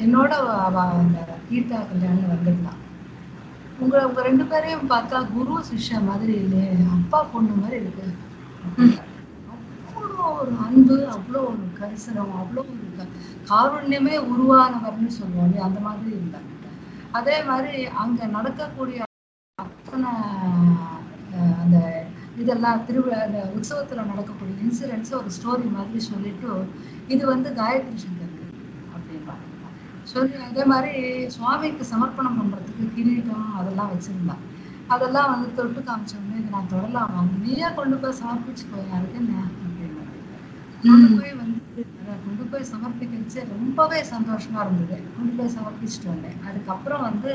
என்னோட 0.03 0.32
அவ 0.61 0.76
அந்த 0.95 1.18
கீதா 1.47 1.78
கல்யாணம் 1.88 2.30
வந்துருந்தான் 2.32 2.80
உங்க 3.80 3.97
உங்க 4.07 4.20
ரெண்டு 4.22 4.45
பேரையும் 4.51 4.90
பார்த்தா 4.90 5.18
குரு 5.30 5.55
சிஷ்யா 5.68 5.99
மாதிரி 6.09 6.34
இல்லையே 6.43 6.66
அப்பா 6.97 7.18
பொண்ணு 7.32 7.55
மாதிரி 7.57 7.76
இருக்கு. 7.80 8.07
அவ்வளோ 9.95 10.26
ஒரு 10.36 10.53
அன்பு 10.64 10.97
அவ்வளோ 11.14 11.40
ஒரு 11.49 11.64
கரிசனம் 11.78 12.34
அவ்வளோ 12.40 12.62
ஒரு 12.66 13.07
காருண்யமே 13.49 14.16
உருவானவர்னு 14.30 15.11
சொல்லுவாங்க 15.16 15.57
அந்த 15.66 15.80
மாதிரி 15.86 16.11
இருந்தாங்க 16.16 16.51
அதே 17.12 17.36
மாதிரி 17.49 17.72
அங்க 18.03 18.26
நடக்கக்கூடிய 18.36 19.01
அத்தனை 19.59 20.12
அந்த 21.57 21.76
இதெல்லாம் 22.37 22.85
திருவிழா 22.87 23.18
அந்த 23.24 23.41
உற்சவத்துல 23.57 24.05
நடக்கக்கூடிய 24.07 24.55
இன்சிடென்ட்ஸ் 24.64 25.14
ஒரு 25.18 25.30
ஸ்டோரி 25.30 25.66
மாதிரி 25.74 26.01
சொல்லிட்டு 26.11 26.51
இது 27.09 27.22
வந்து 27.26 27.49
காயத்ரி 27.59 27.99
சங்கருக்கு 28.05 28.47
அப்படின்பாங்க 28.95 29.49
சொல்லி 30.07 30.37
அதே 30.47 30.64
மாதிரி 30.64 30.93
சுவாமிக்கு 31.35 31.85
சமர்ப்பணம் 31.91 32.39
பண்றதுக்கு 32.41 32.87
கிரீடம் 32.97 33.53
அதெல்லாம் 33.59 33.93
வச்சிருந்தான் 33.93 34.43
அதெல்லாம் 34.89 35.30
வந்து 35.33 35.51
தொட்டு 35.59 35.80
காமிச்சோடனே 35.80 36.39
இதை 36.39 36.49
நான் 36.51 36.72
தொடலாமா 36.72 37.20
நீயே 37.43 37.68
கொண்டு 37.76 37.97
போய் 38.03 38.20
சமர்ப்பிச்சுக்கோ 38.20 38.80
அதுக்கு 38.97 39.18
என்ன? 39.20 39.35
அப்படின்னு 39.53 40.01
கொண்டு 40.85 41.09
போய் 41.18 41.35
வந்து 41.35 41.61
அதை 42.01 42.14
கொண்டு 42.24 42.45
போய் 42.53 42.70
சமர்ப்பிக்கச்சு 42.72 43.41
ரொம்பவே 43.53 44.01
சந்தோஷமா 44.12 44.61
இருந்தது. 44.64 44.97
கொண்டு 45.14 45.33
போய் 45.39 45.55
சமர்ப்பிச்சுட்டு 45.57 46.09
வந்தேன். 46.09 46.39
அதுக்கப்புறம் 46.49 47.05
வந்து 47.09 47.33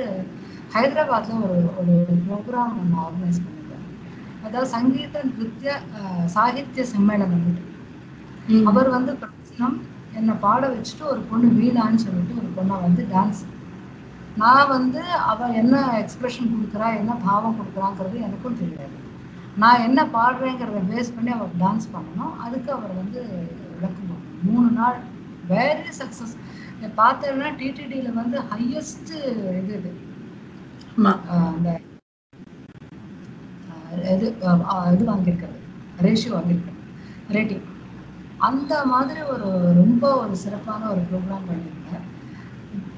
ஹைதராபாத்ல 0.76 1.38
ஒரு 1.46 1.58
ஒரு 1.80 1.96
ப்ரோக்ராம் 2.26 2.76
ஒன்று 2.82 2.98
ஆர்கனைஸ் 3.06 3.40
பண்ணிருந்தேன் 3.40 3.67
அதாவது 4.48 4.70
சங்கீத 4.74 5.16
நிருத்ய 5.30 5.70
அஹ், 5.98 6.26
சாகித்ய 6.36 6.84
சம்மேளனம் 6.92 7.46
அவர் 8.68 8.90
வந்து 8.92 9.12
பிரச்சனம் 9.22 9.78
என்னை 10.18 10.36
பாட 10.44 10.64
வச்சுட்டு 10.72 11.06
ஒரு 11.12 11.22
பொண்ணு 11.30 11.48
வீணான்னு 11.58 12.04
சொல்லிட்டு 12.04 12.36
ஒரு 12.40 12.50
பொண்ணை 12.58 12.76
வந்து 12.84 13.04
டான்ஸ் 13.12 13.42
நான் 14.38 14.72
வந்து 14.72 15.02
அவ 15.30 15.48
என்ன 15.62 15.76
எக்ஸ்பிரஷன் 16.02 16.52
கொடுக்குறா 16.52 16.88
என்ன 16.98 17.12
பாவம் 17.24 17.58
கொடுக்குறாங்கிறது 17.58 18.18
எனக்கும் 18.26 18.60
தெரியாது. 18.60 18.96
நான் 19.58 19.84
என்ன 19.86 20.00
பாடுறேங்கிறத 20.12 20.82
பேஸ் 20.90 21.16
பண்ணி 21.16 21.32
அவர் 21.34 21.54
டான்ஸ் 21.60 21.88
பண்ணணும். 21.94 22.36
அதுக்கு 22.44 22.70
அவர் 22.76 22.94
வந்து 23.00 23.22
விளக்கம் 23.72 24.10
கொடுக்கணும். 24.10 24.24
மூணு 24.46 24.70
நாள் 24.72 24.98
வெரி 25.52 25.92
சக்ஸஸ் 25.98 26.36
பார்த்தேன்னா 26.98 27.50
டிடிடியில் 27.60 28.12
வந்து 28.14 28.38
ஹையஸ்ட் 28.50 29.14
இது 29.60 29.74
இது. 29.80 29.92
அந்த 31.38 31.70
இது 34.16 34.28
இது 34.96 35.04
வாங்கியிருக்கிறது. 35.12 35.60
ரேஷியோ 36.06 36.34
வாங்கியிருக்கிறது. 36.38 36.82
ரேட்டிங் 37.36 37.66
அந்த 38.48 38.74
மாதிரி 38.92 39.22
ஒரு 39.34 39.48
ரொம்ப 39.80 40.04
ஒரு 40.24 40.34
சிறப்பான 40.44 40.82
ஒரு 40.94 41.02
ப்ரோக்ராம் 41.10 41.48
பண்ணியிருந்தேன் 41.50 42.06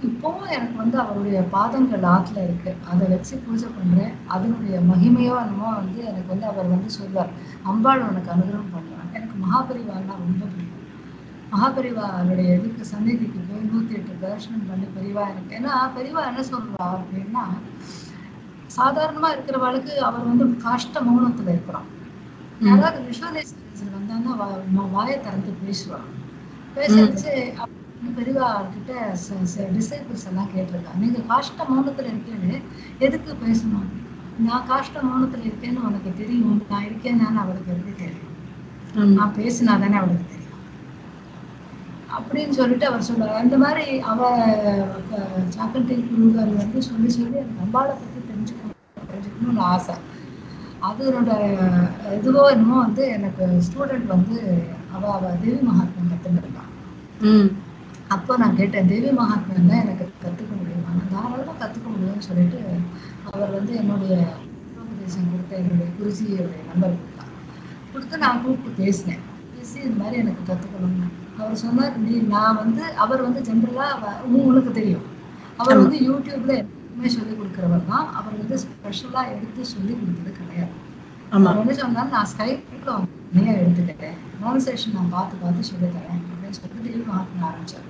இப்போவும் 0.08 0.52
எனக்கு 0.56 0.76
வந்து 0.82 0.98
அவருடைய 1.04 1.40
பாதங்கள் 1.54 2.06
ஆற்றுல 2.14 2.40
இருக்கு. 2.48 2.72
அதை 2.92 3.06
வச்சு 3.12 3.34
பூஜை 3.46 3.68
பண்ணுறேன் 3.78 4.14
அதனுடைய 4.34 4.76
மகிமையோ 4.90 5.36
என்னமோ 5.44 5.70
வந்து 5.82 6.00
எனக்கு 6.12 6.30
வந்து 6.34 6.48
அவர் 6.52 6.74
வந்து 6.74 6.90
சொல்வார். 6.98 7.32
அம்பாள் 7.72 8.06
உனக்கு 8.10 8.34
அனுகிரகம் 8.36 8.74
பண்ணுவாங்க 8.76 9.12
எனக்கு 9.20 9.36
மகாபரிவான்னா 9.46 10.16
ரொம்ப 10.24 10.42
பிடிக்கும். 10.54 10.86
மகாபரிவாருடைய 11.54 12.50
இதுக்கு 12.60 12.84
சந்நிதிக்கு 12.94 13.40
போய் 13.50 13.70
நூற்றி 13.70 13.96
எட்டு 14.00 14.16
தர்ஷனம் 14.26 14.68
பண்ணி 14.70 14.88
பெரியவா 14.98 15.24
எனக்கு. 15.34 15.56
ஏன்னா 15.60 15.74
பெரியவா 15.98 16.24
என்ன 16.32 16.44
சொல்றா 16.52 16.88
அப்படின்னா 16.98 17.46
சாதாரணமா 18.78 19.28
இருக்கிறவளுக்கு 19.28 19.90
அவர் 19.90 20.26
வந்து 20.26 20.46
காஷ்ட 20.46 21.02
மௌனத்துல 21.02 21.48
இருக்கிறான். 21.48 21.86
யாராவது 22.60 23.02
விஷுவலைசேஷன் 23.02 23.96
வந்தாங்கன்னா 23.98 24.42
வா- 24.42 24.78
வா- 24.78 24.92
வாயை 24.92 25.20
திறந்து 25.20 25.54
பேசுவான். 25.68 26.08
பேச 26.74 27.06
வச்சு 27.06 27.54
அப்ப 27.58 27.72
வந்து 28.04 28.22
பெரியவா 28.22 28.62
கிட்ட 28.74 29.16
டிசைபிள்ஸ் 29.56 30.28
எல்லாம் 30.28 30.50
கேட்டிருக்காங்க 30.56 30.98
நீங்க 31.00 31.20
காஷ்ட 31.20 31.64
மௌனத்துல 31.64 32.06
இருக்கேன்னு 32.06 32.62
எதுக்கு 33.00 33.34
பேசணும்? 33.34 33.88
நான் 34.40 34.70
காஷ்ட 34.70 35.00
மௌனத்துல 35.00 35.42
இருக்கேன்னு 35.42 35.80
உனக்கு 35.80 36.14
தெரியும். 36.18 36.66
நான் 36.70 36.84
இருக்கேன்னு 36.84 37.36
அவளுக்கு 37.36 37.74
எப்படி 37.74 37.96
தெரியும்? 37.98 39.14
நான் 39.16 39.34
பேசினா 39.36 39.80
தானே 39.80 39.96
அவளுக்கு 39.96 40.26
தெரியும்? 40.28 40.48
அப்படின்னு 42.10 42.50
சொல்லிட்டு 42.50 42.88
அவர் 42.88 43.04
சொல்றாரு. 43.12 43.34
அந்த 43.34 43.58
மாதிரி 43.58 44.00
அவ 44.00 44.38
சாக்கல்டி 45.50 45.96
குருகாரி 45.96 46.56
வந்து 46.56 46.82
சொல்லி 46.82 47.10
சொல்லி 47.10 47.38
எனக்கு 47.38 47.62
அம்பாளை 47.66 47.88
பத்தி 47.88 48.29
தெரிஞ்சுக்கணும்னு 49.40 49.70
ஆசை. 49.74 49.96
அதனோட 50.88 51.32
இதுவோ 52.18 52.44
என்னமோ 52.56 52.76
வந்து 52.86 53.04
எனக்கு 53.18 53.46
ஸ்டூடெண்ட் 53.68 54.08
வந்து 54.16 54.38
அவ 54.96 55.04
அவ 55.16 55.32
தேவி 55.44 55.60
மகாத்மா 55.70 56.04
கத்துன்னு 56.12 57.48
அப்போ 58.16 58.34
நான் 58.42 58.60
கேட்டேன் 58.60 58.90
தேவி 58.92 59.10
மகாத்மன் 59.18 59.72
தான் 59.72 59.82
எனக்கு 59.86 60.06
கற்றுக்க 60.24 60.54
முடியுமா? 60.60 60.92
நான் 60.98 61.12
தாராளமாக 61.16 61.58
கற்றுக்க 61.62 61.88
முடியும்னு 61.94 62.28
சொல்லிட்டு 62.28 62.60
அவர் 63.28 63.52
வந்து 63.58 63.74
என்னுடைய 63.82 64.16
உபதேசம் 64.84 65.30
கொடுத்த 65.32 65.60
என்னுடைய 65.62 65.90
குருஜியோடைய 65.98 66.64
நம்பர் 66.70 66.96
கொடுத்தான் 66.96 67.36
கொடுத்து. 67.92 68.24
நான் 68.24 68.42
கூப்பிட்டு 68.46 68.80
பேசினேன். 68.82 69.22
பேசி 69.54 69.78
இது 69.84 69.94
மாதிரி 70.02 70.18
எனக்கு 70.24 70.44
கற்றுக்கணும்னு 70.50 71.08
அவர் 71.40 71.62
சொன்னார் 71.66 72.02
நீ 72.06 72.16
நான் 72.34 72.60
வந்து 72.64 72.84
அவர் 73.04 73.26
வந்து 73.28 73.42
ஜென்ரலாக 73.50 74.16
உங்களுக்கு 74.40 74.74
தெரியும். 74.80 75.06
அவர் 75.60 75.82
வந்து 75.84 76.00
யூடியூப்ல 76.10 76.56
எல்லாமே 77.00 77.16
சொல்லி 77.18 77.34
கொடுக்குறவர் 77.36 77.90
தான். 77.90 78.08
அவர் 78.20 78.34
வந்து 78.40 78.56
ஸ்பெஷலாக 78.64 79.34
எடுத்து 79.36 79.62
சொல்லி 79.74 79.94
கொடுத்தது 80.00 80.32
கிடையாது. 80.40 80.74
அவர் 81.52 81.80
சொன்னார் 81.82 82.14
நான் 82.16 82.30
ஸ்கைப்ல 82.32 82.94
நிறைய 83.36 83.54
எடுத்துக்கிட்டேன். 83.62 84.18
ப்ரொனன்சியேஷன் 84.40 84.96
நான் 84.98 85.14
பார்த்து 85.16 85.36
பார்த்து 85.44 85.68
சொல்லி 85.70 85.88
தரேன். 85.96 86.22
அப்படின்னு 86.32 86.58
சொல்லிட்டு 86.58 86.84
தேவி 86.88 87.04
மகாத்மா 87.12 87.46
ஆரம்பிச்சார். 87.50 87.86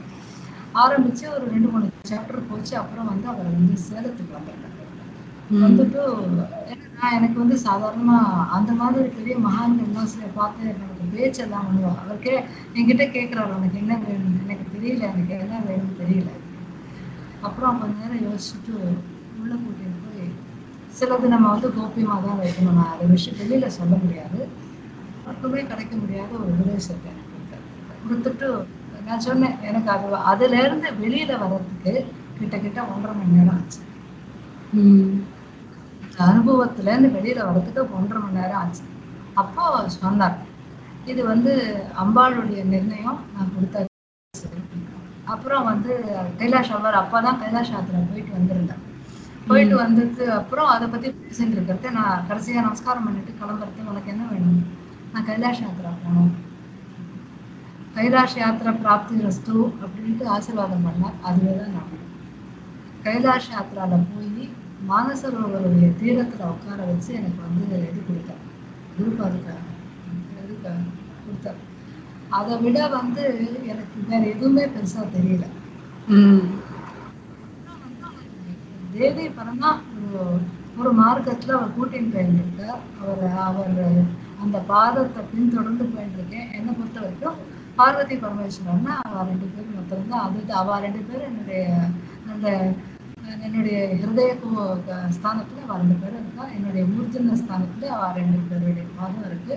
ஆரம்பிச்சு 0.83 1.25
ஒரு 1.35 1.45
ரெண்டு 1.53 1.69
மூணு 1.71 1.85
சாப்டர் 2.11 2.49
போச்சு. 2.49 2.73
அப்புறம் 2.81 3.09
வந்து 3.11 3.27
அவர் 3.33 3.49
வந்து 3.55 3.77
சேலத்துக்கு 3.87 4.35
வந்திருந்தார் 4.37 4.75
வந்துட்டு 5.63 6.01
நான் 6.97 7.15
எனக்கு 7.17 7.37
வந்து 7.41 7.57
சாதாரணமா 7.65 8.17
அந்த 8.57 8.71
மாதிரி 8.81 9.09
பெரிய 9.17 9.35
மகான்கள்லாம் 9.45 10.11
சில 10.13 10.25
பார்த்து 10.37 10.67
எனக்கு 10.73 11.07
பேச்செல்லாம் 11.15 11.65
பண்ணுவோம் 11.67 11.99
அவர் 12.03 12.23
கே 12.25 12.33
என்கிட்ட 12.75 13.05
கேட்குறாரு. 13.15 13.55
உனக்கு 13.59 13.81
என்ன 13.83 13.93
வேணும்? 14.03 14.37
எனக்கு 14.45 14.65
தெரியல. 14.75 15.03
எனக்கு 15.13 15.33
என்ன 15.45 15.55
வேணும்னு 15.67 15.99
தெரியல. 16.03 16.29
அப்புறம் 17.47 17.79
கொஞ்ச 17.81 17.95
நேரம் 18.01 18.25
யோசிச்சுட்டு 18.27 18.73
உள்ள 19.41 19.53
கூட்டிட்டு 19.63 19.99
போய் 20.05 20.25
சிலது 20.97 21.27
நம்ம 21.33 21.49
வந்து 21.53 21.67
கோப்பியமா 21.77 22.15
தான் 22.25 22.41
வைக்கணும். 22.41 22.77
நான் 22.79 22.93
அதை 22.93 23.05
விஷயம் 23.15 23.39
வெளியில 23.41 23.67
சொல்ல 23.77 23.93
முடியாது. 24.03 24.39
மட்டுமே 25.27 25.61
கிடைக்க 25.71 25.93
முடியாத 26.01 26.31
ஒரு 26.41 26.51
உபதேசத்தை 26.55 27.07
எனக்கு 27.11 27.31
கொடுத்தாரு. 27.33 27.65
கொடுத்துட்டு 28.07 28.47
நான் 29.07 29.25
சொன்னேன் 29.27 29.57
எனக்கு 29.69 29.89
அது 29.95 30.21
அதுல 30.31 30.61
இருந்து 30.65 30.89
வெளியில 31.03 31.31
வர்றதுக்கு 31.43 31.93
கிட்டத்தட்ட 32.39 32.81
ஒன்றரை 32.93 33.13
மணி 33.19 33.37
நேரம் 33.37 33.55
ஆச்சு. 33.55 33.79
அந்த 36.03 36.17
அனுபவத்துல 36.29 36.91
இருந்து 36.93 37.15
வெளியில 37.17 37.45
வர்றதுக்கு 37.49 37.97
ஒன்றரை 37.99 38.21
மணி 38.23 38.39
நேரம் 38.41 38.61
ஆச்சு. 38.63 38.83
அப்போ 39.43 39.65
சொன்னார் 39.99 40.37
இது 41.11 41.21
வந்து 41.31 41.53
அம்பாளுடைய 42.03 42.61
நிர்ணயம் 42.73 43.21
நான் 43.35 43.53
கொடுத்த 43.55 43.85
அப்புறம் 45.29 45.63
வந்து 45.63 45.91
கைலாஷ் 46.39 46.71
அவர் 46.71 46.93
அப்பதான் 46.93 47.39
கைலாஷ் 47.41 47.71
யாத்திரை 47.71 48.01
போயிட்டு 48.03 48.33
வந்திருந்தேன். 48.33 48.83
போயிட்டு 49.47 49.75
வந்ததுக்கு 49.79 50.25
அப்புறம் 50.31 50.65
அதை 50.67 50.87
பத்தி 50.87 51.09
பேசிட்டு 51.17 51.55
இருக்கிறத 51.55 51.91
நான் 51.91 52.25
கடைசியா 52.29 52.61
நமஸ்காரம் 52.61 53.03
பண்ணிட்டு 53.03 53.31
கிளம்புறது 53.39 53.89
உனக்கு 53.89 54.09
என்ன 54.09 54.23
வேணும்? 54.31 54.59
நான் 55.13 55.25
கைலாஷ் 55.25 55.61
யாத்திரா 55.61 55.91
போகணும். 55.99 56.31
கைலாஷ் 57.95 58.37
யாத்திரை 58.37 58.73
பிராப்தி 58.75 59.21
ரஸ்து 59.21 59.55
அப்படின்ட்டு 59.83 60.25
ஆசீர்வாதம் 60.27 60.85
பண்ணேன் 60.85 61.17
அதுவே 61.21 61.57
தான் 61.57 61.73
நான். 61.73 61.95
கைலாஷ் 63.03 63.51
யாத்திரால 63.51 63.99
போய் 64.09 64.45
மானசரோவருடைய 64.87 65.87
தீரத்துல 66.01 66.43
உட்கார 66.49 66.81
வச்சு 66.85 67.13
எனக்கு 67.13 67.41
வந்து 67.41 67.65
இது 67.87 68.01
கொடுத்தார் 68.03 68.43
குருபாதுக்கா 68.95 69.55
இது 69.55 69.63
க- 70.27 70.37
கொடுத்தார் 70.41 70.83
அதை 72.37 72.55
விட 72.63 72.77
வந்து 72.95 73.23
எனக்கு 73.71 73.97
வேற 74.09 74.21
எதுவுமே 74.33 74.63
பெருசா 74.73 75.01
தெரியல. 75.15 75.45
தேவி 78.93 79.25
பரமா 79.37 79.71
ஒரு 79.97 80.21
ஒரு 80.79 80.91
மார்க்கத்துல 80.99 81.55
அவர் 81.57 81.75
கூட்டின்னு 81.77 82.13
போயிருக்கார் 82.13 82.81
அவர் 83.01 83.37
அவர் 83.47 83.79
அந்த 84.43 84.57
பாதத்தை 84.71 85.21
பின்தொடர்ந்து 85.31 85.85
போயிட்டுருக்கேன் 85.93 86.51
என்னை 86.57 86.71
பொறுத்த 86.73 86.99
வரைக்கும் 87.03 87.39
பார்வதி 87.79 88.15
பரமேஸ்வரன்னா 88.23 88.93
அவ 89.07 89.25
ரெண்டு 89.29 89.47
பேரும் 89.53 89.75
மொத்தம் 89.79 90.09
தான் 90.13 90.23
அது 90.27 90.53
அவ 90.61 90.79
ரெண்டு 90.85 91.01
பேரும் 91.09 91.27
என்னுடைய 91.31 91.63
அந்த 92.31 92.47
என்னுடைய 93.45 93.77
ஹிருதய 93.99 94.31
ஸ்தானத்துல 95.17 95.65
அவ 95.65 95.77
ரெண்டு 95.81 95.97
பேரும் 96.01 96.21
இருக்கா. 96.21 96.45
என்னுடைய 96.55 96.83
மூர்ஜன 96.93 97.35
ஸ்தானத்துல 97.41 97.89
அவ 97.95 98.07
ரெண்டு 98.19 98.39
பேருடைய 98.49 98.85
பாதம் 98.97 99.27
இருக்கு. 99.29 99.53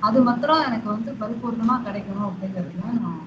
அது 0.00 0.22
மாத்திரம் 0.22 0.62
எனக்கு 0.62 0.88
வந்து 0.88 1.10
பரிபூர்ணமா 1.20 1.76
கிடைக்கணும் 1.84 2.28
அப்படிங்கிறது 2.28 2.80
தான் 2.80 3.00
நான். 3.00 3.22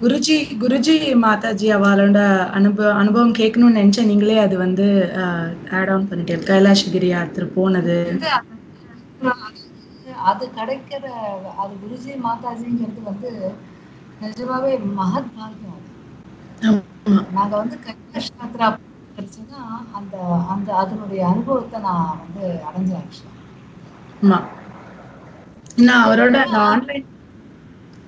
குருஜி 0.00 0.36
குருஜி 0.58 0.94
மாதாஜி 1.22 1.66
அவளோட 1.76 2.18
அனுபவம் 2.50 2.96
அனுபவம் 2.96 3.34
கேட்கணும்னு 3.34 3.78
நினைச்சேன். 3.78 4.06
நீங்களே 4.06 4.38
அது 4.38 4.58
வந்து 4.58 4.86
ஆட் 5.72 5.88
ஆன் 5.88 6.08
பண்ணிட்டீங்க 6.08 6.46
கைலாஷகிரி 6.46 7.08
யாத்திரை 7.08 7.48
போனது. 7.48 7.96
அது- 10.24 10.52
கிடைக்கிற 10.56 11.04
அது 11.56 11.74
குருஜி 11.82 12.12
மாதாஜிங்கிறது 12.24 13.02
வந்து 13.04 13.30
நிஜமாவே 14.20 14.70
மகத் 14.96 15.34
பாக்கியம். 15.34 15.76
நாங்க 17.30 17.56
வந்து 17.56 17.78
கைலாஷ் 17.84 18.32
யாத்ரா 18.38 18.68
கிடைச்சதுன்னா 19.16 19.60
அந்த 19.92 20.14
அந்த 20.48 20.76
அதனுடைய 20.76 21.26
அனுபவத்தை 21.26 21.80
நான் 21.80 22.20
வந்து 22.22 22.44
அடைஞ்சேன் 22.68 23.02
ஆக்சுவலா 23.02 23.38
ஆமா. 24.22 24.38
நான் 25.80 26.04
அவரோட 26.06 26.36
ஆன்லைன் 26.64 27.06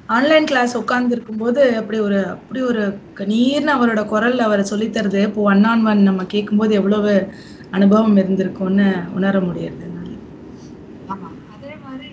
ஆன்லைன் 0.08 0.48
கிளாஸ் 0.48 0.72
உட்கார்ந்து 0.78 1.14
இருக்கும்போது 1.14 1.62
அப்படி 1.78 1.98
ஒரு 2.00 2.18
அப்படி 2.34 2.60
ஒரு 2.66 2.82
நீர்னு 3.30 3.72
அவரோட 3.76 4.00
குரல்ல 4.10 4.46
அவரை 4.48 4.64
சொல்லித்தருது. 4.66 5.20
இப்போ 5.28 5.42
ஒன் 5.50 5.64
ஆன் 5.70 5.84
ஒன் 5.86 6.08
நம்ம 6.08 6.26
கேட்கும்போது 6.34 6.74
எவ்வளவு 6.80 7.14
அனுபவம் 7.72 8.18
இருந்திருக்கும்னு 8.22 8.88
உணர 9.16 9.34
முடியறது 9.46 9.82
என்னால. 9.82 10.10
ஆமா. 11.08 11.28
அதே 11.54 11.72
மாதிரி 11.82 12.10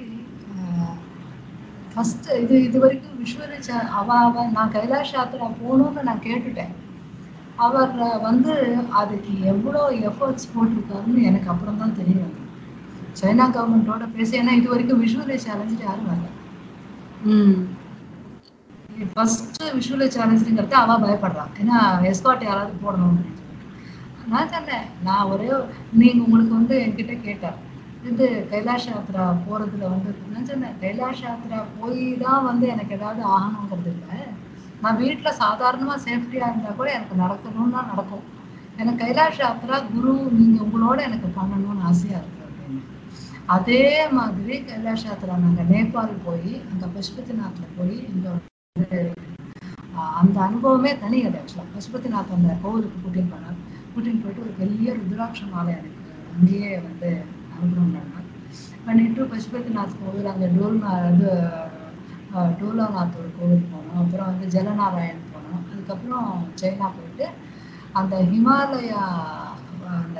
ஃபர்ஸ்ட் 1.92 2.28
இது 2.38 2.56
இது 2.66 2.78
வரைக்கும் 2.84 3.18
விஸ்வரிச்ச 3.20 3.70
அவ 3.98 4.08
அவ 4.24 4.46
நான் 4.54 4.74
கைலாஷ் 4.76 5.14
யாத்திரா 5.14 5.48
போகணும்னு 5.58 6.02
நான் 6.08 6.26
கேட்டுட்டேன். 6.26 6.74
அவர் 7.58 7.94
வந்து 8.24 8.54
அதுக்கு 9.00 9.34
எவ்வளோ 9.52 9.82
எஃபர்ட்ஸ் 10.10 10.52
போட்டிருக்காருன்னு 10.52 11.28
எனக்கு 11.30 11.50
அப்புறம் 11.54 11.82
தான் 11.82 11.98
தெரியும் 12.00 12.34
சைனா 13.22 13.50
கவர்மெண்ட்டோட 13.50 14.08
பேசி 14.16 14.40
ஏன்னா 14.40 14.52
இது 14.52 14.70
வரைக்கும் 14.70 15.06
விஷுவலை 15.06 15.40
சேலஞ்சு 15.48 15.84
யாரும் 15.84 16.08
வரல. 16.08 16.30
ம். 17.24 17.78
ஃபர்ஸ்ட் 19.14 19.64
விஷுவலை 19.64 20.08
சேலஞ்சுங்கிறது 20.08 20.72
அவ 20.72 21.08
பயப்படுறான் 21.08 21.62
ஏன்னா 21.62 22.04
எஸ்காட் 22.04 22.44
யாராவது 22.44 22.74
போடணும் 22.84 23.12
அப்படின்னு 23.12 23.38
சொல்லிட்டு. 23.38 24.28
நான் 24.30 24.50
சொன்னேன் 24.50 24.86
நான் 25.04 25.26
ஒரே 25.26 25.52
ஒரு- 25.54 25.66
நீங்க 25.92 26.24
உங்களுக்கு 26.24 26.56
வந்து 26.56 26.78
என்கிட்ட 26.88 27.22
கேட்டார் 27.22 27.68
இது 28.06 28.48
கைலாஷ் 28.52 28.90
யாத்ரா 28.90 29.22
போறதுல 29.22 29.90
வந்து 29.90 30.16
நான் 30.34 30.46
சொன்னேன் 30.46 30.74
கைலாஷ் 30.82 31.24
யாத்ரா 31.24 31.64
போய் 31.80 32.18
தான் 32.18 32.46
வந்து 32.46 32.68
எனக்கு 32.68 32.96
ஏதாவது 32.96 33.22
ஆகணுங்கிறது 33.22 33.88
இல்லை. 33.88 34.26
நான் 34.82 34.98
வீட்டுல 34.98 35.32
சாதாரணமா 35.40 35.98
சேஃப்டியா 36.06 36.48
இருந்தா 36.48 36.70
கூட 36.78 36.92
எனக்கு 36.92 37.16
நடக்கணும்னா 37.16 37.88
நடக்கும். 37.88 38.24
எனக்கு 38.78 39.06
கைலாஷ் 39.06 39.42
யாத்ரா 39.42 39.94
குரு 39.94 40.14
நீங்க 40.32 40.64
உங்களோட 40.64 41.02
எனக்கு 41.02 41.28
பண்ணணும்னு 41.28 41.82
ஆசையா 41.82 42.18
இருக்கு. 42.18 42.38
அப்படின்னு 42.38 42.39
அதே 43.56 43.84
மாதிரி 44.18 44.56
கைலாஷ் 44.68 45.06
நாங்கள் 45.44 45.70
நேபாள் 45.74 46.14
போய் 46.26 46.52
அங்க 46.72 46.86
பசுபதிநாத்தில் 46.96 47.76
போய் 47.78 47.96
இங்க 48.12 48.28
அந்த 50.20 50.38
அனுபவமே 50.48 50.92
தனி 51.04 51.18
அது 51.28 51.38
ஆக்சுவலாக 51.40 51.74
பசுபதிநாத் 51.76 52.36
அந்த 52.36 52.52
கோவிலுக்கு 52.64 52.98
கூட்டின்னு 53.04 53.32
போனார். 53.34 53.58
கூட்டின்னு 53.94 54.22
போயிட்டு 54.24 54.44
ஒரு 54.46 54.54
பெரிய 54.60 54.94
ருத்ராட்ச 55.00 55.42
மாலை 55.54 55.72
எனக்கு 55.80 56.04
அங்கேயே 56.36 56.72
வந்து 56.88 57.10
அனுகிரகம் 57.56 57.96
பண்ணார். 57.96 58.28
பண்ணிட்டு 58.86 59.24
பசுபதிநாத் 59.34 60.00
கோவில் 60.02 60.32
அங்கே 60.34 60.50
டோல்னா 60.58 60.92
இது 61.14 61.32
டோலாநாத் 62.60 63.20
ஒரு 63.22 63.32
கோவில் 63.40 63.70
போனோம். 63.72 64.00
அப்புறம் 64.04 64.30
வந்து 64.32 64.48
ஜலநாராயண் 64.56 65.26
போனோம். 65.34 65.64
அதுக்கப்புறம் 65.72 66.30
சைனா 66.62 66.90
போயிட்டு 66.98 67.28
அந்த 68.00 68.16
ஹிமாலயா 68.32 69.04
அந்த 69.98 70.20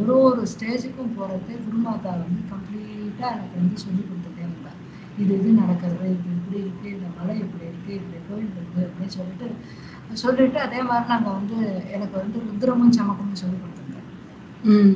ஒரு 0.00 0.14
ஒரு 0.26 0.42
ஸ்டேஜுக்கும் 0.52 1.14
போகிறது 1.16 1.52
குருமாதா 1.64 2.12
வந்து 2.22 2.42
கம்ப்ளீட்டாக 2.52 3.34
எனக்கு 3.36 3.56
வந்து 3.60 3.82
சொல்லி 3.84 4.02
கொடுத்துட்டே 4.02 4.42
இருந்தா. 4.46 4.72
இது 5.22 5.32
இது 5.38 5.50
நடக்கிறது 5.62 6.06
இது 6.16 6.28
இப்படி 6.36 6.58
இருக்கு 6.64 6.88
இந்த 6.96 7.08
மலை 7.18 7.36
இப்படி 7.44 7.64
இருக்கு 7.70 7.92
இப்படி 8.00 8.20
கோயில் 8.28 8.52
இருக்கு 8.58 8.80
அப்படின்னு 8.86 9.16
சொல்லிட்டு 9.18 9.46
சொல்லிட்டு 10.22 10.58
அதே 10.66 10.80
மாதிரி 10.88 11.10
நாங்கள் 11.12 11.36
வந்து 11.38 11.56
எனக்கு 11.96 12.16
வந்து 12.22 12.38
ருத்ரமும் 12.46 12.96
சமக்கமும் 12.98 13.40
சொல்லி 13.42 13.56
கொடுத்துருந்தேன். 13.58 14.06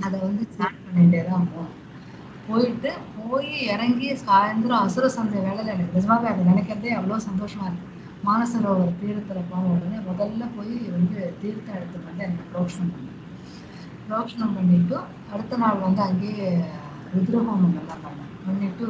அதை 0.07 0.17
வந்து 0.27 0.45
ஸ்டார்ட் 0.53 0.85
பண்ணிட்டே 0.87 1.23
தான் 1.31 1.49
போனோம் 1.53 1.75
போயிட்டு 2.49 2.91
போய் 3.19 3.51
இறங்கி 3.75 4.09
சாயந்தரம் 4.23 4.85
அசுர 4.87 5.07
சந்தை 5.17 5.39
வேலையில் 5.47 5.75
எனக்கு 5.75 5.97
நிஜமாவே 5.99 6.27
அதை 6.33 6.43
நினைக்கிறதே 6.51 6.91
அவ்வளோ 6.99 7.19
சந்தோஷமா 7.29 7.67
இருக்கு. 7.69 7.91
மானசரோவர் 8.27 8.99
தீர்த்தத்தில் 9.01 9.49
போன 9.51 9.71
உடனே 9.75 9.99
முதல்ல 10.09 10.45
போய் 10.57 10.75
வந்து 10.97 11.19
தீர்த்தம் 11.41 11.77
எடுத்துட்டு 11.79 12.09
வந்து 12.11 12.25
எனக்கு 12.27 12.45
புரோக்ஷனம் 12.53 12.93
பண்ணேன். 12.95 13.14
புரோக்ஷனம் 14.07 14.57
பண்ணிட்டு 14.57 14.97
அடுத்த 15.33 15.57
நாள் 15.57 15.85
வந்து 15.85 16.03
அங்கேயே 16.07 16.49
ருத்ரஹோமம் 17.13 17.77
எல்லாம் 17.81 18.03
பண்ணேன் 18.05 18.33
பண்ணிட்டு 18.47 18.87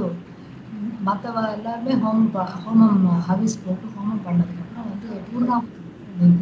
மற்றவ 1.07 1.43
எல்லாருமே 1.57 1.95
ஹோமம் 2.03 2.33
ப 2.33 2.45
ஹோமம் 2.63 2.97
ஹவிஸ் 3.29 3.63
போட்டு 3.65 3.87
ஹோமம் 3.95 4.25
பண்ணதுக்கப்புறம் 4.27 4.89
வந்து 4.91 5.09
பூர்ணாகுதி 5.27 5.81
நீர் 6.19 6.41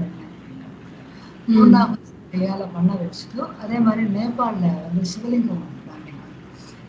பூர்ணாகுதி 1.48 2.00
கையால் 2.32 2.72
பண்ண 2.74 2.90
வச்சுட்டு 3.00 3.40
அதே 3.62 3.78
மாதிரி 3.86 4.02
நேபாளில் 4.14 4.78
வந்து 4.84 5.02
சிவலிங்கம் 5.12 5.64
பண்ணேன். 5.88 6.20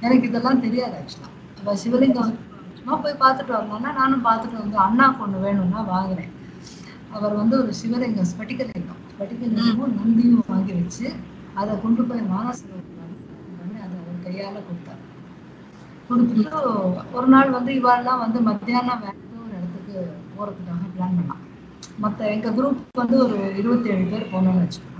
எனக்கு 0.01 0.27
இதெல்லாம் 0.29 0.63
தெரியாது 0.65 0.95
ஆக்சுவலாக 0.99 1.31
அப்போ 1.57 1.73
சிவலிங்கம் 1.83 2.31
சும்மா 2.77 2.95
போய் 3.03 3.21
பார்த்துட்டு 3.23 3.55
வரலாம்னா 3.55 3.91
நானும் 3.99 4.25
பார்த்துட்டு 4.27 4.57
வந்து 4.63 4.77
அண்ணாக்கு 4.85 5.23
ஒன்று 5.25 5.43
வேணும்னா 5.45 5.81
வாங்கினேன் 5.91 6.31
அவர் 7.13 7.39
வந்து 7.41 7.55
ஒரு 7.61 7.71
சிவலிங்கம் 7.81 8.29
ஸ்பட்டிகலிங்கம். 8.31 9.01
ஸ்பட்டிகலிங்கமும் 9.11 9.95
நந்தியும் 9.99 10.49
வாங்கி 10.51 10.73
வச்சு 10.79 11.05
அதை 11.59 11.73
கொண்டு 11.83 12.01
போய் 12.09 12.29
மானசரோவர் 12.33 12.89
அதை 13.83 13.95
அவர் 14.01 14.23
கையால் 14.25 14.65
கொடுத்தார். 14.67 15.01
கொடுத்துட்டு 16.07 16.51
ஒரு 17.17 17.27
நாள் 17.33 17.55
வந்து 17.57 17.71
இவாள்லாம் 17.79 18.23
வந்து 18.23 18.39
மத்தியானம் 18.49 19.03
வேற 19.05 19.15
ஒரு 19.43 19.53
இடத்துக்கு 19.59 19.95
போகிறதுக்காக 20.35 20.89
பிளான் 20.95 21.17
பண்ணான். 21.19 21.43
மற்ற 22.03 22.19
எங்கள் 22.35 22.55
குரூப் 22.57 22.99
வந்து 23.01 23.15
ஒரு 23.25 23.37
இருபத்தி 23.61 23.91
ஏழு 23.93 24.05
பேர் 24.11 24.31
போனோம்னு 24.33 24.63
வச்சுக்கோங்க 24.63 24.91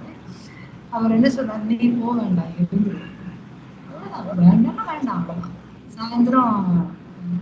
அவர் 0.96 1.16
என்ன 1.18 1.28
சொன்னார்? 1.36 1.68
நீ 1.70 1.78
போக 2.00 2.16
வேண்டாம் 2.22 2.52
இருந்து 2.56 2.92
வேண்டாம் 4.42 4.88
வேண்டாம் 4.92 5.20
அவ்வளோதான் 5.20 5.60
சாயந்தரம் 5.96 6.58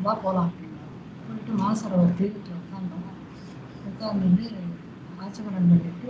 வா 0.05 0.13
போகலாம் 0.23 0.49
அப்படின்னாரு 0.49 0.91
போயிட்டு 1.25 1.53
மாசரவர் 1.63 2.17
தீர்த்து 2.19 2.51
உட்காந்தோம் 2.59 3.07
உட்காந்துட்டு 3.89 4.45
ஆச்சமனம் 5.23 5.69
பண்ணிட்டு 5.71 6.09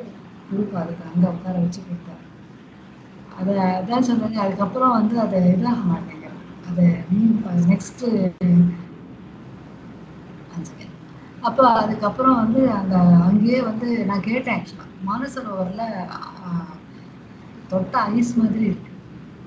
குரூப் 0.49 0.78
அதுக்கு 0.82 1.10
அங்கே 1.12 1.28
உட்கார 1.36 1.56
வச்சு 1.64 1.82
கொடுத்தாரு. 1.82 2.20
அதை 3.42 3.56
அதான் 3.74 4.08
சொல்றேங்க 4.08 4.39
அதுக்கப்புறம் 4.44 4.96
வந்து 4.98 5.16
அதை 5.24 5.39
இதாக 5.54 5.82
மாட்டேங்குது 5.89 6.38
அதை 6.70 6.88
நெக்ஸ்ட்டு 7.70 8.10
அப்போ 11.44 11.64
அதுக்கப்புறம் 11.80 12.39
வந்து 12.42 12.62
அந்த 12.80 12.96
அங்கேயே 13.28 13.60
வந்து 13.70 13.88
நான் 14.10 14.28
கேட்டேன் 14.28 14.58
ஆக்சுவலாக 14.58 14.89
மானசரோவரில் 15.08 15.86
தொட்ட 17.72 17.96
ஐஸ் 18.12 18.34
மாதிரி 18.38 18.64
இருக்கு. 18.66 18.89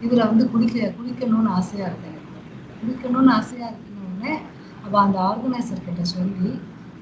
இதில் 0.02 0.28
வந்து 0.28 0.44
குளிக்க 0.52 0.86
குளிக்கணும்னு 0.96 1.50
ஆசையாக 1.54 1.90
இருக்கு 1.90 2.10
எனக்கு. 2.10 2.40
குளிக்கணும்னு 2.80 3.32
ஆசையாக 3.34 3.72
இருக்குன்னு 3.72 4.32
அப்போ 4.84 4.96
அந்த 5.02 5.18
ஆர்கனைசர் 5.28 5.84
கிட்ட 5.84 6.04
சொல்லி 6.12 6.50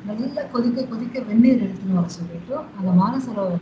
நல்லா 0.09 0.43
கொதிக்க 0.53 0.85
கொதிக்க 0.87 1.17
வெந்நீர் 1.29 1.65
எடுத்துன்னு 1.65 1.99
வர 1.99 2.11
சொல்லிட்டு 2.15 2.55
அந்த 2.77 2.91
மானசரோவர் 3.01 3.61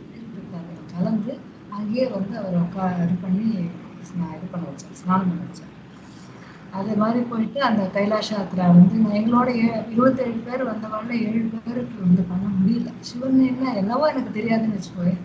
கலந்து 0.93 1.33
அங்கேயே 1.71 2.05
வந்து 2.13 2.33
அவர் 2.39 2.57
உட்கா 2.61 2.85
இது 2.97 3.15
பண்ணி 3.21 3.45
இது 4.35 4.47
பண்ண 4.51 4.63
வச்சார் 4.65 4.97
ஸ்நானம் 4.99 5.29
பண்ண 5.31 5.43
வச்சார் 5.43 5.67
அதே 6.73 6.93
மாதிரி 6.99 7.21
போயிட்டு 7.29 7.59
அந்த 7.67 7.83
கைலாஷ 7.95 8.29
யாத்திரா 8.31 8.65
வந்து 8.71 9.01
நான் 9.01 9.17
எங்களோட 9.19 9.49
ஏ 9.57 9.65
இருபத்தேழு 9.93 10.37
பேர் 10.45 10.69
வந்தவாழ்ல 10.69 11.13
ஏழு 11.25 11.41
பேருக்கு 11.57 11.97
வந்து 12.05 12.23
பண்ண 12.29 12.45
முடியல. 12.53 12.89
சிவன் 13.07 13.41
என்ன 13.47 13.73
என்னவோ 13.81 14.05
எனக்கு 14.11 14.31
தெரியாதுன்னு 14.37 14.77
வச்சுக்கோயே 14.77 15.15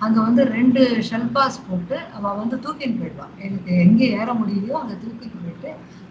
அங்கே 0.00 0.20
வந்து 0.26 0.42
ரெண்டு 0.52 0.82
ஷெல்பாஸ் 1.08 1.64
போட்டு 1.64 1.96
அவள் 2.16 2.38
வந்து 2.38 2.56
தூக்கின்னு 2.64 3.00
போயிடுவான் 3.00 3.34
எனக்கு 3.46 3.72
எங்கே 3.84 4.06
ஏற 4.20 4.28
முடியலையோ 4.38 4.76
அங்கே 4.80 4.96
தூக்கிட்டு 5.02 5.40
போயிட்டு 5.40 5.70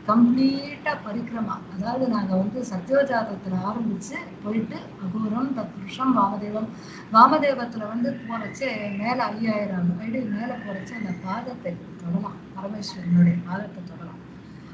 கம்ப்ளீட்டா 0.10 0.93
பரிக்கிரமா 1.03 1.55
அதாவது 1.74 2.05
நாங்க 2.14 2.32
வந்து 2.41 2.60
சத்யோஜாதத்துல 2.70 3.57
ஆரம்பிச்சு 3.70 4.16
போயிட்டு 4.43 4.78
அகூரம் 5.03 5.51
தத்புருஷம் 5.57 6.14
வாமதேவம். 6.18 6.70
வாமதேவத்துல 7.14 7.89
வந்து 7.91 8.12
போறச்சு 8.22 8.68
மேல 8.99 9.18
ஐயாயிரம் 9.34 9.91
அடி 9.97 10.22
மேல 10.34 10.49
போறச்சு 10.64 10.93
அந்த 10.99 11.14
பாதத்தை 11.26 11.72
தொடலாம். 12.01 12.38
பரமேஸ்வரனுடைய 12.55 13.36
பாதத்தை 13.47 13.82
தொடலாம். 13.84 14.20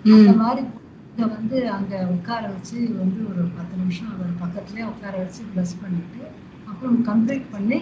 அந்த 0.05 0.33
மாதிரி 0.41 0.63
இங்க 1.09 1.27
வந்து 1.33 1.57
அங்க 1.75 1.93
உட்கார 2.13 2.41
வச்சு 2.53 2.77
வந்து 2.97 3.19
ஒரு 3.29 3.43
பத்து 3.57 3.75
நிமிஷம் 3.81 4.09
அவர் 4.13 4.31
பக்கத்துலயே 4.41 4.85
உட்கார 4.89 5.13
வச்சு 5.21 5.41
ப்ளஸ் 5.51 5.75
பண்ணிட்டு 5.81 6.21
அப்புறம் 6.69 6.97
கம்ப்ளீட் 7.07 7.45
பண்ணி 7.53 7.79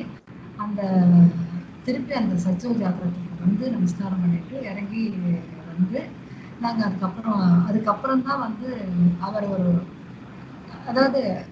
அந்த 0.63 0.81
திருப்பி 1.85 2.13
அந்த 2.15 2.35
சச்சோ 2.43 2.69
ஜாத்திரத்துக்கு 2.81 3.43
வந்து 3.45 3.65
நமஸ்காரம் 3.75 4.21
பண்ணிட்டு 4.23 4.55
இறங்கி 4.69 5.03
வந்து 5.71 6.01
நாங்க 6.63 6.85
அதுக்கப்புறம் 6.85 7.65
அதுக்கப்புறம் 7.65 8.23
தான் 8.23 8.39
வந்து 8.39 8.69
அவர் 9.19 9.47
ஒரு 9.47 9.69
அதாவது 10.87 11.45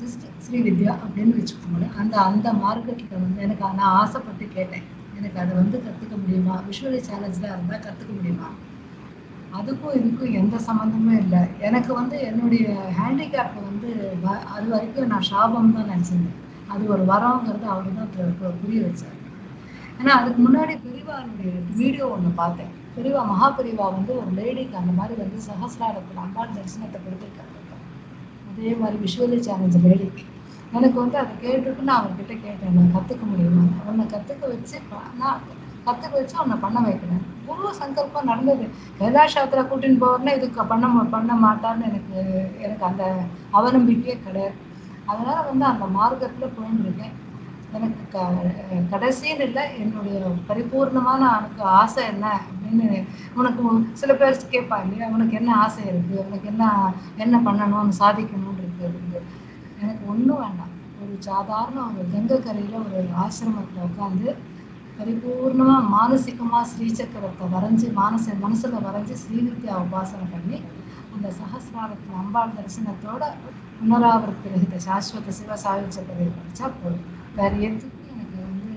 ஜஸ்ட் 0.00 0.24
ஸ்ரீ 0.38 0.58
வித்யா 0.62 0.94
அப்படின்னு 1.02 1.34
வச்சுக்கோங்களேன். 1.38 1.94
அந்த 1.98 2.20
அந்த 2.20 2.52
மார்க்கெட்டில் 2.52 3.22
வந்து 3.22 3.42
எனக்கு 3.42 3.64
நான் 3.64 3.94
ஆசைப்பட்டு 4.00 4.48
கேட்டேன். 4.48 4.82
எனக்கு 5.16 5.40
அதை 5.40 5.54
வந்து 5.54 5.82
கற்றுக்க 5.86 6.20
முடியுமா? 6.20 6.60
விஷுவலி 6.70 7.00
சேலஞ்சாக 7.00 7.52
இருந்தால் 7.52 7.80
கற்றுக்க 7.80 8.14
முடியுமா? 8.14 8.48
அதுக்கும் 9.52 9.96
இதுக்கும் 9.98 10.32
எந்த 10.32 10.56
சம்மந்தமும் 10.66 11.18
இல்லை. 11.18 11.38
எனக்கு 11.60 11.94
வந்து 11.94 12.20
என்னுடைய 12.20 12.68
ஹேண்டிகேப் 12.98 13.60
வந்து 13.64 14.18
வ- 14.24 14.44
அது 14.54 14.68
வரைக்கும் 14.68 15.06
நான் 15.06 15.22
சாபம் 15.22 15.74
தான் 15.74 15.88
நினச்சிருந்தேன். 15.88 16.40
அது 16.68 16.86
ஒரு 16.88 17.02
வரங்கிறது 17.02 17.62
அவர் 17.62 17.94
தான் 17.94 18.08
புரிய 18.60 18.80
வச்சார். 18.80 19.18
ஏன்னா 19.98 20.14
அதுக்கு 20.20 20.40
முன்னாடி 20.48 20.74
பெரியவாருடைய 20.78 21.76
வீடியோ 21.76 22.08
ஒன்று 22.08 22.28
பார்த்தேன். 22.30 22.72
பெரியவா 22.96 23.22
மகா 23.30 23.48
பெரியவா 23.58 23.86
வந்து 23.96 24.12
ஒரு 24.20 24.30
லேடிக்கு 24.38 24.76
அந்த 24.80 24.92
மாதிரி 24.98 25.14
வந்து 25.22 25.38
சஹசிராரத்தில் 25.48 26.22
அம்பாள் 26.24 26.54
தரிசனத்தை 26.56 26.98
கொடுத்துருக்காங்க. 27.04 27.50
அதே 28.50 28.72
மாதிரி 28.80 28.96
விஷுவலி 29.04 29.38
சேலஞ்ச் 29.46 29.78
லேடிக்கு 29.86 30.24
எனக்கு 30.76 30.96
வந்து 31.02 31.16
அதை 31.22 31.32
கேட்டுட்டு 31.42 31.88
நான் 31.88 32.00
அவர்கிட்ட 32.00 32.34
கேட்டேன். 32.44 32.74
நான் 32.76 32.94
கற்றுக்க 32.94 33.24
முடியுமா? 33.32 33.64
உன்னை 33.90 34.04
கற்றுக்க 34.14 34.44
வச்சு 34.52 34.76
நான் 35.20 35.40
கற்றுக்க 35.86 36.14
வச்சு 36.18 36.36
உன்னை 36.44 36.56
பண்ண 36.64 36.78
வைக்கிறேன். 36.86 37.24
குரு 37.46 37.72
சங்கல்பம் 37.80 38.30
நடந்தது. 38.30 38.66
கைலாஷ் 39.00 39.36
கூட்டின்னு 39.70 40.02
போவார்னா 40.04 40.32
இதுக்கு 40.38 40.64
பண்ண 40.72 41.04
பண்ண 41.16 41.32
மாட்டான்னு 41.44 41.88
எனக்கு 41.90 42.16
எனக்கு 42.66 42.84
அந்த 42.90 43.04
அவநம்பிக்கையே 43.58 44.16
கிடையாது. 44.26 44.56
அதனால 45.10 45.36
வந்து 45.50 45.64
அந்த 45.72 45.86
மார்க்கத்தில் 45.98 46.54
போயின்னு 46.56 46.84
இருக்கேன் 46.86 47.14
எனக்கு 47.74 48.02
க 48.12 48.18
கடைசின்னு 48.92 49.40
இல்லை 49.40 49.62
என்னுடைய 49.78 50.18
பரிபூர்ணமான 50.48 51.20
அவனுக்கு 51.30 51.62
ஆசை 51.78 52.02
என்ன 52.04 52.26
அப்படின்னு 52.40 52.88
உனக்கு 53.34 53.62
சில 53.92 54.14
பேர் 54.14 54.42
கேட்பா 54.50 54.76
இல்லையா 54.84 55.06
உனக்கு 55.08 55.34
என்ன 55.36 55.50
ஆசை 55.54 55.82
இருக்கு? 55.86 56.16
உனக்கு 56.26 56.48
என்ன 56.48 56.64
என்ன 57.16 57.36
பண்ணணும் 57.38 57.98
சாதிக்கணும்னு 58.00 58.62
இருக்கு? 58.62 58.84
அப்படின்னு. 58.88 59.20
எனக்கு 59.80 60.10
ஒன்றும் 60.10 60.40
வேண்டாம். 60.40 60.72
ஒரு 61.00 61.16
சாதாரண 61.20 61.80
ஒரு 61.90 62.04
கங்கை 62.12 62.36
ஒரு 62.80 63.08
ஆசிரமத்தில் 63.24 63.86
உட்காந்து 63.88 64.28
பரிபூர்ணமா 64.98 65.76
மானசிகமாக 65.94 66.64
ஸ்ரீசக்கரத்தை 66.72 67.46
வரைஞ்சி 67.54 67.88
மானச 68.00 68.36
மனசுல 68.44 68.80
வரைஞ்சி 68.86 69.14
ஸ்ரீநித்யா 69.22 69.76
உபாசனை 69.84 70.26
பண்ணி 70.32 70.58
அந்த 71.14 71.28
சகசிராரத்தில் 71.40 72.20
அம்பாள் 72.20 72.56
தரிசனத்தோட 72.56 73.22
புனராவர்த்தி 73.78 74.52
ரகித 74.54 74.78
சாஸ்வத 74.86 75.34
சிவ 75.38 75.56
சாயுஜ 75.64 75.96
கதையை 76.00 76.30
படித்தா 76.30 76.66
போதும். 76.76 77.04
வேற 77.34 77.52
எதுக்கும் 77.66 77.90
எனக்கு 78.12 78.38
வந்து 78.42 78.72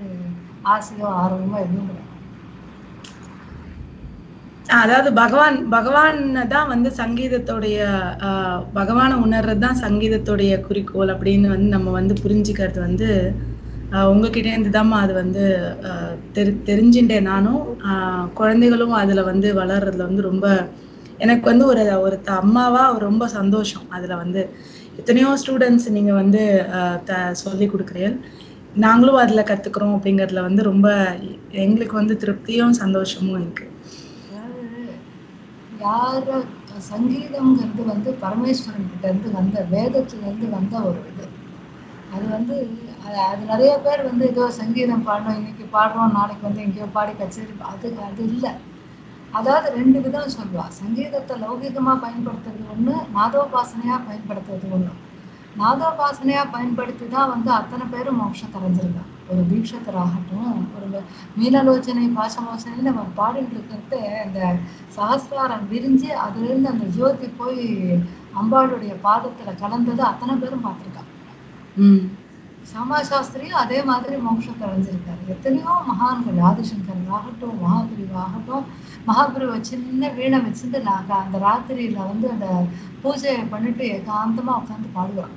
ஆசையோ 0.66 1.08
ஆர்வமோ 1.20 1.58
எதுவும் 1.64 1.88
கிடையாது. 1.88 2.04
அதாவது 4.78 5.10
பகவான் 5.18 5.56
பகவான் 5.72 6.18
தான் 6.50 6.70
வந்து 6.72 6.88
சங்கீதத்துடைய 6.98 7.76
ஆஹ், 8.26 8.60
பகவானை 8.74 9.16
உணர்றது 9.24 9.62
தான் 9.64 9.82
சங்கீதத்துடைய 9.84 10.52
குறிக்கோள் 10.66 11.12
அப்படின்னு 11.14 11.48
வந்து 11.54 11.68
நம்ம 11.76 11.92
வந்து 11.98 12.14
புரிஞ்சுக்கிறது 12.22 12.80
வந்து 12.86 13.08
ஆஹ், 13.92 14.08
உங்ககிட்ட 14.12 14.48
இருந்து 14.52 14.72
தான் 14.72 14.92
அது 14.98 15.12
வந்து 15.20 15.44
தெரி 16.36 16.52
தெரிஞ்சுட்டேன் 16.66 17.28
நானும். 17.30 17.62
ஆஹ், 17.88 18.26
குழந்தைகளும் 18.34 18.94
அதுல 19.00 19.22
வந்து 19.30 19.48
வளர்றதுல 19.60 20.08
வந்து 20.08 20.28
ரொம்ப 20.28 20.46
எனக்கு 21.20 21.44
வந்து 21.50 21.64
ஒரு 21.70 21.84
ஒரு 22.06 22.16
அம்மாவா 22.40 22.82
ரொம்ப 23.06 23.24
சந்தோஷம். 23.36 23.86
அதுல 23.96 24.16
வந்து 24.22 24.42
எத்தனையோ 24.98 25.30
ஸ்டூடெண்ட்ஸ் 25.40 25.88
நீங்க 25.96 26.12
வந்து 26.20 26.42
ஆஹ், 26.76 26.98
த 27.08 27.12
சொல்லி 27.42 27.66
கொடுக்குறீங்க 27.68 28.10
நாங்களும் 28.74 29.20
அதுல 29.22 29.40
கத்துக்கிறோம் 29.46 29.94
அப்படிங்கறதுல 29.96 30.44
வந்து 30.46 30.62
ரொம்ப 30.68 30.88
எங்களுக்கு 31.64 31.94
வந்து 32.00 32.14
திருப்தியும் 32.22 32.78
சந்தோஷமும் 32.80 33.38
இருக்கு. 33.38 33.66
யார 35.80 36.28
சங்கீதம்ங்கிறது 36.86 37.82
வந்து 37.90 38.10
பரமேஸ்வரன் 38.22 38.90
கிட்ட 38.90 39.04
இருந்து 39.08 39.30
வந்த 39.36 39.58
வேதத்துல 39.72 40.24
இருந்து 40.24 40.48
வந்த 40.54 40.74
ஒரு 40.88 41.00
இது. 41.10 41.26
அது 42.10 42.26
வந்து 42.28 42.54
அது 43.04 43.16
அது 43.26 43.42
நிறைய 43.50 43.72
பேர் 43.84 44.08
வந்து 44.08 44.24
ஏதோ 44.30 44.44
சங்கீதம் 44.58 45.06
பாடணும் 45.06 45.38
இன்னைக்கு 45.40 45.64
பாடுறோம் 45.74 46.16
நாளைக்கு 46.18 46.46
வந்து 46.48 46.64
எங்கேயோ 46.66 46.88
பாடி 46.92 47.14
கச்சேரி 47.14 47.54
அது 47.70 47.88
அது 48.06 48.22
இல்லை. 48.28 48.52
அதாவது 49.34 49.68
ரெண்டு 49.76 49.98
விதம் 50.04 50.34
சொல்லுவா. 50.34 50.64
சங்கீதத்தை 50.78 51.34
லௌகிகமா 51.42 51.94
பயன்படுத்துறது 52.02 52.64
ஒண்ணு 52.68 52.94
நாதோபாசனையா 53.14 53.96
பயன்படுத்துறது 54.06 54.68
ஒண்ணு. 54.76 54.92
நாதோபாசனையா 55.60 56.42
பயன்படுத்தி 56.54 57.06
தான் 57.14 57.30
வந்து 57.32 57.50
அத்தனை 57.58 57.84
பேரும் 57.92 58.18
மோட்சம் 58.20 58.52
தரைஞ்சிருக்காங்க 58.54 59.14
ஒரு 59.32 59.42
தீட்சத்தராகட்டும் 59.50 60.52
ஒரு 60.76 61.00
மீனலோச்சனை 61.38 62.04
பாசமோசனை 62.18 62.78
நம்ம 62.86 63.02
பாடிட்டு 63.18 63.54
இருக்கிறது 63.56 63.98
அந்த 64.24 64.38
சஹஸ்ராரம் 64.96 65.66
விரிஞ்சு 65.72 66.10
அதுல 66.26 66.48
இருந்து 66.50 66.72
அந்த 66.74 66.86
ஜோதி 66.96 67.28
போய் 67.40 67.64
அம்பாளுடைய 68.40 68.94
பாதத்துல 69.06 69.52
கலந்தது 69.62 70.02
அத்தனை 70.08 70.34
பேரும் 70.42 70.64
பார்த்திருக்காங்க. 70.66 71.12
சாமா 72.70 72.98
சாஸ்திரியும் 73.10 73.60
அதே 73.62 73.78
மாதிரி 73.90 74.16
மோட்சத்தை 74.24 74.64
அடைஞ்சிருக்காரு 74.68 75.22
எத்தனையோ 75.34 75.74
மகான்கள் 75.90 76.40
ஆதிசங்கர் 76.48 77.12
ஆகட்டும் 77.18 77.60
மகாபிரிவு 77.62 78.16
ஆகட்டும் 78.24 78.64
மகாபிரிவை 79.08 79.58
சின்ன 79.70 80.10
வீணை 80.16 80.40
வச்சுட்டு 80.46 80.80
நாங்க 80.88 81.12
அந்த 81.24 81.38
ராத்திரியில 81.46 81.98
வந்து 82.10 82.28
அந்த 82.34 82.48
பூஜையை 83.04 83.44
பண்ணிட்டு 83.54 83.84
ஏகாந்தமா 83.96 84.54
உட்காந்து 84.60 84.90
பாடுவாங்க. 84.96 85.36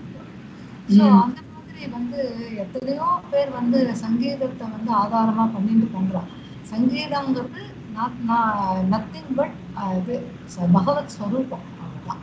ஸோ. 0.92 1.06
அந்த 1.22 1.42
மாதிரி 1.50 1.84
வந்து 1.96 2.20
எத்தனையோ 2.64 3.08
பேர் 3.32 3.52
வந்து 3.58 3.80
சங்கீதத்தை 4.02 4.66
வந்து 4.76 4.92
ஆதாரமா 5.02 5.46
பண்ணிட்டு 5.54 5.88
பண்றாங்க 5.94 6.32
சங்கீதங்கிறது 6.72 7.62
நத்திங் 8.92 9.32
பட் 9.38 9.56
இது 10.00 10.16
பகவத் 10.76 11.14
ஸ்வரூபம் 11.16 11.66
அவ்வளவுதான். 11.76 12.22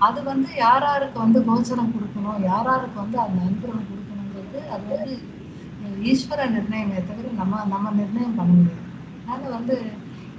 அது 0.00 0.20
வந்து 0.30 0.48
யார் 0.58 0.86
யாருக்கு 0.86 1.18
வந்து 1.24 1.40
கோச்சரம் 1.48 1.92
கொடுக்கணும் 1.94 2.40
யார் 2.44 2.68
யாருக்கு 2.70 2.98
வந்து 3.02 3.18
அந்த 3.24 3.38
அனுகிரகம் 3.44 3.88
கொடுக்கணுங்கிறது 3.90 4.60
அது 4.70 4.84
வந்து 4.92 5.14
ஈஸ்வர 6.10 6.40
நிர்ணயமே 6.54 7.00
தவிர 7.02 7.32
நம்ம 7.40 7.62
நம்ம 7.72 7.92
நிர்ணயம் 7.98 8.38
பண்ண 8.38 8.52
முடியாது. 8.54 8.86
அதனால 9.22 9.52
வந்து 9.56 9.76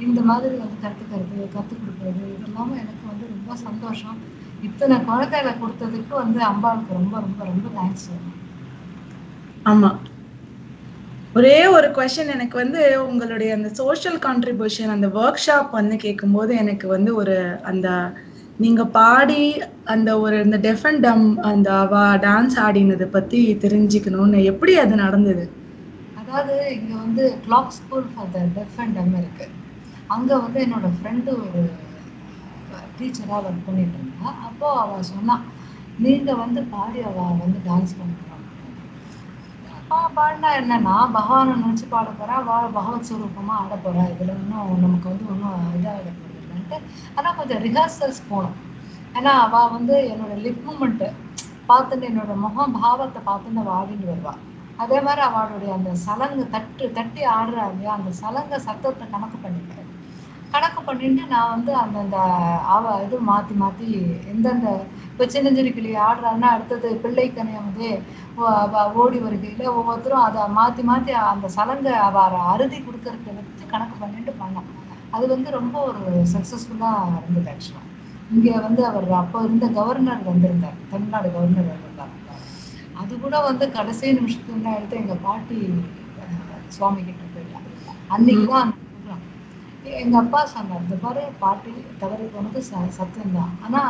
இந்த 0.05 0.19
மாதிரி 0.29 0.55
வந்து 0.57 0.77
கற்றுக்கிறது 0.83 1.47
கற்றுக் 1.55 1.81
கொடுக்கறது 1.81 2.23
இதெல்லாமே 2.33 2.75
எனக்கு 2.83 3.03
வந்து 3.11 3.25
ரொம்ப 3.33 3.55
சந்தோஷம். 3.65 4.19
இத்தனை 4.61 4.95
குழந்தைகளை 5.03 5.53
கொடுத்ததுக்கு 5.55 6.13
வந்து 6.19 6.39
அம்பாளுக்கு 6.49 6.97
ரொம்ப 6.99 7.15
ரொம்ப 7.21 7.41
ரொம்ப 7.45 7.67
தேங்க்ஸ் 7.75 8.09
ஆமா. 9.65 9.91
ஒரே 11.35 11.57
ஒரு 11.75 11.87
கொஸ்டின் 11.95 12.33
எனக்கு 12.33 12.55
வந்து 12.59 12.81
உங்களுடைய 13.05 13.49
அந்த 13.57 13.69
சோஷியல் 13.79 14.17
கான்ட்ரிபியூஷன் 14.25 14.93
அந்த 14.95 15.07
ஒர்க் 15.17 15.43
ஷாப் 15.43 15.71
வந்து 15.77 15.95
கேட்கும்போது 16.03 16.51
எனக்கு 16.63 16.87
வந்து 16.89 17.11
ஒரு 17.21 17.37
அந்த 17.71 17.87
நீங்க 18.59 18.81
பாடி 18.93 19.41
அந்த 19.93 20.09
ஒரு 20.21 20.37
இந்த 20.45 20.57
டெஃப் 20.65 20.85
அண்ட் 20.89 21.03
டம் 21.03 21.23
அந்த 21.49 21.69
அவ 21.81 21.93
டான்ஸ் 22.21 22.57
ஆடினதை 22.65 23.07
பத்தி 23.11 23.41
தெரிஞ்சுக்கணும்னு 23.63 24.41
எப்படி 24.51 24.75
அது 24.79 24.95
நடந்தது? 25.03 25.45
அதாவது 26.15 26.55
இங்க 26.75 26.93
வந்து 26.97 27.23
Clarke 27.43 27.73
school 27.77 28.07
for 28.09 28.31
the 28.31 28.41
deaf 28.55 28.77
and 28.77 28.95
dumb 28.97 29.13
இருக்கு. 29.17 29.45
அங்க 30.09 30.31
வந்து 30.43 30.59
என்னோட 30.65 30.87
ஃப்ரெண்டு 30.95 31.31
ஒரு 31.41 31.61
டீச்சராக 32.97 33.47
ஒர்க் 33.47 33.67
பண்ணிட்டு 33.67 33.97
இருந்தா 33.97 34.29
அப்போ 34.47 34.67
அவ 34.81 34.99
சொன்னா 35.09 35.35
நீங்க 35.99 36.31
வந்து 36.41 36.61
பாடி 36.71 36.99
அவ 37.07 37.17
வந்து 37.39 37.59
டான்ஸ் 37.65 37.93
பண்ணுறாங்க 37.95 38.29
அப்பா 39.75 39.99
பாடினா 40.15 40.49
என்ன 40.57 40.79
நான் 40.85 41.13
பகவானை 41.15 41.53
நினைச்சு 41.57 41.85
பாட 41.89 42.09
போறேன் 42.13 42.39
அவள் 42.41 42.75
பகவத் 42.77 43.07
ஸ்வரூபமா 43.07 43.55
ஆட 43.61 43.75
போறா. 43.77 44.03
இதுல 44.13 44.33
ஒன்றும் 44.33 44.83
நமக்கு 44.83 45.07
வந்து 45.11 45.25
ஒன்றும் 45.31 45.65
இதாக 45.77 46.11
போறது 46.19 46.77
ஆனா 47.17 47.29
கொஞ்சம் 47.39 47.61
ரிஹர்சல்ஸ் 47.65 48.21
போனோம் 48.29 48.57
ஏன்னா 49.15 49.31
அவ 49.45 49.63
வந்து 49.73 49.95
என்னோட 50.11 50.33
லிப் 50.43 50.63
மூமெண்ட்டு 50.67 51.07
பார்த்துட்டு 51.69 52.05
என்னோட 52.09 52.33
முகம் 52.43 52.75
பாவத்தை 52.77 53.19
பார்த்துட்டு 53.27 53.63
வாடிட்டு 53.69 54.05
வருவாள் 54.05 54.23
வருவா. 54.23 54.33
அதே 54.79 54.97
மாதிரி 55.05 55.21
அவளுடைய 55.27 55.71
அந்த 55.77 55.91
சலங்கு 56.05 56.43
தட்டு 56.53 56.85
தட்டி 56.97 57.21
ஆடுறா 57.33 57.65
இல்லையா 57.71 57.91
அந்த 57.97 58.11
சலங்க 58.19 58.55
சத்தத்தை 58.67 59.05
கணக்கு 59.13 59.37
பண்ணிக்கிறேன் 59.39 59.90
கணக்கு 60.53 60.81
பண்ணிட்டு 60.81 61.23
நான் 61.33 61.51
வந்து 61.53 61.71
அந்தந்த 61.81 62.17
அவ 62.75 62.93
இது 63.03 63.17
மாற்றி 63.29 63.53
மாற்றி 63.61 63.87
எந்தெந்த 64.31 64.69
இப்போ 65.11 65.25
சின்னஞ்சிறு 65.33 65.71
ஆடுறான்னா 66.05 66.49
அடுத்தது 66.55 66.89
பிள்ளை 67.03 67.27
வந்து 67.59 67.87
ஓடி 69.03 69.19
வருகையில் 69.25 69.73
ஒவ்வொருத்தரும் 69.77 70.25
அதை 70.27 70.43
மாற்றி 70.59 70.83
மாற்றி 70.89 71.13
அந்த 71.31 71.49
சலங்கை 71.57 71.95
அவ 72.07 72.25
அறுதி 72.53 72.79
கொடுக்கறத 72.79 73.35
வச்சு 73.39 73.71
கணக்கு 73.73 73.95
பண்ணிட்டு 74.03 74.33
பண்ணோம் 74.41 74.69
அது 75.15 75.25
வந்து 75.33 75.49
ரொம்ப 75.59 75.77
ஒரு 75.89 76.01
சக்ஸஸ்ஃபுல்லாக 76.33 77.15
இருந்தது 77.19 77.49
ஆக்சுவலாக 77.53 77.87
இங்கே 78.35 78.53
வந்து 78.65 78.81
அவர் 78.89 79.07
அப்போ 79.21 79.37
இருந்த 79.45 79.65
கவர்னர் 79.77 80.27
வந்திருந்தார். 80.29 80.77
தமிழ்நாடு 80.91 81.29
கவர்னர் 81.33 81.71
வந்திருந்தார். 81.71 82.13
அது 83.01 83.13
கூட 83.23 83.35
வந்து 83.47 83.65
கடைசி 83.75 84.13
நிமிஷத்துக்கு 84.19 84.75
எடுத்து 84.77 84.99
எங்கள் 85.01 85.23
பாட்டி 85.25 85.59
சுவாமி 86.75 87.01
கிட்ட 87.01 87.23
போயிட்டாங்க 87.33 87.69
அன்னைக்கு 88.15 88.45
தான் 88.53 88.71
அந்த 89.81 89.91
program. 89.91 90.01
எங்க 90.01 90.15
அப்பா 90.21 90.41
சொன்னார் 90.51 90.83
இந்த 90.83 90.95
பாரு 91.01 91.21
பாட்டி 91.39 91.71
தவறி 91.99 92.25
போனது 92.29 92.59
ச 92.67 92.81
சத்தியம்தான் 92.97 93.53
ஆனா 93.65 93.81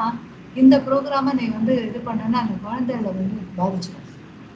இந்த 0.55 0.75
ப்ரோக்ராமை 0.85 1.31
நீ 1.33 1.45
வந்து 1.51 1.73
இது 1.87 1.99
பண்ணனா 2.07 2.37
அந்த 2.43 2.55
குழந்தைகளை 2.63 3.11
வந்து 3.13 3.39
பாதிச்சிடும். 3.57 4.07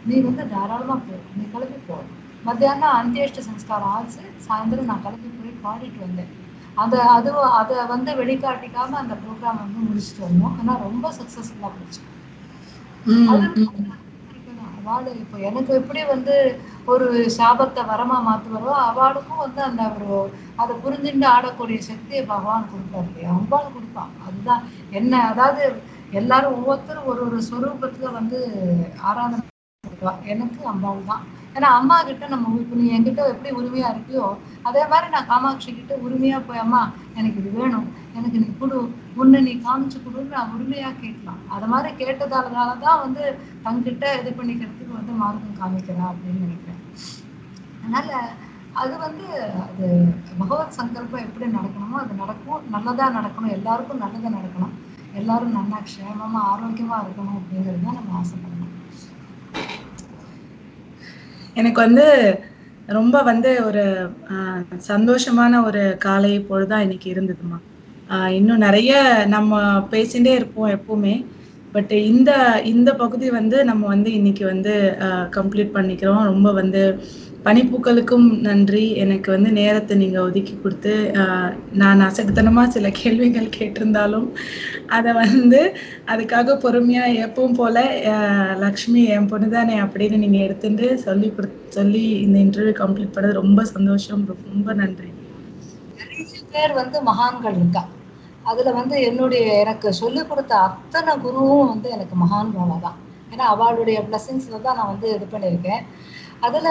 நீ 0.06 0.16
வந்து 0.26 0.44
தாராளமா 0.52 0.96
போ 1.02 1.16
நீ 1.36 1.44
கிளம்பி 1.52 1.80
போ. 1.84 1.98
மத்தியானம் 2.44 2.98
அந்தியஷ்ட 2.98 3.42
சம்ஸ்காரம் 3.48 3.94
ஆச்சு 3.94 4.24
சாயந்தரம் 4.46 4.90
நான் 4.90 5.04
கிளம்பி 5.06 5.30
போய் 5.36 5.62
பாடிட்டு 5.62 6.00
வந்தேன். 6.02 6.32
அந்த 6.78 6.96
அது 7.14 7.30
அதை 7.60 7.78
வந்து 7.94 8.12
வெளிக்காட்டிக்காம 8.20 8.98
அந்த 9.02 9.16
ப்ரோக்ராம் 9.22 9.62
வந்து 9.62 9.80
முடிச்சுட்டு 9.88 10.26
வந்தோம். 10.26 10.56
ஆனா 10.60 10.74
ரொம்ப 10.86 11.06
சக்சஸ்ஃபுல்லா 11.20 11.72
போச்சு. 11.76 12.02
ம், 13.10 13.32
அது 13.34 13.48
அவார்டு 14.86 15.12
இப்போ 15.22 15.38
எனக்கு 15.48 15.72
எப்படி 15.78 16.02
வந்து 16.10 16.34
ஒரு 16.88 17.06
சாபத்தை 17.36 17.84
வரமா 17.88 18.18
மாத்துவாரோ 18.26 18.74
அவளுக்கும் 18.84 19.42
வந்து 19.44 19.62
அந்த 19.68 19.84
ஒரு 19.96 20.18
அதை 20.58 20.74
புரிஞ்சுட்டு 20.84 21.28
ஆடக்கூடிய 21.32 21.80
சக்தியை 21.88 22.22
பகவான் 22.26 22.70
கொடுப்பாரு 22.72 23.08
இல்லையா? 23.10 23.32
அம்பாள் 23.36 23.74
கொடுப்பான். 23.74 24.12
அதுதான் 24.26 24.64
என்ன 24.94 25.22
அதாவது 25.32 25.64
எல்லாரும் 26.14 26.58
ஒவ்வொருத்தரும் 26.58 27.10
ஒரு 27.12 27.22
ஒரு 27.28 27.40
ஸ்வரூபத்துல 27.48 28.12
வந்து 28.18 28.40
ஆராதனை 29.06 29.40
எனக்கு 30.34 30.62
அம்பாள் 30.72 31.10
தான் 31.10 31.24
ஏன்னா 31.56 31.68
அம்மா 31.80 31.98
கிட்ட 32.08 32.26
நம்ம 32.28 32.54
இப்போ 32.62 32.76
நீ 32.80 32.86
என்கிட்ட 32.96 33.22
எப்படி 33.34 33.50
உரிமையா 33.60 33.90
இருக்கியோ 33.94 34.26
அதே 34.70 34.82
மாதிரி 34.92 35.08
நான் 35.14 35.30
காமாட்சி 35.30 35.70
கிட்ட 35.72 35.94
உரிமையா 36.06 36.38
போய் 36.48 36.64
அம்மா 36.64 36.82
எனக்கு 37.20 37.40
இது 37.42 37.52
வேணும். 37.60 37.86
எனக்கு 38.18 38.38
நீ 38.42 38.48
கொடு. 38.60 38.80
உன்னை 39.22 39.40
நீ 39.42 39.54
காமிச்சு 39.68 39.98
கொடுன்னு 40.06 40.36
நான் 40.38 40.52
உரிமையா 40.56 40.90
கேட்கலாம். 41.04 41.40
அது 41.56 41.68
மாதிரி 41.74 41.90
கேட்டதாலதால 42.02 42.74
தான் 42.86 43.02
வந்து 43.06 43.24
தங்கிட்ட 43.66 44.06
இது 44.22 44.32
பண்ணிக்கிறதுக்கு 44.40 45.00
வந்து 45.00 45.14
மார்க்கம் 45.22 45.60
காமிக்கிறா 45.62 46.06
அப்படின்னு 46.12 46.44
நினைக்கிறேன். 46.46 46.82
அதனால 47.80 48.10
அது 48.82 48.94
வந்து 48.98 49.26
அது 49.66 49.86
பகவத் 50.40 50.78
சங்கல்பம் 50.80 51.26
எப்படி 51.28 51.46
நடக்கணுமோ 51.58 51.98
அது 52.04 52.14
நடக்கும். 52.24 52.64
நல்லதா 52.76 53.06
நடக்கணும். 53.20 53.56
எல்லாருக்கும் 53.58 54.04
நல்லதா 54.06 54.32
நடக்கணும். 54.40 54.76
எல்லாரும் 55.22 55.58
நல்லா 55.60 55.78
க்ஷேமமா 55.90 56.40
ஆரோக்கியமா 56.54 56.98
இருக்கணும் 57.04 57.38
அப்படிங்கிறது 57.40 57.86
தான் 57.86 58.00
நம்ம 58.00 58.18
ஆசைப்படணும் 58.22 58.74
எனக்கு 61.56 61.80
வந்து 61.82 62.06
ரொம்ப 62.90 63.18
வந்து 63.24 63.52
ஒரு 63.66 63.84
சந்தோஷமான 64.90 65.62
ஒரு 65.64 65.84
காலை 66.00 66.34
பொழுதா 66.50 66.78
இன்னைக்கு 66.80 67.08
இருந்ததுமா. 67.14 67.58
இன்னும் 68.32 68.64
நிறைய 68.66 68.92
நம்ம 69.28 69.54
பேசிட்டே 69.92 70.34
இருப்போம் 70.36 70.74
எப்பவுமே. 70.78 71.16
பட் 71.76 71.92
இந்த 72.10 72.32
இந்த 72.72 72.90
பகுதி 72.96 73.28
வந்து 73.32 73.58
நம்ம 73.66 73.84
வந்து 73.88 74.10
இன்னைக்கு 74.14 74.44
வந்து 74.46 74.74
கம்ப்ளீட் 75.38 75.76
பண்ணிக்கிறோம். 75.78 76.24
ரொம்ப 76.24 76.50
வந்து 76.54 76.82
பனிப்பூக்களுக்கும் 77.46 78.28
நன்றி. 78.48 78.84
எனக்கு 79.04 79.30
வந்து 79.34 79.50
நேரத்தை 79.60 79.94
நீங்க 80.02 80.18
ஒதுக்கி 80.28 80.54
கொடுத்து 80.56 80.94
நான் 81.82 82.06
அசகுத்தனமா 82.08 82.64
சில 82.76 82.90
கேள்விகள் 83.00 83.56
கேட்டிருந்தாலும் 83.58 84.28
அதை 84.98 85.12
வந்து 85.20 85.60
அதுக்காக 86.14 86.56
பொறுமையா 86.64 87.04
எப்பவும் 87.26 87.58
போல 87.60 87.76
லக்ஷ்மி 88.66 89.04
என் 89.16 89.30
பொண்ணு 89.32 89.50
தானே 89.56 89.76
அப்படின்னு 89.86 90.18
நீங்க 90.24 90.40
எடுத்துட்டு 90.48 90.88
சொல்லி 91.06 91.30
கொடு 91.32 91.50
சொல்லி 91.78 92.04
இந்த 92.26 92.38
இன்டர்வியூ 92.46 92.76
கம்ப்ளீட் 92.82 93.16
பண்ணது 93.16 93.40
ரொம்ப 93.42 93.62
சந்தோஷம். 93.76 94.24
ரொம்ப 94.50 94.74
நன்றி. 94.82 95.10
நிறைய 96.00 96.24
பேர் 96.54 96.74
வந்து 96.82 96.98
மகான்கள் 97.10 97.58
இருக்கா? 97.60 97.84
அதுல 98.52 98.72
வந்து 98.80 98.96
என்னுடைய 99.10 99.46
எனக்கு 99.64 99.88
சொல்லிக் 100.02 100.30
கொடுத்த 100.30 100.54
அத்தனை 100.68 101.14
குருவும் 101.24 101.70
வந்து 101.72 101.88
எனக்கு 101.96 102.16
மகான் 102.24 102.52
தான் 102.88 102.98
ஏன்னா 103.34 103.46
அவளுடைய 103.54 103.98
பிளஸிங்ஸ்ல 104.08 104.60
தான் 104.66 104.78
நான் 104.80 104.92
வந்து 104.94 105.08
இது 105.16 105.26
பண்ணியிருக்கேன். 105.32 105.84
அதுல 106.46 106.70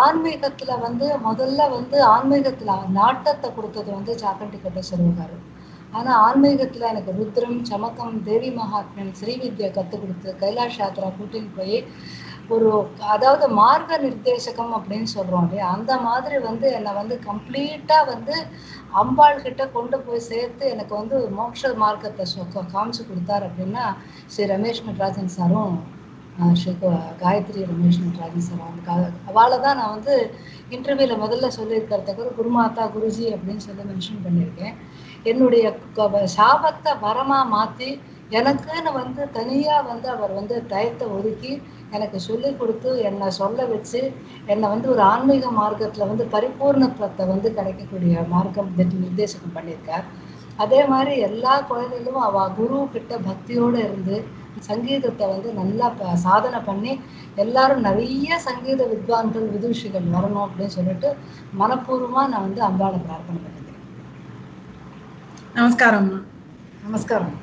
ஆன்மீகத்துல 0.00 0.72
வந்து 0.80 1.06
முதல்ல 1.24 1.68
வந்து 1.70 1.96
ஆன்மீகத்துல 2.14 2.70
நாட்டத்தை 2.96 3.48
கொடுத்தது 3.50 3.90
வந்து 3.94 4.12
சாக்கண்டி 4.22 4.58
கட்ட 4.58 4.82
சொல்லுவாரு 4.90 5.36
ஆனா 5.92 6.10
ஆன்மீகத்துல 6.24 6.88
எனக்கு 6.88 7.12
ருத்ரம் 7.18 7.60
சமக்கம் 7.70 8.16
தேவி 8.26 8.50
மகாத்மன் 8.56 9.14
ஸ்ரீவித்யா 9.18 9.68
கத்துக் 9.70 10.02
கொடுத்து 10.02 10.32
கைலாஷ் 10.42 10.80
யாத்ரா 10.80 11.08
கூட்டின்னு 11.14 11.50
போய் 11.56 11.78
ஒரு 12.50 12.68
அதாவது 13.10 13.44
மார்க்க 13.58 13.98
நிர்தேசகம் 13.98 14.72
அப்படின்னு 14.76 15.08
சொல்றோம் 15.14 15.44
இல்லையா? 15.46 15.66
அந்த 15.74 15.92
மாதிரி 16.06 16.36
வந்து 16.46 16.66
என்னை 16.78 16.92
வந்து 16.94 17.16
கம்ப்ளீட்டா 17.26 17.98
வந்து 18.08 18.36
அம்பாள் 19.00 19.44
கிட்ட 19.44 19.62
கொண்டு 19.74 19.96
போய் 20.00 20.26
சேர்த்து 20.26 20.64
எனக்கு 20.72 20.94
வந்து 20.96 21.16
மோட்ச 21.36 21.72
மார்க்கத்தை 21.82 22.24
காமிச்சு 22.72 23.02
கொடுத்தாரு 23.04 23.46
அப்படின்னா 23.48 23.84
ஸ்ரீ 24.32 24.46
ரமேஷ் 24.52 24.86
நட்ராஜன் 24.88 25.34
சாரும் 25.36 25.76
காயத்ரி 27.22 27.62
ரமேஷ் 27.70 28.02
நட்ராஜன் 28.04 28.46
சார் 28.48 28.62
அவங்க 28.66 28.90
அவளை 29.30 29.56
தான் 29.60 29.78
நான் 29.80 29.94
வந்து 29.96 30.14
இன்டர்வியூவில் 30.70 31.22
முதல்ல 31.24 31.48
சொல்லியிருக்கிறதுக்கு 31.58 32.24
குருமாதா 32.38 32.84
குருஜி 32.96 33.26
அப்படின்னு 33.34 33.64
சொல்லி 33.66 33.84
மென்ஷன் 33.90 34.24
பண்ணியிருக்கேன். 34.24 34.74
என்னுடைய 35.22 35.64
சாபத்தை 36.36 36.92
வரமாக 37.02 37.52
மாற்றி 37.56 37.90
எனக்குன்னு 38.30 38.90
வந்து 38.92 39.22
தனியாக 39.30 39.86
வந்து 39.88 40.08
அவர் 40.08 40.32
வந்து 40.32 40.56
டயத்தை 40.68 41.06
ஒதுக்கி 41.16 41.52
எனக்கு 41.90 42.18
சொல்லிக் 42.20 42.58
கொடுத்து 42.58 42.90
என்னை 43.08 43.28
சொல்ல 43.30 43.64
வச்சு 43.66 44.00
என்னை 44.46 44.66
வந்து 44.68 44.88
ஒரு 44.88 45.02
ஆன்மீக 45.02 45.50
மார்க்கத்தில் 45.50 46.06
வந்து 46.06 46.24
பரிபூர்ணத்துவத்தை 46.34 47.24
வந்து 47.26 47.48
கிடைக்கக்கூடிய 47.54 48.22
மார்க்கம் 48.34 48.70
நிர்~ 48.76 49.00
நிர்தேசனம் 49.04 49.56
பண்ணியிருக்கார். 49.56 50.06
அதே 50.56 50.80
மாதிரி 50.86 51.12
எல்லா 51.18 51.60
குழந்தைகளும் 51.60 52.22
அவ 52.28 52.48
குரு 52.50 52.78
கிட்ட 52.92 53.16
பக்தியோடு 53.18 53.78
இருந்து 53.78 54.16
சங்கீதத்தை 54.58 55.26
வந்து 55.26 55.52
நல்லா 55.52 55.86
சாதனை 56.26 56.60
பண்ணி 56.60 56.92
எல்லாரும் 57.36 57.80
நிறைய 57.80 58.38
சங்கீத 58.38 58.80
வித்வான்கள் 58.84 59.46
விதுஷிகள் 59.50 60.12
வரணும் 60.16 60.44
அப்படின்னு 60.46 60.76
சொல்லிட்டு 60.78 61.10
மனப்பூர்வமா 61.58 62.22
நான் 62.32 62.46
வந்து 62.46 62.62
அம்பாளை 62.68 62.98
பிரார்த்தனை 63.06 63.38
பண்ணிக்கிறேன். 63.44 63.66
நமஸ்காரம்மா 65.54 66.18
நமஸ்காரம் 66.82 67.36